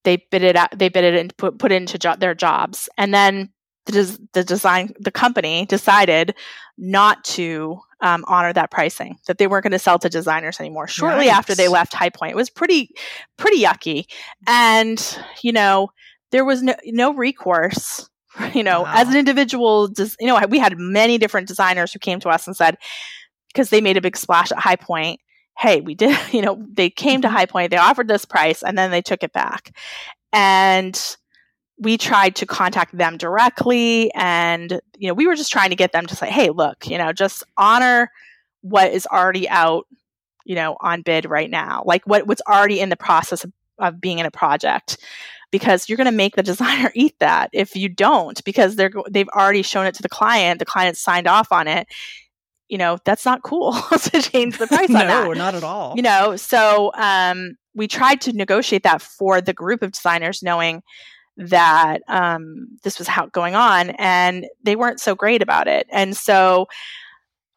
they 0.05 0.25
bid 0.31 0.43
it 0.43 0.57
out 0.57 0.77
they 0.77 0.89
bid 0.89 1.05
it 1.05 1.15
and 1.15 1.37
put, 1.37 1.59
put 1.59 1.71
it 1.71 1.77
into 1.77 1.99
jo- 1.99 2.17
their 2.17 2.35
jobs. 2.35 2.89
And 2.97 3.13
then 3.13 3.51
the, 3.93 4.29
the 4.33 4.45
design 4.45 4.93
the 5.01 5.11
company 5.11 5.67
decided 5.67 6.35
not 6.77 7.25
to 7.25 7.81
um, 8.01 8.25
honor 8.29 8.53
that 8.53 8.71
pricing 8.71 9.19
that 9.27 9.39
they 9.39 9.47
weren't 9.47 9.65
going 9.65 9.73
to 9.73 9.79
sell 9.79 9.99
to 9.99 10.09
designers 10.09 10.61
anymore 10.61 10.87
shortly 10.87 11.29
after 11.29 11.55
they 11.55 11.69
left 11.69 11.93
high 11.95 12.11
point. 12.11 12.33
It 12.33 12.37
was 12.37 12.51
pretty 12.51 12.91
pretty 13.37 13.63
yucky. 13.63 14.05
And 14.47 15.19
you 15.43 15.53
know 15.53 15.89
there 16.31 16.45
was 16.45 16.63
no, 16.63 16.75
no 16.87 17.13
recourse 17.15 18.09
you 18.55 18.63
know 18.63 18.83
Wow. 18.83 18.93
as 18.95 19.09
an 19.09 19.17
individual 19.17 19.91
you 20.21 20.27
know 20.27 20.41
we 20.49 20.59
had 20.59 20.79
many 20.79 21.19
different 21.19 21.49
designers 21.49 21.93
who 21.93 21.99
came 21.99 22.21
to 22.21 22.29
us 22.29 22.47
and 22.47 22.57
said 22.57 22.77
because 23.49 23.71
they 23.71 23.81
made 23.81 23.97
a 23.97 24.01
big 24.03 24.17
splash 24.17 24.53
at 24.53 24.59
high 24.59 24.77
point 24.77 25.21
hey 25.59 25.81
we 25.81 25.95
did 25.95 26.17
you 26.33 26.43
know 26.43 26.65
they 26.73 26.91
came 26.91 27.23
to 27.23 27.29
high 27.29 27.47
point 27.47 27.71
they 27.71 27.77
offered 27.79 28.07
this 28.09 28.25
price 28.25 28.63
and 28.63 28.77
then 28.79 28.91
they 28.91 29.03
took 29.03 29.23
it 29.23 29.33
back. 29.33 29.75
And 30.33 31.17
we 31.81 31.97
tried 31.97 32.35
to 32.37 32.47
contact 32.47 32.97
them 32.97 33.17
directly 33.17 34.11
and 34.15 34.81
you 34.97 35.09
know 35.09 35.15
we 35.15 35.27
were 35.27 35.37
just 35.37 35.53
trying 35.53 35.71
to 35.71 35.77
get 35.77 35.93
them 35.93 36.07
to 36.07 36.17
say 36.17 36.29
hey 36.31 36.51
look 36.51 36.87
you 36.89 36.99
know 36.99 37.13
just 37.13 37.45
honor 37.57 38.11
what 38.63 38.93
is 38.93 39.07
already 39.07 39.49
out 39.49 39.87
you 40.45 40.55
know 40.55 40.77
on 40.81 41.03
bid 41.03 41.25
right 41.25 41.51
now 41.51 41.83
like 41.87 42.05
what 42.07 42.27
what's 42.27 42.43
already 42.49 42.81
in 42.81 42.89
the 42.89 42.97
process 42.97 43.45
of, 43.45 43.53
of 43.79 44.01
being 44.01 44.19
in 44.19 44.27
a 44.27 44.31
project. 44.31 44.99
Because 45.51 45.89
you're 45.89 45.97
going 45.97 46.05
to 46.05 46.13
make 46.13 46.37
the 46.37 46.43
designer 46.53 46.93
eat 46.95 47.15
that 47.21 47.49
if 47.55 47.75
you 47.75 47.89
don't 47.89 48.45
because 48.45 48.77
they're 48.77 48.91
they've 49.09 49.29
already 49.29 49.63
shown 49.63 49.87
it 49.87 49.95
to 49.95 50.03
the 50.03 50.09
client 50.09 50.59
the 50.59 50.67
client 50.67 50.97
signed 50.97 51.27
off 51.27 51.53
on 51.53 51.69
it. 51.69 51.87
You 52.69 52.77
know 52.77 52.99
that's 53.05 53.25
not 53.25 53.43
cool 53.43 53.73
to 54.03 54.23
change 54.23 54.59
the 54.59 54.67
price 54.67 54.91
on 54.91 54.95
that. 54.95 55.25
no, 55.25 55.33
not 55.33 55.55
at 55.55 55.65
all. 55.65 55.95
you 55.97 56.03
know 56.03 56.37
so 56.37 56.93
um, 56.95 57.57
we 57.75 57.89
tried 57.89 58.21
to 58.23 58.33
negotiate 58.35 58.83
that 58.83 59.01
for 59.01 59.41
the 59.41 59.55
group 59.55 59.83
of 59.83 59.93
designers 59.93 60.43
knowing 60.43 60.83
that 61.39 62.03
um, 62.09 62.69
this 62.83 62.99
was 62.99 63.09
how 63.09 63.27
going 63.27 63.55
on 63.55 63.91
and 63.91 64.47
they 64.63 64.77
weren't 64.77 65.01
so 65.01 65.15
great 65.15 65.41
about 65.43 65.69
it. 65.69 65.87
And 65.91 66.17
so 66.17 66.67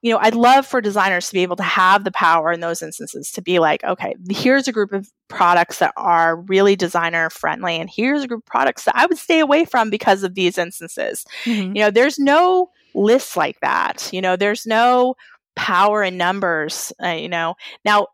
you 0.03 0.11
know 0.11 0.17
i'd 0.21 0.33
love 0.33 0.65
for 0.65 0.81
designers 0.81 1.27
to 1.27 1.33
be 1.33 1.43
able 1.43 1.55
to 1.55 1.61
have 1.61 2.03
the 2.03 2.11
power 2.11 2.51
in 2.51 2.59
those 2.59 2.81
instances 2.81 3.31
to 3.31 3.39
be 3.39 3.59
like 3.59 3.83
okay 3.83 4.15
here's 4.31 4.67
a 4.67 4.71
group 4.71 4.91
of 4.93 5.07
products 5.27 5.77
that 5.77 5.93
are 5.95 6.37
really 6.37 6.75
designer 6.75 7.29
friendly 7.29 7.75
and 7.75 7.87
here's 7.87 8.23
a 8.23 8.27
group 8.27 8.41
of 8.41 8.45
products 8.47 8.85
that 8.85 8.95
i 8.95 9.05
would 9.05 9.17
stay 9.19 9.39
away 9.39 9.63
from 9.63 9.91
because 9.91 10.23
of 10.23 10.33
these 10.33 10.57
instances. 10.57 11.23
Mhm. 11.45 11.75
you 11.75 11.81
know 11.83 11.91
there's 11.91 12.17
no 12.17 12.71
lists 12.93 13.37
like 13.37 13.59
that. 13.61 14.09
You 14.11 14.21
know 14.21 14.35
there's 14.35 14.65
no 14.65 15.15
power 15.55 16.03
in 16.03 16.17
numbers 16.17 16.91
uh, 17.03 17.09
you 17.09 17.29
know. 17.29 17.55
Now 17.85 18.07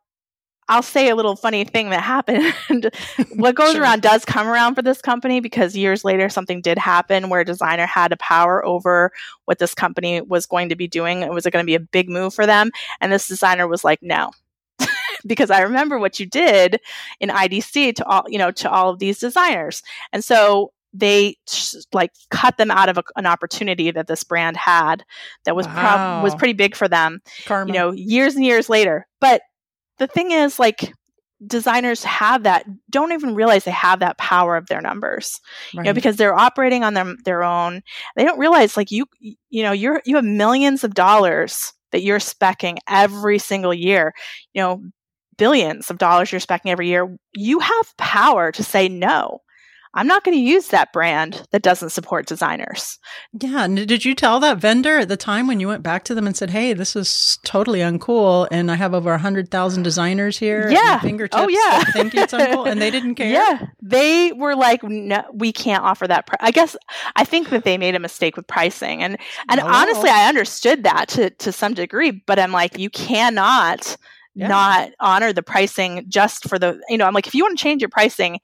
i'll 0.69 0.81
say 0.83 1.09
a 1.09 1.15
little 1.15 1.35
funny 1.35 1.63
thing 1.63 1.89
that 1.91 2.01
happened. 2.03 2.53
What 3.35 3.55
goes 3.55 3.73
Sure. 3.73 3.81
around 3.81 4.01
does 4.01 4.25
come 4.25 4.47
around 4.47 4.75
for 4.75 4.81
this 4.81 5.01
company 5.01 5.39
because 5.39 5.75
years 5.75 6.03
later 6.03 6.27
something 6.29 6.61
did 6.61 6.77
happen 6.77 7.29
where 7.29 7.41
a 7.41 7.45
designer 7.45 7.85
had 7.85 8.11
a 8.11 8.17
power 8.17 8.65
over 8.65 9.11
what 9.45 9.59
this 9.59 9.73
company 9.75 10.21
was 10.21 10.45
going 10.45 10.69
to 10.69 10.75
be 10.75 10.87
doing. 10.87 11.21
It 11.21 11.31
was 11.31 11.45
it 11.45 11.51
going 11.51 11.63
to 11.63 11.67
be 11.67 11.75
a 11.75 11.79
big 11.79 12.09
move 12.09 12.33
for 12.33 12.45
them? 12.45 12.71
And 12.99 13.11
this 13.11 13.27
designer 13.27 13.67
was 13.67 13.83
like 13.83 14.01
no. 14.01 14.31
Because 15.25 15.49
i 15.51 15.61
remember 15.61 15.97
what 15.99 16.19
you 16.19 16.25
did 16.25 16.79
in 17.19 17.29
idc 17.29 17.95
to 17.95 18.05
all 18.05 18.23
you 18.27 18.37
know 18.37 18.51
to 18.51 18.69
all 18.71 18.89
of 18.89 18.99
these 18.99 19.19
designers. 19.19 19.83
And 20.13 20.23
so 20.23 20.71
they 20.93 21.37
like 21.93 22.11
cut 22.31 22.57
them 22.57 22.71
out 22.71 22.89
of 22.89 22.97
a, 22.97 23.03
an 23.17 23.25
opportunity 23.25 23.91
that 23.91 24.07
this 24.07 24.23
brand 24.23 24.57
had 24.57 25.03
that 25.45 25.55
was 25.55 25.67
prob- 25.67 26.23
was 26.23 26.33
pretty 26.35 26.53
big 26.53 26.75
for 26.75 26.87
them 26.87 27.21
Karma. 27.45 27.67
you 27.71 27.77
know 27.77 27.91
years 27.91 28.35
and 28.35 28.45
years 28.45 28.69
later. 28.69 29.05
But 29.19 29.41
the 29.99 30.07
thing 30.07 30.31
is 30.31 30.59
like 30.59 30.93
designers 31.45 32.03
have 32.03 32.43
that 32.43 32.65
don't 32.89 33.11
even 33.11 33.35
realize 33.35 33.63
they 33.63 33.71
have 33.71 33.99
that 33.99 34.17
power 34.17 34.55
of 34.55 34.65
their 34.67 34.81
numbers 34.81 35.39
you 35.71 35.83
know 35.83 35.93
because 35.93 36.15
they're 36.15 36.33
operating 36.33 36.83
on 36.83 36.95
them 36.95 37.17
their 37.25 37.43
own. 37.43 37.81
They 38.15 38.23
don't 38.23 38.39
realize 38.39 38.75
like 38.75 38.91
you 38.91 39.05
you 39.21 39.63
know 39.63 39.71
you're 39.71 40.01
you 40.05 40.15
have 40.15 40.25
millions 40.25 40.83
of 40.83 40.95
dollars 40.95 41.73
that 41.91 42.01
you're 42.01 42.19
specking 42.19 42.77
every 42.87 43.39
single 43.39 43.73
year 43.73 44.13
you 44.53 44.61
know 44.61 44.81
billions 45.37 45.89
of 45.91 45.99
dollars 45.99 46.31
you're 46.31 46.41
specking 46.41 46.71
every 46.71 46.87
year. 46.87 47.15
You 47.33 47.59
have 47.59 47.97
power 47.97 48.51
to 48.51 48.63
say 48.63 48.89
no 48.89 49.41
I'm 49.93 50.07
not 50.07 50.23
going 50.23 50.35
to 50.37 50.41
use 50.43 50.67
that 50.67 50.93
brand 50.93 51.45
that 51.51 51.61
doesn't 51.63 51.89
support 51.89 52.25
designers. 52.27 52.99
Yeah. 53.39 53.63
And 53.63 53.87
did 53.87 54.05
you 54.05 54.13
tell 54.13 54.39
that 54.41 54.57
vendor 54.57 54.99
at 54.99 55.07
the 55.09 55.17
time 55.17 55.47
when 55.47 55.59
you 55.59 55.67
went 55.67 55.81
back 55.83 56.03
to 56.05 56.15
them 56.15 56.27
and 56.27 56.35
said, 56.37 56.49
hey, 56.51 56.73
this 56.73 56.95
is 56.95 57.39
totally 57.43 57.79
uncool 57.79 58.47
and 58.51 58.69
I 58.71 58.75
have 58.75 58.93
over 58.93 59.09
100,000 59.11 59.83
designers 59.83 60.37
here? 60.37 60.69
Yeah. 60.69 60.99
fingertips 60.99 61.41
oh, 61.41 61.47
yeah. 61.47 61.83
think 61.85 62.13
it's 62.13 62.33
uncool. 62.33 62.67
And 62.69 62.81
they 62.81 62.91
didn't 62.91 63.15
care? 63.15 63.31
Yeah. 63.31 63.67
They 63.81 64.31
were 64.33 64.55
like, 64.55 64.83
no, 64.83 65.23
we 65.33 65.51
can't 65.51 65.83
offer 65.83 66.07
that. 66.07 66.27
Pri-. 66.27 66.37
I 66.41 66.51
guess 66.51 66.75
I 67.15 67.23
think 67.23 67.49
that 67.49 67.63
they 67.63 67.77
made 67.77 67.95
a 67.95 67.99
mistake 67.99 68.35
with 68.37 68.45
pricing. 68.47 69.01
And, 69.01 69.17
and 69.49 69.59
Oh. 69.59 69.65
honestly, 69.67 70.09
I 70.09 70.27
understood 70.29 70.83
that 70.83 71.07
to, 71.09 71.29
to 71.31 71.51
some 71.51 71.73
degree, 71.73 72.11
but 72.11 72.37
I'm 72.39 72.51
like, 72.51 72.77
you 72.77 72.89
cannot 72.89 73.97
Yeah. 74.35 74.47
not 74.47 74.91
honor 74.99 75.33
the 75.33 75.41
pricing 75.43 76.05
just 76.07 76.47
for 76.47 76.59
the, 76.59 76.79
you 76.89 76.97
know, 76.97 77.05
I'm 77.05 77.13
like, 77.13 77.25
if 77.27 77.33
you 77.33 77.43
want 77.43 77.57
to 77.57 77.63
change 77.63 77.81
your 77.81 77.89
pricing 77.89 78.39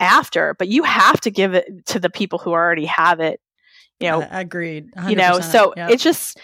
after, 0.00 0.54
but 0.58 0.68
you 0.68 0.82
have 0.82 1.20
to 1.22 1.30
give 1.30 1.54
it 1.54 1.86
to 1.86 1.98
the 2.00 2.10
people 2.10 2.38
who 2.38 2.50
already 2.52 2.86
have 2.86 3.20
it, 3.20 3.40
you 4.00 4.08
know, 4.08 4.22
I- 4.22 4.40
agreed. 4.40 4.90
you 5.08 5.16
know 5.16 5.40
so 5.40 5.72
it's 5.76 6.02
just 6.02 6.38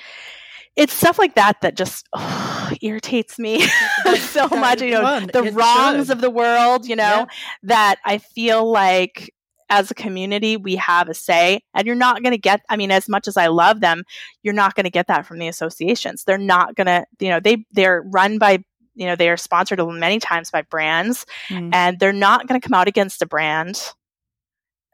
it's 0.76 0.92
stuff 0.92 1.18
like 1.18 1.34
that 1.34 1.60
that 1.62 1.76
just 1.76 2.06
oh, 2.12 2.70
irritates 2.80 3.38
me 3.38 3.60
so 4.18 4.46
That- 4.48 4.50
much 4.60 4.82
you 4.82 4.92
know 4.92 5.02
well, 5.02 5.20
the 5.26 5.44
it 5.44 5.54
wrongs 5.54 6.06
should. 6.06 6.12
of 6.16 6.20
the 6.20 6.30
world 6.30 6.86
you 6.86 6.94
know 6.96 7.02
Yeah. 7.02 7.26
that 7.64 7.96
i 8.04 8.18
feel 8.18 8.70
like 8.70 9.34
as 9.68 9.90
a 9.90 9.94
community 9.94 10.56
we 10.56 10.76
have 10.76 11.08
a 11.08 11.14
say 11.14 11.60
and 11.74 11.86
you're 11.86 11.96
not 11.96 12.22
going 12.22 12.32
to 12.32 12.38
get 12.38 12.60
i 12.70 12.76
mean 12.76 12.92
as 12.92 13.08
much 13.08 13.26
as 13.26 13.36
i 13.36 13.48
love 13.48 13.80
them 13.80 14.04
you're 14.44 14.54
not 14.54 14.74
going 14.76 14.84
to 14.84 14.90
get 14.90 15.08
that 15.08 15.26
from 15.26 15.38
the 15.40 15.48
associations 15.48 16.22
they're 16.24 16.38
not 16.38 16.76
going 16.76 16.86
to 16.86 17.04
you 17.18 17.28
know 17.30 17.40
they 17.40 17.64
they're 17.72 18.02
run 18.06 18.38
by 18.38 18.62
you 19.00 19.06
know 19.06 19.16
they 19.16 19.28
are 19.30 19.36
sponsored 19.36 19.80
many 19.98 20.20
times 20.20 20.50
by 20.52 20.62
brands 20.62 21.26
Mm. 21.48 21.70
and 21.74 21.98
they're 21.98 22.12
not 22.12 22.46
going 22.46 22.60
to 22.60 22.64
come 22.68 22.74
out 22.78 22.86
against 22.86 23.22
a 23.22 23.26
brand 23.26 23.82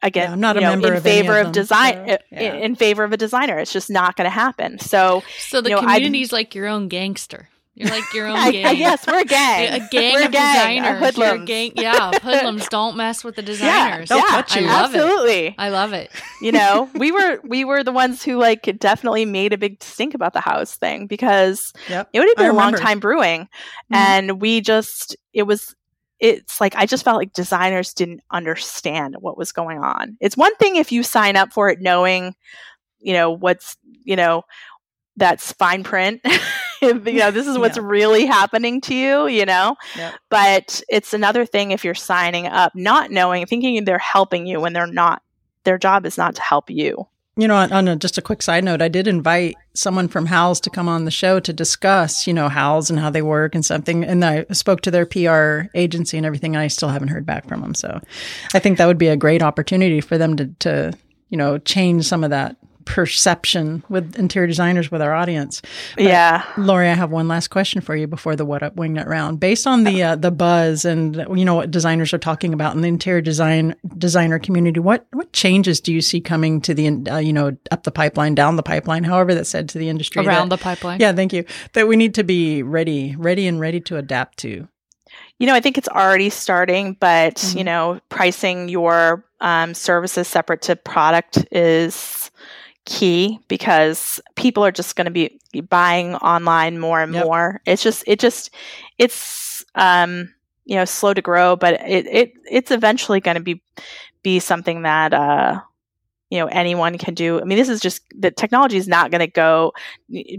again 0.02 0.28
Yeah, 0.28 0.32
I'm 0.34 0.40
not 0.40 0.56
a 0.56 0.60
know, 0.60 0.70
member 0.70 0.88
in 0.92 0.96
of 0.98 1.02
favor 1.02 1.38
of 1.40 1.48
of, 1.48 1.52
design 1.52 2.08
so, 2.08 2.18
yeah. 2.30 2.54
in 2.54 2.76
favor 2.76 3.02
of 3.04 3.12
a 3.12 3.16
designer 3.16 3.58
it's 3.58 3.72
just 3.72 3.90
not 3.90 4.16
going 4.16 4.26
to 4.26 4.30
happen 4.30 4.78
so 4.78 5.22
So 5.38 5.60
the 5.60 5.70
You 5.70 5.74
know, 5.76 5.80
I- 5.82 5.96
community's 5.96 6.32
like 6.32 6.54
your 6.54 6.66
own 6.68 6.88
gangster. 6.88 7.48
You're 7.76 7.90
like 7.90 8.04
your 8.14 8.26
own 8.28 8.50
gang. 8.52 8.64
I- 8.66 8.70
yes 8.72 9.06
we're 9.06 9.20
a 9.20 9.24
gang 9.24 9.82
a 9.82 9.88
gang 9.90 10.14
we're 10.14 10.24
of 10.24 10.32
designers. 10.32 10.84
You're 10.86 10.94
a 10.94 10.98
hoodlums. 10.98 11.46
gang, 11.46 11.72
yeah, 11.76 12.10
hoodlums. 12.22 12.68
Don't 12.70 12.96
mess 12.96 13.22
with 13.22 13.36
the 13.36 13.42
yeah, 13.42 13.46
designers. 13.46 14.08
They'll 14.08 14.18
yeah, 14.18 14.24
cut 14.28 14.56
you. 14.56 14.66
I 14.66 14.72
love 14.72 14.94
it. 14.94 14.98
absolutely 14.98 15.54
I 15.58 15.68
love 15.68 15.92
it. 15.92 16.10
you 16.40 16.52
know 16.52 16.88
we 16.94 17.12
were 17.12 17.38
we 17.44 17.64
were 17.64 17.84
the 17.84 17.92
ones 17.92 18.22
who 18.22 18.38
like 18.38 18.62
definitely 18.78 19.26
made 19.26 19.52
a 19.52 19.58
big 19.58 19.82
stink 19.82 20.14
about 20.14 20.32
the 20.32 20.40
Houzz 20.40 20.74
thing 20.76 21.06
because 21.06 21.72
Yep. 21.88 22.08
it 22.12 22.18
would 22.18 22.28
have 22.28 22.38
I 22.38 22.42
been 22.48 22.50
a 22.50 22.58
long 22.58 22.74
time 22.74 22.98
brewing 22.98 23.42
Mhm. 23.92 23.96
and 23.96 24.40
we 24.40 24.60
just 24.62 25.14
it 25.32 25.42
was 25.42 25.74
it's 26.18 26.62
like 26.62 26.74
i 26.76 26.86
just 26.86 27.04
felt 27.04 27.18
like 27.18 27.34
designers 27.34 27.92
didn't 27.92 28.22
understand 28.30 29.16
what 29.20 29.36
was 29.36 29.52
going 29.52 29.76
on 29.78 30.16
it's 30.18 30.34
one 30.34 30.56
thing 30.56 30.76
if 30.76 30.90
you 30.90 31.02
sign 31.02 31.36
up 31.36 31.52
for 31.52 31.68
it 31.68 31.82
knowing 31.82 32.34
you 33.00 33.12
know 33.12 33.30
what's 33.30 33.76
you 34.02 34.16
know 34.16 34.42
that's 35.18 35.52
fine 35.52 35.84
print 35.84 36.22
you 36.82 36.94
know 37.18 37.30
this 37.30 37.46
is 37.46 37.58
what's 37.58 37.76
Yeah. 37.76 37.82
really 37.86 38.26
happening 38.26 38.80
to 38.82 38.94
you 38.94 39.26
you 39.26 39.44
know 39.46 39.76
Yep. 39.96 40.14
but 40.30 40.82
it's 40.88 41.12
another 41.12 41.44
thing 41.46 41.70
if 41.70 41.84
you're 41.84 41.94
signing 41.94 42.46
up 42.46 42.72
not 42.74 43.10
knowing 43.10 43.46
thinking 43.46 43.84
they're 43.84 43.98
helping 43.98 44.46
you 44.46 44.60
when 44.60 44.72
they're 44.72 44.86
not 44.86 45.22
their 45.64 45.78
job 45.78 46.06
is 46.06 46.16
not 46.18 46.34
to 46.36 46.42
help 46.42 46.70
you 46.70 47.06
You 47.38 47.48
know, 47.48 47.56
on, 47.56 47.70
on 47.72 47.86
a, 47.88 47.96
just 47.96 48.16
a 48.16 48.22
quick 48.22 48.40
side 48.40 48.64
note, 48.64 48.80
I 48.80 48.88
did 48.88 49.06
invite 49.06 49.56
someone 49.74 50.08
from 50.08 50.26
Houzz 50.28 50.60
to 50.62 50.70
come 50.70 50.88
on 50.88 51.04
the 51.04 51.10
show 51.10 51.38
to 51.40 51.52
discuss, 51.52 52.26
you 52.26 52.32
know, 52.32 52.48
Houzz 52.48 52.88
and 52.88 52.98
how 52.98 53.10
they 53.10 53.20
work 53.20 53.54
and 53.54 53.62
something. 53.62 54.04
And 54.04 54.24
I 54.24 54.46
spoke 54.52 54.80
to 54.82 54.90
their 54.90 55.04
PR 55.04 55.68
agency 55.74 56.16
and 56.16 56.24
everything. 56.24 56.54
And 56.56 56.62
I 56.62 56.68
still 56.68 56.88
haven't 56.88 57.08
heard 57.08 57.26
back 57.26 57.46
from 57.46 57.60
them. 57.60 57.74
So 57.74 58.00
I 58.54 58.58
think 58.58 58.78
that 58.78 58.86
would 58.86 58.96
be 58.96 59.08
a 59.08 59.16
great 59.18 59.42
opportunity 59.42 60.00
for 60.00 60.16
them 60.16 60.36
to, 60.36 60.46
to 60.60 60.92
you 61.28 61.36
know, 61.36 61.58
change 61.58 62.06
some 62.06 62.24
of 62.24 62.30
that 62.30 62.56
perception 62.86 63.84
with 63.90 64.16
interior 64.18 64.46
designers 64.46 64.90
with 64.90 65.02
our 65.02 65.12
audience. 65.14 65.60
yeah 65.98 66.42
Lori, 66.56 66.88
I 66.88 66.94
have 66.94 67.10
one 67.10 67.28
last 67.28 67.48
question 67.48 67.80
for 67.82 67.94
you 67.94 68.06
before 68.06 68.34
the 68.36 68.44
What 68.46 68.62
Up 68.62 68.74
Wingnut 68.76 69.06
round. 69.06 69.38
Based 69.38 69.66
on 69.66 69.84
the 69.84 70.02
uh, 70.02 70.16
the 70.16 70.30
buzz 70.30 70.84
and 70.86 71.16
you 71.36 71.44
know 71.44 71.54
what 71.56 71.70
designers 71.70 72.14
are 72.14 72.18
talking 72.18 72.54
about 72.54 72.74
in 72.74 72.80
the 72.80 72.88
interior 72.88 73.20
design 73.20 73.74
designer 73.98 74.38
community, 74.38 74.80
what 74.80 75.06
what 75.12 75.32
changes 75.32 75.80
do 75.80 75.92
you 75.92 76.00
see 76.00 76.20
coming 76.20 76.60
to 76.62 76.72
the 76.74 76.88
uh, 77.10 77.18
you 77.18 77.32
know 77.32 77.56
up 77.70 77.82
the 77.82 77.90
pipeline, 77.92 78.34
down 78.34 78.56
the 78.56 78.62
pipeline, 78.62 79.04
however 79.04 79.34
that's 79.34 79.50
said 79.50 79.68
to 79.70 79.78
the 79.78 79.88
industry? 79.88 80.24
Around 80.26 80.48
that- 80.48 80.58
the 80.58 80.62
pipeline. 80.62 81.00
yeah, 81.00 81.12
thank 81.12 81.32
you. 81.32 81.44
That 81.74 81.86
we 81.88 81.96
need 81.96 82.14
to 82.14 82.24
be 82.24 82.62
ready, 82.62 83.14
ready 83.18 83.46
and 83.46 83.60
ready 83.60 83.80
to 83.82 83.96
adapt 83.98 84.38
to. 84.38 84.66
you 85.38 85.46
know 85.46 85.54
i 85.54 85.60
think 85.60 85.76
it's 85.78 85.88
already 85.88 86.30
starting 86.30 86.96
but 86.98 87.34
Mhm. 87.36 87.58
you 87.58 87.64
know 87.64 88.00
pricing 88.08 88.68
your 88.68 89.24
um, 89.40 89.74
services 89.74 90.26
separate 90.28 90.62
to 90.62 90.76
product 90.76 91.44
is 91.52 92.30
key 92.86 93.38
because 93.48 94.20
people 94.36 94.64
are 94.64 94.72
just 94.72 94.96
going 94.96 95.04
to 95.04 95.10
be 95.10 95.38
buying 95.68 96.14
online 96.16 96.78
more 96.78 97.00
and 97.02 97.12
Yep. 97.12 97.24
more 97.24 97.60
it's 97.66 97.82
just 97.82 98.04
it 98.06 98.18
just 98.20 98.54
it's 98.98 99.64
um 99.74 100.32
you 100.64 100.76
know 100.76 100.84
slow 100.84 101.12
to 101.12 101.20
grow 101.20 101.56
but 101.56 101.74
it, 101.86 102.06
it 102.06 102.32
it's 102.50 102.70
eventually 102.70 103.20
going 103.20 103.34
to 103.36 103.42
be 103.42 103.60
be 104.22 104.38
something 104.38 104.82
that 104.82 105.12
uh 105.12 105.60
you 106.30 106.38
know 106.38 106.46
anyone 106.46 106.96
can 106.98 107.14
do 107.14 107.40
i 107.40 107.44
mean 107.44 107.58
this 107.58 107.68
is 107.68 107.80
just 107.80 108.02
the 108.16 108.30
technology 108.30 108.76
is 108.76 108.88
not 108.88 109.10
going 109.10 109.20
to 109.20 109.26
go 109.26 109.72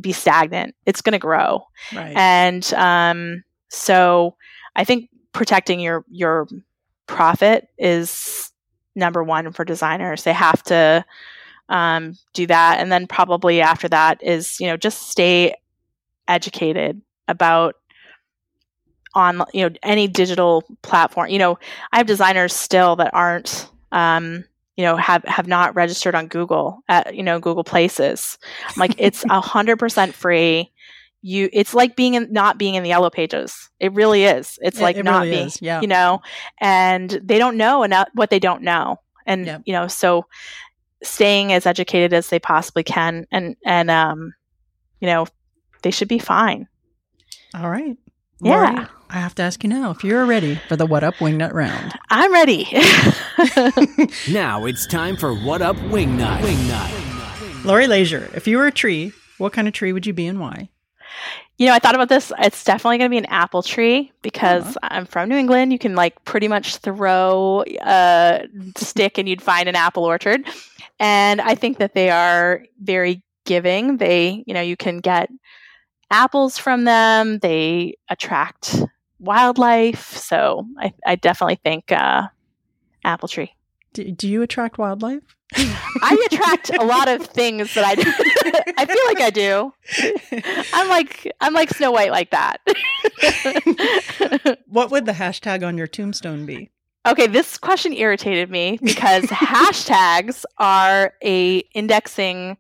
be 0.02 0.12
stagnant 0.12 0.74
it's 0.86 1.02
going 1.02 1.14
to 1.14 1.20
grow 1.20 1.64
Right. 1.94 2.16
and 2.16 2.74
um, 2.74 3.44
so 3.70 4.36
I 4.76 4.84
think 4.86 5.10
protecting 5.34 5.80
your 5.80 6.06
your 6.10 6.48
profit 7.08 7.68
is 7.78 8.52
number 8.96 9.24
one 9.24 9.52
for 9.52 9.64
designers. 9.66 10.24
They 10.24 10.34
have 10.34 10.64
to 10.64 11.04
um, 11.70 12.14
do 12.34 12.48
that, 12.48 12.80
and 12.80 12.92
then 12.92 13.08
probably 13.08 13.62
after 13.62 13.88
that 13.90 14.22
is 14.24 14.60
you 14.60 14.68
know 14.68 14.78
just 14.78 15.10
stay 15.10 15.56
educated 16.28 17.02
about 17.28 17.76
on 19.14 19.44
you 19.54 19.68
know 19.70 19.76
any 19.84 20.08
digital 20.08 20.64
platform. 20.82 21.30
You 21.30 21.40
know, 21.40 21.60
I 21.92 21.98
have 21.98 22.08
designers 22.08 22.54
still 22.54 22.96
that 22.98 23.12
aren't. 23.14 23.70
Um, 23.92 24.44
you 24.76 24.84
know, 24.86 24.96
have 24.96 25.24
have 25.24 25.48
not 25.48 25.74
registered 25.76 26.14
on 26.14 26.28
Google 26.28 26.84
at 26.88 27.16
you 27.16 27.24
know 27.24 27.40
Google 27.40 27.64
Places. 27.64 28.38
Like 28.76 28.94
it's 29.00 29.24
a 29.30 29.42
hundred 29.42 29.78
percent 29.78 30.14
free 30.14 30.72
you 31.24 31.50
it's 31.52 31.74
like 31.74 31.96
being 31.96 32.14
in 32.14 32.32
not 32.32 32.60
being 32.60 32.76
in 32.76 32.84
the 32.84 32.90
yellow 32.90 33.10
pages 33.10 33.72
it 33.80 33.92
really 33.94 34.24
is 34.24 34.60
it's 34.62 34.78
It- 34.78 34.84
like 34.84 34.96
it 34.98 35.04
not 35.04 35.22
really 35.24 35.32
being 35.32 35.48
is, 35.48 35.60
yeah. 35.64 35.82
you 35.82 35.88
know 35.88 36.22
and 36.62 37.10
they 37.24 37.40
don't 37.40 37.58
know 37.58 37.82
enough 37.82 38.08
what 38.14 38.30
they 38.30 38.38
don't 38.38 38.62
know 38.62 38.98
and 39.26 39.48
Yep. 39.48 39.62
you 39.66 39.74
know 39.74 39.88
so 39.88 40.28
staying 41.04 41.54
as 41.54 41.66
educated 41.66 42.14
as 42.14 42.30
they 42.30 42.40
possibly 42.40 42.84
can 42.84 43.26
and 43.32 43.56
and 43.66 43.90
um 43.92 44.34
you 45.00 45.08
know 45.08 45.26
they 45.84 45.92
should 45.92 46.08
be 46.08 46.20
fine 46.20 46.68
All 47.56 47.70
right. 47.70 47.98
Yeah. 48.42 48.72
Lori, 48.72 48.88
I 49.10 49.16
have 49.20 49.34
to 49.36 49.42
ask 49.44 49.64
you 49.64 49.70
now 49.70 49.90
if 49.92 50.04
you're 50.04 50.26
ready 50.26 50.56
for 50.68 50.76
the 50.76 50.86
What 50.86 51.04
Up 51.04 51.16
Wingnut 51.16 51.54
round. 51.54 51.94
i'm 52.10 52.32
ready 52.34 52.68
Now 54.32 54.66
it's 54.66 54.86
time 54.88 55.16
for 55.18 55.34
What 55.34 55.62
Up 55.62 55.76
Wingnut. 55.78 56.40
Wingnut. 56.42 57.66
Lori 57.66 57.88
Leisure, 57.88 58.30
if 58.34 58.48
you 58.48 58.58
were 58.58 58.68
a 58.68 58.72
tree, 58.72 59.12
what 59.38 59.54
kind 59.54 59.68
of 59.68 59.74
tree 59.74 59.92
would 59.94 60.06
you 60.06 60.14
be 60.14 60.28
and 60.28 60.40
why? 60.40 60.70
You 61.58 61.66
know, 61.66 61.74
I 61.74 61.80
thought 61.80 61.96
about 61.96 62.10
this. 62.10 62.32
It's 62.40 62.64
definitely 62.64 63.00
going 63.00 63.10
to 63.10 63.14
be 63.14 63.18
an 63.18 63.26
apple 63.26 63.64
tree 63.64 64.12
because 64.22 64.78
I'm 64.84 65.06
from 65.06 65.28
New 65.28 65.38
England. 65.38 65.74
You 65.74 65.80
can 65.80 65.96
like 65.96 66.24
pretty 66.24 66.48
much 66.48 66.78
throw 66.78 67.64
a 67.82 68.48
stick 68.76 69.18
and 69.18 69.28
you'd 69.28 69.42
find 69.42 69.68
an 69.68 69.76
apple 69.76 70.06
orchard. 70.06 70.48
And 71.00 71.42
I 71.42 71.56
think 71.56 71.80
that 71.80 71.96
they 71.96 72.12
are 72.12 72.64
very 72.82 73.24
giving. 73.46 73.98
They, 73.98 74.44
you 74.46 74.54
know, 74.54 74.62
you 74.62 74.78
can 74.78 75.00
get 75.00 75.32
apples 76.12 76.60
from 76.60 76.84
them. 76.84 77.40
They 77.40 77.96
attract 78.10 78.84
wildlife. 79.20 80.16
So 80.16 80.68
I, 80.80 80.94
I 81.08 81.16
definitely 81.16 81.60
think 81.64 81.92
uh, 81.92 82.28
apple 83.04 83.28
tree. 83.28 83.56
Do, 83.94 84.12
do 84.12 84.28
you 84.28 84.44
attract 84.44 84.78
wildlife? 84.78 85.37
I 85.56 86.28
attract 86.30 86.72
a 86.78 86.84
lot 86.84 87.08
of 87.08 87.26
things 87.28 87.74
that 87.74 87.86
I 87.86 87.96
do. 87.96 88.04
I 88.78 88.86
feel 88.86 89.06
like 89.08 89.22
I 89.22 89.30
do. 89.30 89.74
I'm 90.74 90.90
like 90.90 91.32
I'm 91.40 91.54
like 91.54 91.70
Snow 91.70 91.92
White 91.92 92.12
like 92.12 92.32
that. 92.32 92.62
What 94.68 94.92
would 94.92 95.06
the 95.06 95.14
hashtag 95.14 95.66
on 95.66 95.78
your 95.78 95.88
tombstone 95.88 96.46
be? 96.46 96.70
okay, 97.08 97.28
this 97.28 97.58
question 97.58 97.94
irritated 97.94 98.52
me 98.52 98.80
because 98.84 99.24
hashtags 99.26 100.44
are 100.58 101.14
a 101.24 101.60
indexing, 101.74 102.58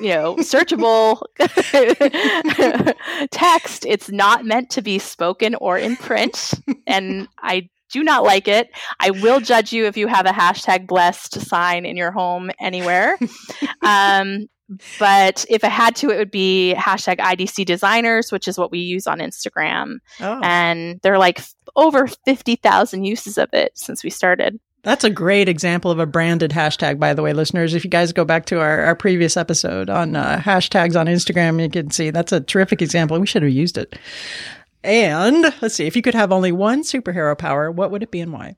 you 0.00 0.08
know, 0.08 0.36
searchable 0.36 1.22
text. 3.30 3.84
It's 3.86 4.10
not 4.10 4.44
meant 4.44 4.70
to 4.70 4.82
be 4.82 4.98
spoken 4.98 5.54
or 5.56 5.78
in 5.78 5.96
print, 5.96 6.54
and 6.86 7.28
I 7.38 7.68
do 7.90 8.02
not 8.02 8.22
like 8.22 8.48
it. 8.48 8.70
I 8.98 9.10
will 9.10 9.40
judge 9.40 9.72
you 9.72 9.86
if 9.86 9.96
you 9.96 10.06
have 10.06 10.26
a 10.26 10.30
hashtag 10.30 10.86
blessed 10.86 11.40
sign 11.40 11.84
in 11.84 11.96
your 11.96 12.10
home 12.10 12.50
anywhere. 12.58 13.18
um, 13.82 14.48
but 14.98 15.44
if 15.48 15.64
I 15.64 15.68
had 15.68 15.96
to, 15.96 16.10
it 16.10 16.18
would 16.18 16.30
be 16.30 16.74
hashtag 16.76 17.18
IDC 17.18 17.66
designers, 17.66 18.30
which 18.30 18.46
is 18.46 18.56
what 18.56 18.70
we 18.70 18.78
use 18.78 19.06
on 19.06 19.18
Instagram. 19.18 19.96
Oh, 20.20 20.40
And 20.42 21.00
there 21.02 21.12
are 21.14 21.18
like 21.18 21.40
f- 21.40 21.54
over 21.74 22.06
50,000 22.06 23.04
uses 23.04 23.36
of 23.36 23.48
it 23.52 23.72
since 23.74 24.04
we 24.04 24.10
started. 24.10 24.60
That's 24.82 25.04
a 25.04 25.10
great 25.10 25.48
example 25.48 25.90
of 25.90 25.98
a 25.98 26.06
branded 26.06 26.52
hashtag, 26.52 26.98
by 26.98 27.12
the 27.12 27.22
way, 27.22 27.34
listeners. 27.34 27.74
If 27.74 27.84
you 27.84 27.90
guys 27.90 28.12
go 28.12 28.24
back 28.24 28.46
to 28.46 28.60
our, 28.60 28.80
our 28.80 28.96
previous 28.96 29.36
episode 29.36 29.90
on 29.90 30.16
uh, 30.16 30.38
hashtags 30.38 30.98
on 30.98 31.06
Instagram, 31.06 31.60
you 31.60 31.68
can 31.68 31.90
see 31.90 32.10
that's 32.10 32.32
a 32.32 32.40
terrific 32.40 32.80
example. 32.80 33.20
We 33.20 33.26
should 33.26 33.42
have 33.42 33.52
used 33.52 33.76
it. 33.76 33.98
And 34.82 35.42
let's 35.60 35.74
see, 35.74 35.86
if 35.86 35.94
you 35.96 36.02
could 36.02 36.14
have 36.14 36.32
only 36.32 36.52
one 36.52 36.82
superhero 36.82 37.36
power, 37.36 37.70
what 37.70 37.90
would 37.90 38.02
it 38.02 38.10
be 38.10 38.20
and 38.20 38.32
why? 38.32 38.56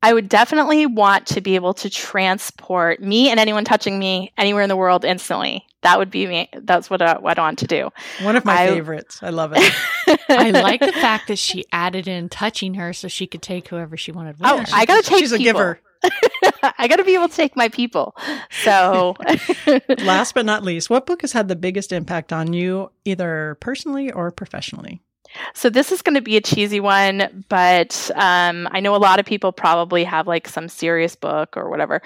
I 0.00 0.12
would 0.14 0.28
definitely 0.28 0.86
want 0.86 1.26
to 1.28 1.40
be 1.40 1.56
able 1.56 1.74
to 1.74 1.90
transport 1.90 3.02
me 3.02 3.30
and 3.30 3.40
anyone 3.40 3.64
touching 3.64 3.98
me 3.98 4.32
anywhere 4.38 4.62
in 4.62 4.68
the 4.68 4.76
world 4.76 5.04
instantly. 5.04 5.64
That 5.82 5.98
would 5.98 6.10
be 6.10 6.26
me. 6.28 6.48
That's 6.54 6.88
what 6.88 7.02
I, 7.02 7.18
what 7.18 7.36
I 7.36 7.42
want 7.42 7.58
to 7.60 7.66
do. 7.66 7.90
One 8.22 8.36
of 8.36 8.44
my 8.44 8.62
I- 8.62 8.68
favorites. 8.68 9.18
I 9.22 9.30
love 9.30 9.52
it. 9.56 9.72
I 10.28 10.50
like 10.50 10.80
the 10.80 10.92
fact 10.92 11.26
that 11.28 11.38
she 11.38 11.64
added 11.72 12.06
in 12.06 12.28
touching 12.28 12.74
her 12.74 12.92
so 12.92 13.08
she 13.08 13.26
could 13.26 13.42
take 13.42 13.66
whoever 13.68 13.96
she 13.96 14.12
wanted. 14.12 14.38
with 14.38 14.46
Oh, 14.48 14.58
her. 14.58 14.64
I 14.72 14.84
gotta 14.84 15.02
take 15.02 15.18
She's 15.18 15.32
a 15.32 15.38
giver. 15.38 15.80
I 16.78 16.86
got 16.86 16.96
to 16.96 17.04
be 17.04 17.14
able 17.16 17.28
to 17.28 17.34
take 17.34 17.56
my 17.56 17.68
people. 17.68 18.14
So, 18.62 19.16
Last 19.98 20.32
but 20.32 20.46
not 20.46 20.62
least, 20.62 20.88
what 20.90 21.06
book 21.06 21.22
has 21.22 21.32
had 21.32 21.48
the 21.48 21.56
biggest 21.56 21.90
impact 21.90 22.32
on 22.32 22.52
you, 22.52 22.92
either 23.04 23.56
personally 23.60 24.12
or 24.12 24.30
professionally? 24.30 25.00
So 25.54 25.70
this 25.70 25.92
is 25.92 26.02
going 26.02 26.14
to 26.14 26.20
be 26.20 26.36
a 26.36 26.40
cheesy 26.40 26.80
one, 26.80 27.44
but 27.48 28.10
um, 28.14 28.68
I 28.70 28.80
know 28.80 28.94
a 28.94 28.98
lot 28.98 29.20
of 29.20 29.26
people 29.26 29.52
probably 29.52 30.04
have 30.04 30.26
like 30.26 30.48
some 30.48 30.68
serious 30.68 31.14
book 31.16 31.56
or 31.56 31.70
whatever. 31.70 32.02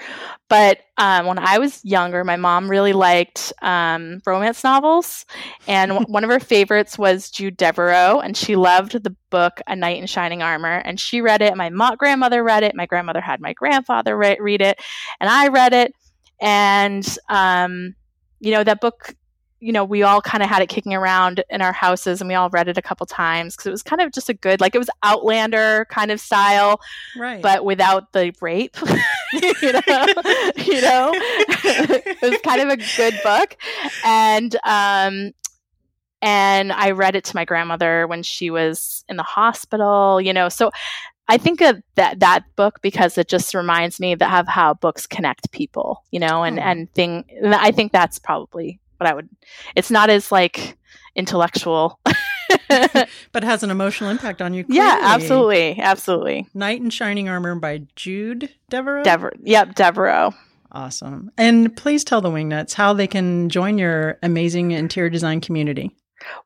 But 0.49 0.79
um, 0.97 1.25
when 1.25 1.39
I 1.39 1.57
was 1.57 1.83
younger, 1.83 2.23
my 2.23 2.35
mom 2.35 2.69
really 2.69 2.93
liked 2.93 3.51
um, 3.61 4.21
romance 4.25 4.63
novels, 4.63 5.25
and 5.67 5.89
w- 5.89 6.05
one 6.11 6.23
of 6.23 6.29
her 6.29 6.39
favorites 6.39 6.97
was 6.97 7.31
Jude 7.31 7.57
Deveraux, 7.57 8.23
and 8.23 8.37
she 8.37 8.55
loved 8.55 9.03
the 9.03 9.15
book 9.29 9.61
A 9.67 9.75
Knight 9.75 9.99
in 9.99 10.07
Shining 10.07 10.41
Armor, 10.41 10.81
and 10.85 10.99
she 10.99 11.21
read 11.21 11.41
it. 11.41 11.55
My 11.57 11.69
mo- 11.69 11.95
grandmother 11.97 12.43
read 12.43 12.63
it. 12.63 12.75
My 12.75 12.85
grandmother 12.85 13.21
had 13.21 13.41
my 13.41 13.53
grandfather 13.53 14.15
re- 14.15 14.37
read 14.39 14.61
it, 14.61 14.79
and 15.19 15.29
I 15.29 15.47
read 15.47 15.73
it, 15.73 15.93
and 16.39 17.17
um, 17.29 17.95
you 18.39 18.51
know 18.51 18.63
that 18.63 18.81
book 18.81 19.15
you 19.63 19.71
know, 19.71 19.85
we 19.85 20.03
all 20.03 20.21
kind 20.21 20.43
of 20.43 20.49
had 20.49 20.61
it 20.61 20.67
kicking 20.69 20.93
around 20.93 21.43
in 21.49 21.61
our 21.61 21.71
houses 21.71 22.19
and 22.21 22.27
we 22.27 22.33
all 22.35 22.49
read 22.49 22.67
it 22.67 22.77
a 22.77 22.81
couple 22.81 23.05
times 23.05 23.55
because 23.55 23.65
it 23.67 23.71
was 23.71 23.81
kind 23.83 24.01
of 24.01 24.11
just 24.11 24.27
a 24.29 24.33
good, 24.33 24.59
like 24.61 24.75
it 24.75 24.77
was 24.77 24.89
Outlander 25.03 25.85
kind 25.89 26.11
of 26.11 26.19
style, 26.19 26.81
Right. 27.17 27.41
but 27.41 27.63
without 27.63 28.11
the 28.11 28.33
rape. 28.41 28.75
you 29.33 29.71
know, 29.71 29.81
you 30.57 30.81
know, 30.81 31.11
it 31.15 32.21
was 32.21 32.39
kind 32.41 32.61
of 32.61 32.69
a 32.69 32.77
good 32.97 33.19
book, 33.23 33.55
and 34.05 34.55
um, 34.65 35.31
and 36.21 36.71
I 36.71 36.91
read 36.91 37.15
it 37.15 37.23
to 37.25 37.35
my 37.35 37.45
grandmother 37.45 38.07
when 38.07 38.23
she 38.23 38.49
was 38.49 39.03
in 39.09 39.17
the 39.17 39.23
hospital. 39.23 40.21
You 40.21 40.33
know, 40.33 40.49
so 40.49 40.71
I 41.27 41.37
think 41.37 41.61
of 41.61 41.81
that 41.95 42.19
that 42.19 42.43
book 42.55 42.79
because 42.81 43.17
it 43.17 43.27
just 43.27 43.53
reminds 43.53 43.99
me 43.99 44.15
that 44.15 44.39
of 44.41 44.47
how 44.47 44.73
books 44.75 45.07
connect 45.07 45.51
people. 45.51 46.03
You 46.11 46.19
know, 46.19 46.43
and 46.43 46.59
Oh. 46.59 46.61
and 46.61 46.93
thing. 46.93 47.25
I 47.43 47.71
think 47.71 47.91
that's 47.91 48.19
probably 48.19 48.79
what 49.03 49.11
I 49.11 49.13
would. 49.13 49.29
It's 49.75 49.91
not 49.91 50.09
as 50.09 50.31
like 50.31 50.77
intellectual. 51.15 51.99
but 53.31 53.43
has 53.43 53.63
an 53.63 53.71
emotional 53.71 54.09
impact 54.09 54.41
on 54.41 54.53
you. 54.53 54.65
yeah, 54.67 54.99
absolutely, 55.01 55.79
absolutely. 55.79 56.47
Knight 56.53 56.81
in 56.81 56.89
Shining 56.89 57.29
Armor 57.29 57.55
by 57.55 57.83
Jude 57.95 58.49
Deveraux. 58.69 59.03
Dever- 59.03 59.33
yep, 59.41 59.75
Deveraux. 59.75 60.33
Awesome. 60.71 61.31
And 61.37 61.75
please 61.75 62.03
tell 62.03 62.21
the 62.21 62.29
Wingnuts 62.29 62.73
how 62.73 62.93
they 62.93 63.07
can 63.07 63.49
join 63.49 63.77
your 63.77 64.17
amazing 64.23 64.71
interior 64.71 65.09
design 65.09 65.39
community. 65.39 65.95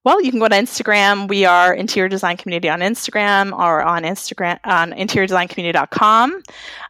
Well, 0.04 0.22
you 0.22 0.32
can 0.32 0.40
go 0.40 0.48
to 0.48 0.56
Instagram. 0.56 1.28
We 1.28 1.46
are 1.46 1.74
Interior 1.74 2.10
Design 2.10 2.36
Community 2.38 2.68
on 2.70 2.80
Instagram 2.80 3.58
or 3.58 3.84
on 3.84 4.04
Instagram 4.04 4.60
on 4.64 4.92
interiordesigncommunity.com. 4.92 6.42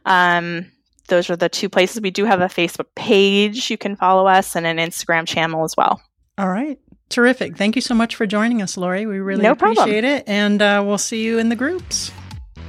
Um, 0.06 0.72
those 1.08 1.28
are 1.30 1.36
the 1.36 1.48
two 1.48 1.68
places. 1.68 2.00
We 2.00 2.10
do 2.10 2.24
have 2.24 2.40
a 2.40 2.46
Facebook 2.46 2.86
page. 2.94 3.70
You 3.70 3.76
can 3.78 3.96
follow 3.96 4.26
us 4.26 4.54
and 4.56 4.66
an 4.66 4.76
Instagram 4.78 5.26
channel 5.26 5.64
as 5.64 5.76
well. 5.76 6.00
All 6.38 6.48
right. 6.48 6.78
Terrific. 7.08 7.56
Thank 7.56 7.74
you 7.74 7.82
so 7.82 7.94
much 7.94 8.14
for 8.16 8.26
joining 8.26 8.60
us, 8.62 8.76
Lori. 8.76 9.06
We 9.06 9.18
really 9.18 9.42
No 9.42 9.54
problem. 9.54 9.78
appreciate 9.82 10.04
it. 10.04 10.24
And 10.26 10.60
uh, 10.62 10.82
we'll 10.86 10.98
see 10.98 11.24
you 11.24 11.38
in 11.38 11.48
the 11.48 11.56
groups. 11.56 12.12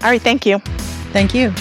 All 0.01 0.09
right. 0.09 0.21
Thank 0.21 0.45
you. 0.45 0.59
Thank 1.11 1.33
you. 1.35 1.53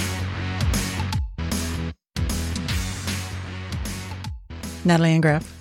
Natalie 4.84 5.12
and 5.12 5.22
Graff. 5.22 5.52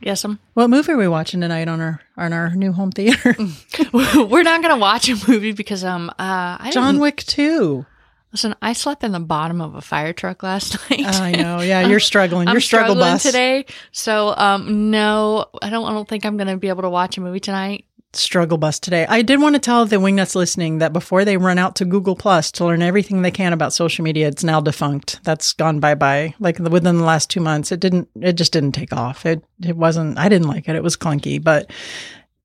yes, 0.00 0.24
I'm. 0.24 0.38
What 0.54 0.68
movie 0.68 0.92
are 0.92 0.96
we 0.96 1.08
watching 1.08 1.40
tonight 1.40 1.68
on 1.68 1.80
our 1.80 2.00
on 2.16 2.32
our 2.32 2.50
new 2.54 2.72
home 2.72 2.90
theater? 2.90 3.34
We're 3.92 4.42
not 4.42 4.60
gonna 4.62 4.76
watch 4.76 5.08
a 5.08 5.14
movie 5.30 5.52
because 5.52 5.84
um 5.84 6.10
uh 6.10 6.12
I 6.60 6.70
John 6.72 6.94
didn't- 6.94 7.02
Wick 7.02 7.16
2. 7.26 7.86
Listen, 8.36 8.54
I 8.60 8.74
slept 8.74 9.02
in 9.02 9.12
the 9.12 9.18
bottom 9.20 9.62
of 9.62 9.74
a 9.76 9.80
fire 9.80 10.12
truck 10.12 10.42
last 10.42 10.76
night. 10.90 11.06
I 11.06 11.32
know. 11.32 11.60
Yeah, 11.60 11.86
you're 11.86 12.00
struggling. 12.00 12.48
You're 12.48 12.60
struggle 12.60 12.94
struggling 12.94 13.14
bus. 13.14 13.22
today, 13.22 13.64
so 13.92 14.34
um 14.36 14.90
no, 14.90 15.46
I 15.62 15.70
don't. 15.70 15.86
I 15.86 15.92
don't 15.92 16.06
think 16.06 16.26
I'm 16.26 16.36
gonna 16.36 16.58
be 16.58 16.68
able 16.68 16.82
to 16.82 16.90
watch 16.90 17.16
a 17.16 17.22
movie 17.22 17.40
tonight. 17.40 17.86
struggle 18.12 18.58
bus 18.58 18.78
today. 18.78 19.06
I 19.08 19.22
did 19.22 19.40
want 19.40 19.54
to 19.54 19.58
tell 19.58 19.86
the 19.86 19.96
wingnuts 19.96 20.34
listening 20.34 20.78
that 20.80 20.92
before 20.92 21.24
they 21.24 21.38
run 21.38 21.56
out 21.56 21.76
to 21.76 21.86
Google 21.86 22.14
Plus 22.14 22.52
to 22.52 22.66
learn 22.66 22.82
everything 22.82 23.22
they 23.22 23.30
can 23.30 23.54
about 23.54 23.72
social 23.72 24.02
media, 24.04 24.28
it's 24.28 24.44
now 24.44 24.60
defunct. 24.60 25.18
That's 25.24 25.54
gone 25.54 25.80
bye 25.80 25.94
bye. 25.94 26.34
Like 26.38 26.58
within 26.58 26.98
the 26.98 27.04
last 27.04 27.30
two 27.30 27.40
months, 27.40 27.72
it 27.72 27.80
didn't. 27.80 28.10
It 28.20 28.34
just 28.34 28.52
didn't 28.52 28.72
take 28.72 28.92
off. 28.92 29.24
It 29.24 29.42
it 29.64 29.78
wasn't. 29.78 30.18
I 30.18 30.28
didn't 30.28 30.48
like 30.48 30.68
it. 30.68 30.76
It 30.76 30.82
was 30.82 30.94
clunky, 30.98 31.42
but 31.42 31.70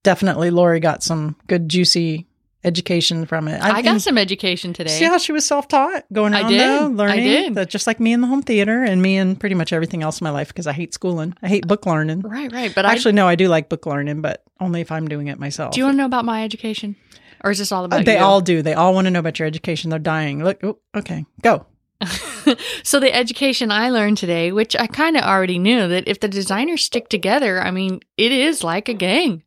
definitely 0.04 0.52
Lori 0.52 0.80
got 0.80 1.04
some 1.04 1.36
good 1.48 1.68
juicy 1.68 2.28
education 2.64 3.26
from 3.26 3.48
it. 3.48 3.62
I, 3.62 3.82
got 3.82 4.02
some 4.02 4.18
education 4.18 4.74
today. 4.74 4.92
See 4.92 5.06
how 5.06 5.18
she 5.18 5.32
was 5.32 5.46
self 5.46 5.68
taught, 5.68 6.04
going 6.14 6.34
I 6.34 6.42
around 6.42 6.50
did. 6.52 6.60
though, 6.60 6.84
I 6.86 6.88
learning. 7.08 7.24
did. 7.24 7.56
That 7.56 7.70
just 7.70 7.88
like 7.88 8.00
me 8.00 8.14
in 8.14 8.22
the 8.22 8.28
home 8.28 8.42
theater 8.42 8.84
and 8.84 9.02
me 9.02 9.18
in 9.18 9.36
pretty 9.36 9.56
much 9.56 9.74
everything 9.74 10.04
else 10.04 10.22
in 10.22 10.26
my 10.26 10.32
life 10.32 10.50
because 10.50 10.68
I 10.68 10.74
hate 10.74 10.94
schooling. 10.94 11.36
I 11.42 11.48
hate 11.48 11.68
book 11.68 11.86
learning. 11.86 12.22
right, 12.22 12.52
right. 12.52 12.74
But 12.74 12.86
Actually, 12.86 13.14
no, 13.14 13.28
I 13.28 13.36
do 13.36 13.48
like 13.48 13.70
book 13.70 13.86
learning, 13.86 14.22
but 14.22 14.44
only 14.60 14.82
if 14.82 14.92
I'm 14.92 15.08
doing 15.08 15.28
it 15.28 15.40
myself. 15.40 15.74
Do 15.74 15.80
you 15.80 15.86
want 15.86 15.96
to 15.96 15.98
know 15.98 16.06
about 16.06 16.26
my 16.26 16.44
education, 16.44 16.96
or 17.44 17.52
is 17.52 17.58
this 17.60 17.72
all 17.72 17.86
about 17.86 18.02
Uh, 18.02 18.04
they 18.04 18.18
you? 18.18 18.24
all 18.24 18.42
do. 18.42 18.62
They 18.62 18.74
all 18.74 18.94
want 18.94 19.06
to 19.06 19.12
know 19.12 19.20
about 19.20 19.40
your 19.40 19.48
education. 19.48 19.90
They're 19.90 20.00
dying. 20.00 20.44
Look, 20.44 20.64
oh, 20.64 20.78
okay, 20.96 21.26
go. 21.42 21.66
so 22.84 23.00
the 23.00 23.14
education 23.14 23.72
I 23.72 23.90
learned 23.92 24.18
today, 24.18 24.52
which 24.52 24.76
I 24.76 24.88
kind 24.88 25.16
of 25.18 25.24
already 25.24 25.60
knew, 25.60 25.88
that 25.88 26.08
if 26.08 26.20
the 26.20 26.28
designers 26.28 26.84
stick 26.84 27.10
together, 27.10 27.62
I 27.62 27.70
mean, 27.72 28.00
it 28.18 28.32
is 28.32 28.64
like 28.64 28.90
a 28.90 28.94
gang. 28.94 29.44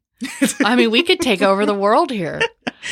I 0.65 0.77
mean, 0.77 0.91
we 0.93 1.03
could 1.03 1.21
take 1.21 1.43
over 1.43 1.67
the 1.67 1.75
world 1.75 2.11
here. 2.11 2.41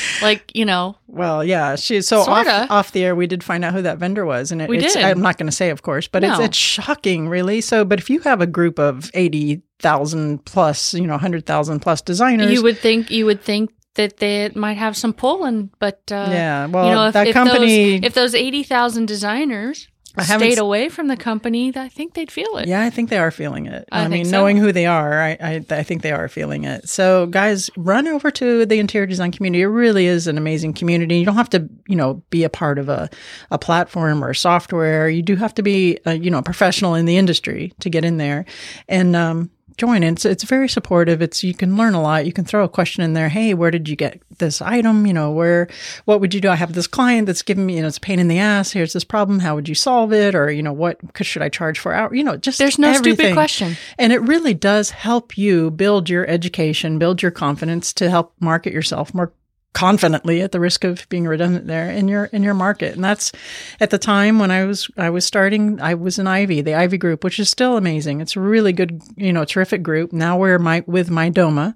Like, 0.23 0.53
you 0.55 0.65
know, 0.65 0.97
Well, 1.07 1.45
yeah, 1.45 1.77
she. 1.77 2.01
So 2.03 2.21
off, 2.21 2.27
Sorta. 2.27 2.67
off 2.71 2.93
the 2.93 3.05
air, 3.05 3.15
we 3.15 3.27
did 3.27 3.43
find 3.43 3.65
out 3.65 3.73
who 3.73 3.83
that 3.83 3.99
vendor 3.99 4.25
was, 4.25 4.53
and 4.53 4.63
it, 4.63 4.69
We 4.69 4.79
it's, 4.79 4.95
did. 4.95 5.05
I'm 5.05 5.21
not 5.21 5.39
going 5.39 5.47
to 5.47 5.53
say, 5.57 5.71
of 5.71 5.83
course, 5.83 6.09
but 6.09 6.23
it's 6.25 6.39
No. 6.39 6.45
it's 6.45 6.57
shocking, 6.57 7.29
really. 7.29 7.61
So, 7.61 7.85
but 7.85 7.99
if 7.99 8.09
you 8.09 8.21
have 8.21 8.41
a 8.41 8.47
group 8.47 8.79
of 8.79 9.11
eighty 9.15 9.63
thousand 9.81 10.45
plus, 10.45 10.95
you 10.95 11.07
know, 11.07 11.19
hundred 11.19 11.45
thousand 11.47 11.81
plus 11.81 12.01
designers, 12.01 12.53
you 12.53 12.63
would 12.63 12.79
think 12.79 13.11
you 13.11 13.27
would 13.27 13.43
think 13.43 13.71
that 13.95 14.19
they 14.19 14.51
might 14.55 14.79
have 14.79 14.97
some 14.97 15.13
pull 15.13 15.39
pulling, 15.39 15.71
but 15.79 16.01
uh, 16.11 16.29
yeah. 16.31 16.67
Well, 16.67 16.87
you 16.87 16.95
know, 16.95 17.07
if, 17.09 17.15
that 17.15 17.29
if 17.29 17.35
company. 17.35 17.99
those, 18.01 18.07
if 18.07 18.15
those 18.15 18.35
eighty 18.35 18.63
thousand 18.63 19.07
designers 19.07 19.89
I 20.17 20.25
stayed 20.25 20.59
away 20.59 20.89
from 20.89 21.09
the 21.09 21.17
company, 21.17 21.73
I 21.75 21.89
think 21.89 22.15
they'd 22.15 22.31
feel 22.31 22.59
it. 22.59 22.69
Yeah, 22.69 22.83
I 22.83 22.91
think 22.91 23.09
they 23.09 23.19
are 23.19 23.31
feeling 23.31 23.67
it. 23.67 23.89
I 23.91 24.05
I, 24.05 24.09
mean, 24.09 24.25
so. 24.27 24.33
knowing 24.33 24.57
who 24.59 24.73
they 24.73 24.87
are, 24.87 25.21
I, 25.21 25.31
I 25.41 25.65
I 25.71 25.83
think 25.83 26.03
they 26.03 26.13
are 26.13 26.29
feeling 26.29 26.65
it. 26.65 26.89
So, 26.89 27.27
guys, 27.27 27.71
run 27.77 28.07
over 28.07 28.31
to 28.31 28.67
the 28.67 28.79
interior 28.79 29.07
design 29.07 29.33
community. 29.33 29.63
It 29.63 29.67
really 29.67 30.07
is 30.07 30.27
an 30.27 30.37
amazing 30.37 30.75
community. 30.75 31.19
You 31.19 31.25
don't 31.25 31.37
have 31.37 31.51
to, 31.51 31.69
you 31.89 31.97
know, 31.97 32.23
be 32.31 32.45
a 32.45 32.51
part 32.51 32.79
of 32.79 32.89
a, 32.89 33.09
a 33.51 33.59
platform 33.59 34.23
or 34.23 34.35
software. 34.35 35.09
You 35.09 35.23
do 35.23 35.37
have 35.37 35.55
to 35.55 35.63
be, 35.63 35.99
a, 36.05 36.15
you 36.15 36.31
know, 36.31 36.39
a 36.39 36.43
professional 36.43 36.95
in 36.95 37.07
the 37.07 37.17
industry 37.17 37.73
to 37.81 37.89
get 37.89 38.05
in 38.05 38.19
there 38.19 38.45
and 38.89 39.17
um, 39.17 39.51
join. 39.77 40.03
It's 40.03 40.25
it's 40.25 40.45
very 40.45 40.69
supportive. 40.69 41.23
It's 41.23 41.43
you 41.43 41.55
can 41.55 41.77
learn 41.77 41.95
a 41.95 42.03
lot. 42.03 42.27
You 42.27 42.33
can 42.33 42.45
throw 42.45 42.65
a 42.65 42.69
question 42.69 43.03
in 43.03 43.13
there. 43.13 43.29
Hey, 43.29 43.55
where 43.55 43.71
did 43.71 43.89
you 43.89 43.97
get 43.97 44.21
this 44.39 44.61
item? 44.63 45.07
You 45.07 45.13
know, 45.13 45.31
where 45.31 45.69
what 46.05 46.21
would 46.21 46.35
you 46.35 46.41
do? 46.41 46.49
I 46.49 46.57
have 46.57 46.73
this 46.73 46.87
client 46.87 47.27
that's 47.27 47.43
giving 47.43 47.67
me, 47.67 47.77
you 47.77 47.83
know, 47.83 47.89
it's 47.89 47.99
a 47.99 48.01
pain 48.01 48.19
in 48.19 48.29
the 48.29 48.39
ass. 48.39 48.73
Here's 48.73 48.93
this 48.93 49.05
problem. 49.05 49.41
How 49.41 49.55
would 49.55 49.69
you 49.69 49.75
solve 49.75 50.13
it? 50.13 50.35
Or 50.35 50.51
you 50.51 50.63
know, 50.63 50.73
what 50.73 50.99
should 51.21 51.43
I 51.43 51.49
charge 51.49 51.79
for 51.79 51.93
out? 51.93 52.15
You 52.15 52.25
know, 52.25 52.37
just 52.37 52.59
There's 52.59 52.79
no 52.79 52.93
stupid 52.95 53.35
question. 53.35 53.77
And 53.99 54.13
it 54.13 54.21
really 54.23 54.55
does 54.55 54.91
help 54.91 55.37
you 55.37 55.71
build 55.71 56.09
your 56.09 56.27
education, 56.27 56.99
build 56.99 57.23
your 57.23 57.31
confidence 57.31 57.93
to 57.95 58.11
help 58.11 58.35
market 58.41 58.73
yourself 58.73 59.15
more 59.15 59.33
confidently 59.73 60.43
at 60.43 60.53
the 60.53 60.61
risk 60.61 60.85
of 60.85 61.09
being 61.09 61.27
redundant 61.27 61.67
there 61.67 61.91
in 61.91 62.09
your 62.09 62.27
in 62.27 62.43
your 62.43 62.55
market. 62.55 62.95
And 62.95 63.03
that's 63.03 63.33
at 63.81 63.91
the 63.91 63.99
time 63.99 64.39
when 64.39 64.51
I 64.51 64.65
was 64.65 64.91
I 64.97 65.11
was 65.11 65.25
starting, 65.25 65.81
I 65.81 65.95
was 65.95 66.19
in 66.19 66.27
Ivy, 66.27 66.61
the 66.61 66.75
Ivy 66.75 66.99
group, 66.99 67.25
which 67.25 67.39
is 67.39 67.49
still 67.49 67.77
amazing. 67.77 68.21
It's 68.21 68.37
a 68.37 68.41
really 68.41 68.73
good, 68.73 69.03
you 69.17 69.33
know, 69.33 69.45
terrific 69.45 69.83
group. 69.83 70.13
Now 70.13 70.37
we're 70.37 70.59
my 70.59 70.85
with 70.87 71.09
MyDoma, 71.09 71.75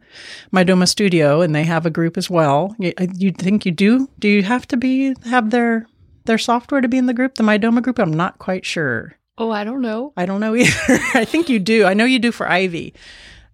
my 0.51 0.65
Doma 0.65 0.89
Studio, 0.89 1.41
and 1.41 1.55
they 1.55 1.65
have 1.65 1.87
a 1.87 1.91
group 1.91 2.17
as 2.17 2.29
well. 2.29 2.75
You, 2.79 2.93
uh, 2.99 3.07
you 3.15 3.33
think 3.33 3.65
you 3.65 3.73
do? 3.73 4.09
Do 4.19 4.29
you 4.29 4.43
have 4.43 4.67
to 4.69 4.77
be 4.77 5.15
have 5.25 5.51
their 5.51 5.87
their 6.27 6.39
software 6.39 6.81
to 6.81 6.89
be 6.89 6.99
in 6.99 7.07
the 7.07 7.15
group, 7.15 7.37
the 7.37 7.45
MyDoma 7.45 7.83
group? 7.83 7.99
I'm 7.99 8.13
not 8.13 8.39
quite 8.39 8.67
sure. 8.67 9.17
Oh, 9.39 9.51
I 9.51 9.65
don't 9.65 9.83
know. 9.83 10.13
I 10.17 10.27
don't 10.27 10.41
know 10.41 10.55
either. 10.57 10.71
I 11.15 11.25
think 11.25 11.49
you 11.49 11.59
do. 11.59 11.85
I 11.85 11.95
know 11.95 12.05
you 12.05 12.19
do 12.19 12.33
for 12.33 12.49
Ivy. 12.49 12.95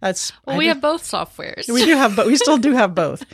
That's 0.02 0.32
Well, 0.44 0.56
I 0.56 0.58
we 0.58 0.64
do- 0.64 0.68
have 0.68 0.80
both 0.82 1.02
softwares. 1.04 1.72
we 1.72 1.84
do 1.86 1.96
have, 1.96 2.14
but 2.16 2.26
we 2.26 2.36
still 2.36 2.58
do 2.58 2.72
have 2.82 2.94
both. 2.94 3.24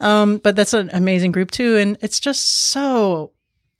Um, 0.00 0.38
but 0.38 0.56
that's 0.56 0.72
an 0.74 0.90
amazing 0.92 1.30
group 1.30 1.50
too, 1.52 1.76
and 1.76 1.96
it's 2.00 2.18
just 2.18 2.48
so 2.70 3.30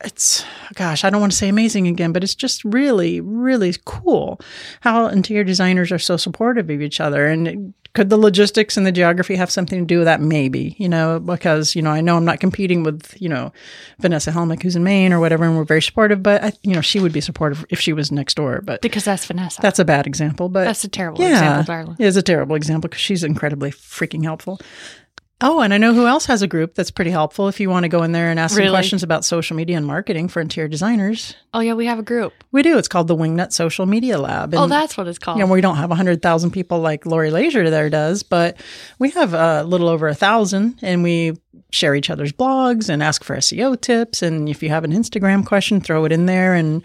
it's 0.04 0.44
gosh, 0.74 1.04
I 1.04 1.10
don't 1.10 1.20
want 1.22 1.32
to 1.32 1.38
say 1.38 1.48
amazing 1.48 1.88
again, 1.88 2.12
but 2.12 2.22
it's 2.22 2.34
just 2.34 2.62
really, 2.64 3.20
really 3.22 3.74
cool 3.86 4.38
how 4.82 5.06
interior 5.06 5.42
designers 5.44 5.90
are 5.90 5.98
so 5.98 6.18
supportive 6.18 6.68
of 6.68 6.82
each 6.82 7.00
other. 7.00 7.26
And 7.26 7.72
could 7.96 8.10
the 8.10 8.18
logistics 8.18 8.76
and 8.76 8.86
the 8.86 8.92
geography 8.92 9.34
have 9.36 9.50
something 9.50 9.80
to 9.80 9.84
do 9.86 9.98
with 10.00 10.04
that? 10.04 10.20
Maybe, 10.20 10.76
you 10.78 10.86
know, 10.88 11.18
because, 11.18 11.74
you 11.74 11.80
know, 11.80 11.90
I 11.90 12.02
know 12.02 12.18
I'm 12.18 12.26
not 12.26 12.40
competing 12.40 12.82
with, 12.82 13.16
you 13.18 13.28
know, 13.28 13.52
Vanessa 14.00 14.30
Helmick, 14.30 14.62
who's 14.62 14.76
in 14.76 14.84
Maine 14.84 15.14
or 15.14 15.18
whatever, 15.18 15.44
and 15.44 15.56
we're 15.56 15.64
very 15.64 15.80
supportive, 15.80 16.22
but, 16.22 16.44
I, 16.44 16.52
you 16.62 16.74
know, 16.74 16.82
she 16.82 17.00
would 17.00 17.12
be 17.12 17.22
supportive 17.22 17.64
if 17.70 17.80
she 17.80 17.94
was 17.94 18.12
next 18.12 18.34
door. 18.34 18.60
But 18.62 18.82
Because 18.82 19.04
that's 19.04 19.24
Vanessa. 19.24 19.62
that's 19.62 19.78
a 19.78 19.84
bad 19.84 20.06
example, 20.06 20.50
but 20.50 20.64
That's 20.66 20.84
a 20.84 20.88
terrible 20.88 21.22
yeah, 21.22 21.32
example, 21.32 21.64
darling. 21.64 21.96
It 21.98 22.04
is 22.06 22.18
a 22.18 22.22
terrible 22.22 22.54
example 22.54 22.88
because 22.90 23.00
she's 23.00 23.24
incredibly 23.24 23.70
freaking 23.70 24.22
helpful. 24.22 24.60
Oh, 25.42 25.60
and 25.60 25.74
I 25.74 25.78
know 25.78 25.92
who 25.92 26.06
else 26.06 26.24
has 26.26 26.40
a 26.40 26.46
group 26.46 26.74
that's 26.74 26.90
pretty 26.90 27.10
helpful 27.10 27.46
if 27.48 27.60
you 27.60 27.68
want 27.68 27.84
to 27.84 27.88
go 27.88 28.02
in 28.02 28.12
there 28.12 28.30
and 28.30 28.40
ask 28.40 28.56
some 28.56 28.68
questions 28.70 29.02
about 29.02 29.22
social 29.22 29.54
media 29.54 29.76
and 29.76 29.84
marketing 29.84 30.28
for 30.28 30.40
interior 30.40 30.66
designers. 30.66 31.34
oh, 31.52 31.60
yeah, 31.60 31.74
we 31.74 31.84
have 31.84 31.98
a 31.98 32.02
group. 32.02 32.32
We 32.52 32.62
do. 32.62 32.78
It's 32.78 32.88
called 32.88 33.06
the 33.06 33.16
Wingnut 33.16 33.52
Social 33.52 33.84
Media 33.84 34.18
Lab. 34.18 34.54
oh, 34.54 34.66
that's 34.66 34.96
what 34.96 35.08
it's 35.08 35.18
called. 35.18 35.38
you 35.38 35.44
know, 35.44 35.52
we 35.52 35.60
don't 35.60 35.76
have 35.76 35.90
100,000 35.90 36.50
people 36.52 36.80
like 36.80 37.04
Lori 37.04 37.30
Leisure 37.30 37.68
there 37.68 37.90
does, 37.90 38.22
but 38.22 38.58
we 38.98 39.10
have 39.10 39.34
a 39.34 39.62
little 39.64 39.88
over 39.90 40.08
a 40.08 40.14
thousand 40.14 40.78
and 40.80 41.02
we 41.02 41.36
share 41.70 41.94
each 41.94 42.08
other's 42.08 42.32
blogs 42.32 42.88
and 42.88 43.02
ask 43.02 43.22
for 43.22 43.36
SEO 43.36 43.78
tips. 43.78 44.22
And 44.22 44.48
if 44.48 44.62
you 44.62 44.70
have 44.70 44.84
an 44.84 44.92
Instagram 44.92 45.44
question, 45.44 45.82
throw 45.82 46.06
it 46.06 46.12
in 46.12 46.24
there. 46.24 46.54
And 46.54 46.82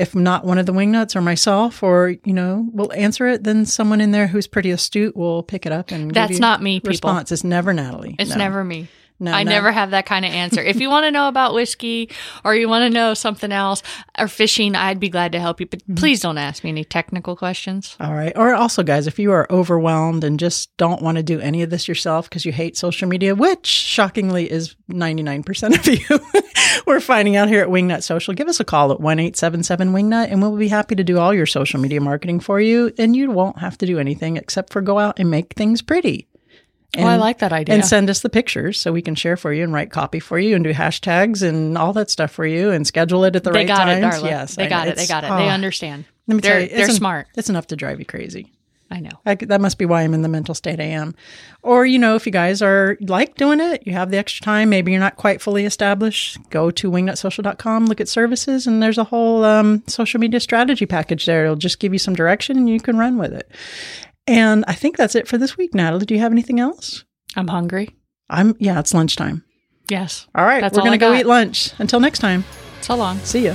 if 0.00 0.14
not 0.14 0.44
one 0.44 0.58
of 0.58 0.66
the 0.66 0.72
wingnuts 0.72 1.14
or 1.14 1.20
myself 1.20 1.82
or, 1.82 2.16
you 2.24 2.32
know, 2.32 2.66
we'll 2.72 2.92
answer 2.94 3.26
it, 3.28 3.44
then 3.44 3.66
someone 3.66 4.00
in 4.00 4.10
there 4.10 4.26
who's 4.28 4.46
pretty 4.46 4.70
astute 4.70 5.16
will 5.16 5.42
pick 5.42 5.66
it 5.66 5.72
up 5.72 5.90
and 5.90 6.08
give 6.08 6.14
That's 6.14 6.38
not 6.38 6.62
me, 6.62 6.80
people. 6.80 6.88
response. 6.88 7.30
It's 7.32 7.44
never 7.44 7.72
Natalie. 7.72 8.16
It's 8.18 8.30
No. 8.30 8.36
never 8.36 8.64
me. 8.64 8.88
No, 9.20 9.32
I 9.32 9.42
no. 9.42 9.50
never 9.50 9.70
have 9.70 9.90
that 9.90 10.06
kind 10.06 10.24
of 10.24 10.32
answer. 10.32 10.62
if 10.62 10.80
you 10.80 10.88
want 10.88 11.04
to 11.04 11.10
know 11.10 11.28
about 11.28 11.52
whiskey 11.52 12.10
or 12.42 12.54
you 12.54 12.68
want 12.68 12.90
to 12.90 12.90
know 12.90 13.12
something 13.12 13.52
else 13.52 13.82
or 14.18 14.28
fishing, 14.28 14.74
I'd 14.74 14.98
be 14.98 15.10
glad 15.10 15.32
to 15.32 15.40
help 15.40 15.60
you. 15.60 15.66
But 15.66 15.80
mm-hmm. 15.80 15.96
please 15.96 16.20
don't 16.20 16.38
ask 16.38 16.64
me 16.64 16.70
any 16.70 16.84
technical 16.84 17.36
questions. 17.36 17.96
All 18.00 18.14
right. 18.14 18.32
Or 18.34 18.54
also, 18.54 18.82
guys, 18.82 19.06
if 19.06 19.18
you 19.18 19.30
are 19.32 19.46
overwhelmed 19.50 20.24
and 20.24 20.40
just 20.40 20.74
don't 20.78 21.02
want 21.02 21.18
to 21.18 21.22
do 21.22 21.38
any 21.38 21.62
of 21.62 21.68
this 21.68 21.86
yourself 21.86 22.30
because 22.30 22.46
you 22.46 22.52
hate 22.52 22.78
social 22.78 23.06
media, 23.08 23.34
which 23.34 23.66
shockingly 23.66 24.50
is 24.50 24.74
99% 24.90 25.78
of 25.78 25.86
you, 26.80 26.82
we're 26.86 27.00
finding 27.00 27.36
out 27.36 27.48
here 27.48 27.60
at 27.62 27.68
Wingnut 27.68 28.02
Social, 28.02 28.32
give 28.32 28.48
us 28.48 28.58
a 28.58 28.64
call 28.64 28.90
at 28.90 29.00
1 29.00 29.18
877 29.18 29.92
Wingnut 29.92 30.30
and 30.30 30.40
we'll 30.40 30.56
be 30.56 30.68
happy 30.68 30.94
to 30.94 31.04
do 31.04 31.18
all 31.18 31.34
your 31.34 31.46
social 31.46 31.78
media 31.78 32.00
marketing 32.00 32.40
for 32.40 32.58
you. 32.58 32.90
And 32.96 33.14
you 33.14 33.30
won't 33.30 33.58
have 33.58 33.76
to 33.78 33.86
do 33.86 33.98
anything 33.98 34.38
except 34.38 34.72
for 34.72 34.80
go 34.80 34.98
out 34.98 35.18
and 35.18 35.30
make 35.30 35.52
things 35.52 35.82
pretty. 35.82 36.29
Oh, 36.98 37.04
I 37.04 37.16
like 37.16 37.38
that 37.38 37.52
idea. 37.52 37.74
And 37.74 37.84
send 37.84 38.10
us 38.10 38.20
the 38.20 38.30
pictures 38.30 38.80
so 38.80 38.92
we 38.92 39.02
can 39.02 39.14
share 39.14 39.36
for 39.36 39.52
you 39.52 39.64
and 39.64 39.72
write 39.72 39.90
copy 39.90 40.20
for 40.20 40.38
you 40.38 40.54
and 40.54 40.64
do 40.64 40.72
hashtags 40.72 41.46
and 41.46 41.78
all 41.78 41.92
that 41.92 42.10
stuff 42.10 42.30
for 42.30 42.46
you 42.46 42.70
and 42.70 42.86
schedule 42.86 43.24
it 43.24 43.36
at 43.36 43.44
the 43.44 43.50
they 43.50 43.60
right 43.60 43.68
got 43.68 43.84
times. 43.84 44.22
it. 44.22 44.24
Yes, 44.24 44.54
they 44.56 44.66
I 44.66 44.68
got 44.68 44.86
know. 44.86 44.92
it. 44.92 44.96
They 44.96 45.06
got 45.06 45.24
it. 45.24 45.28
They 45.28 45.32
oh, 45.32 45.48
understand. 45.48 46.04
Let 46.26 46.34
me 46.34 46.40
They're, 46.40 46.52
tell 46.52 46.62
you, 46.62 46.76
they're 46.76 46.88
en- 46.88 46.94
smart. 46.94 47.28
It's 47.36 47.50
enough 47.50 47.68
to 47.68 47.76
drive 47.76 47.98
you 47.98 48.06
crazy. 48.06 48.52
I 48.92 48.98
know. 48.98 49.10
I, 49.24 49.36
that 49.36 49.60
must 49.60 49.78
be 49.78 49.84
why 49.84 50.02
I'm 50.02 50.14
in 50.14 50.22
the 50.22 50.28
mental 50.28 50.54
state 50.54 50.80
I 50.80 50.84
am. 50.84 51.14
Or, 51.62 51.86
you 51.86 51.98
know, 51.98 52.16
if 52.16 52.26
you 52.26 52.32
guys 52.32 52.60
are 52.60 52.96
like 53.00 53.36
doing 53.36 53.60
it, 53.60 53.86
you 53.86 53.92
have 53.92 54.10
the 54.10 54.18
extra 54.18 54.44
time, 54.44 54.68
maybe 54.68 54.90
you're 54.90 55.00
not 55.00 55.14
quite 55.14 55.40
fully 55.40 55.64
established, 55.64 56.38
go 56.50 56.72
to 56.72 56.90
wingnutsocial.com, 56.90 57.86
look 57.86 58.00
at 58.00 58.08
services, 58.08 58.66
and 58.66 58.82
there's 58.82 58.98
a 58.98 59.04
whole 59.04 59.44
um, 59.44 59.84
social 59.86 60.18
media 60.18 60.40
strategy 60.40 60.86
package 60.86 61.24
there. 61.24 61.44
It'll 61.44 61.54
just 61.54 61.78
give 61.78 61.92
you 61.92 62.00
some 62.00 62.14
direction 62.14 62.56
and 62.56 62.68
you 62.68 62.80
can 62.80 62.98
run 62.98 63.16
with 63.16 63.32
it. 63.32 63.48
And 64.30 64.64
I 64.68 64.74
think 64.74 64.96
that's 64.96 65.14
it 65.16 65.26
for 65.26 65.38
this 65.38 65.56
week, 65.56 65.74
Natalie. 65.74 66.06
Do 66.06 66.14
you 66.14 66.20
have 66.20 66.32
anything 66.32 66.60
else? 66.60 67.04
I'm 67.36 67.48
hungry. 67.48 67.96
I'm, 68.28 68.54
yeah, 68.60 68.78
it's 68.78 68.94
lunchtime. 68.94 69.44
Yes. 69.88 70.28
All 70.36 70.44
right, 70.44 70.60
That's 70.60 70.76
we're 70.76 70.82
all 70.82 70.92
to 70.92 70.98
go 70.98 71.12
eat 71.14 71.26
lunch. 71.26 71.72
Until 71.80 71.98
next 71.98 72.20
time, 72.20 72.44
So 72.80 72.94
long. 72.94 73.18
see 73.20 73.44
ya. 73.46 73.54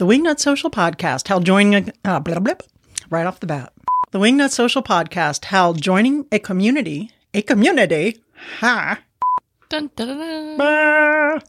The 0.00 0.06
Wingnut 0.06 0.40
Social 0.40 0.70
Podcast, 0.70 1.28
how 1.28 1.40
joining 1.40 1.74
a 1.74 1.92
uh, 2.06 2.20
blah, 2.20 2.38
blah, 2.38 2.54
blah, 2.54 2.66
right 3.10 3.26
off 3.26 3.40
the 3.40 3.46
bat. 3.46 3.74
The 4.12 4.18
Wingnut 4.18 4.48
Social 4.48 4.82
Podcast, 4.82 5.44
how 5.44 5.74
joining 5.74 6.24
a 6.32 6.38
community, 6.38 7.10
a 7.34 7.42
community, 7.42 8.16
ha, 8.60 9.00
Dun, 9.68 9.90
dun, 9.94 10.56
dun, 10.56 11.42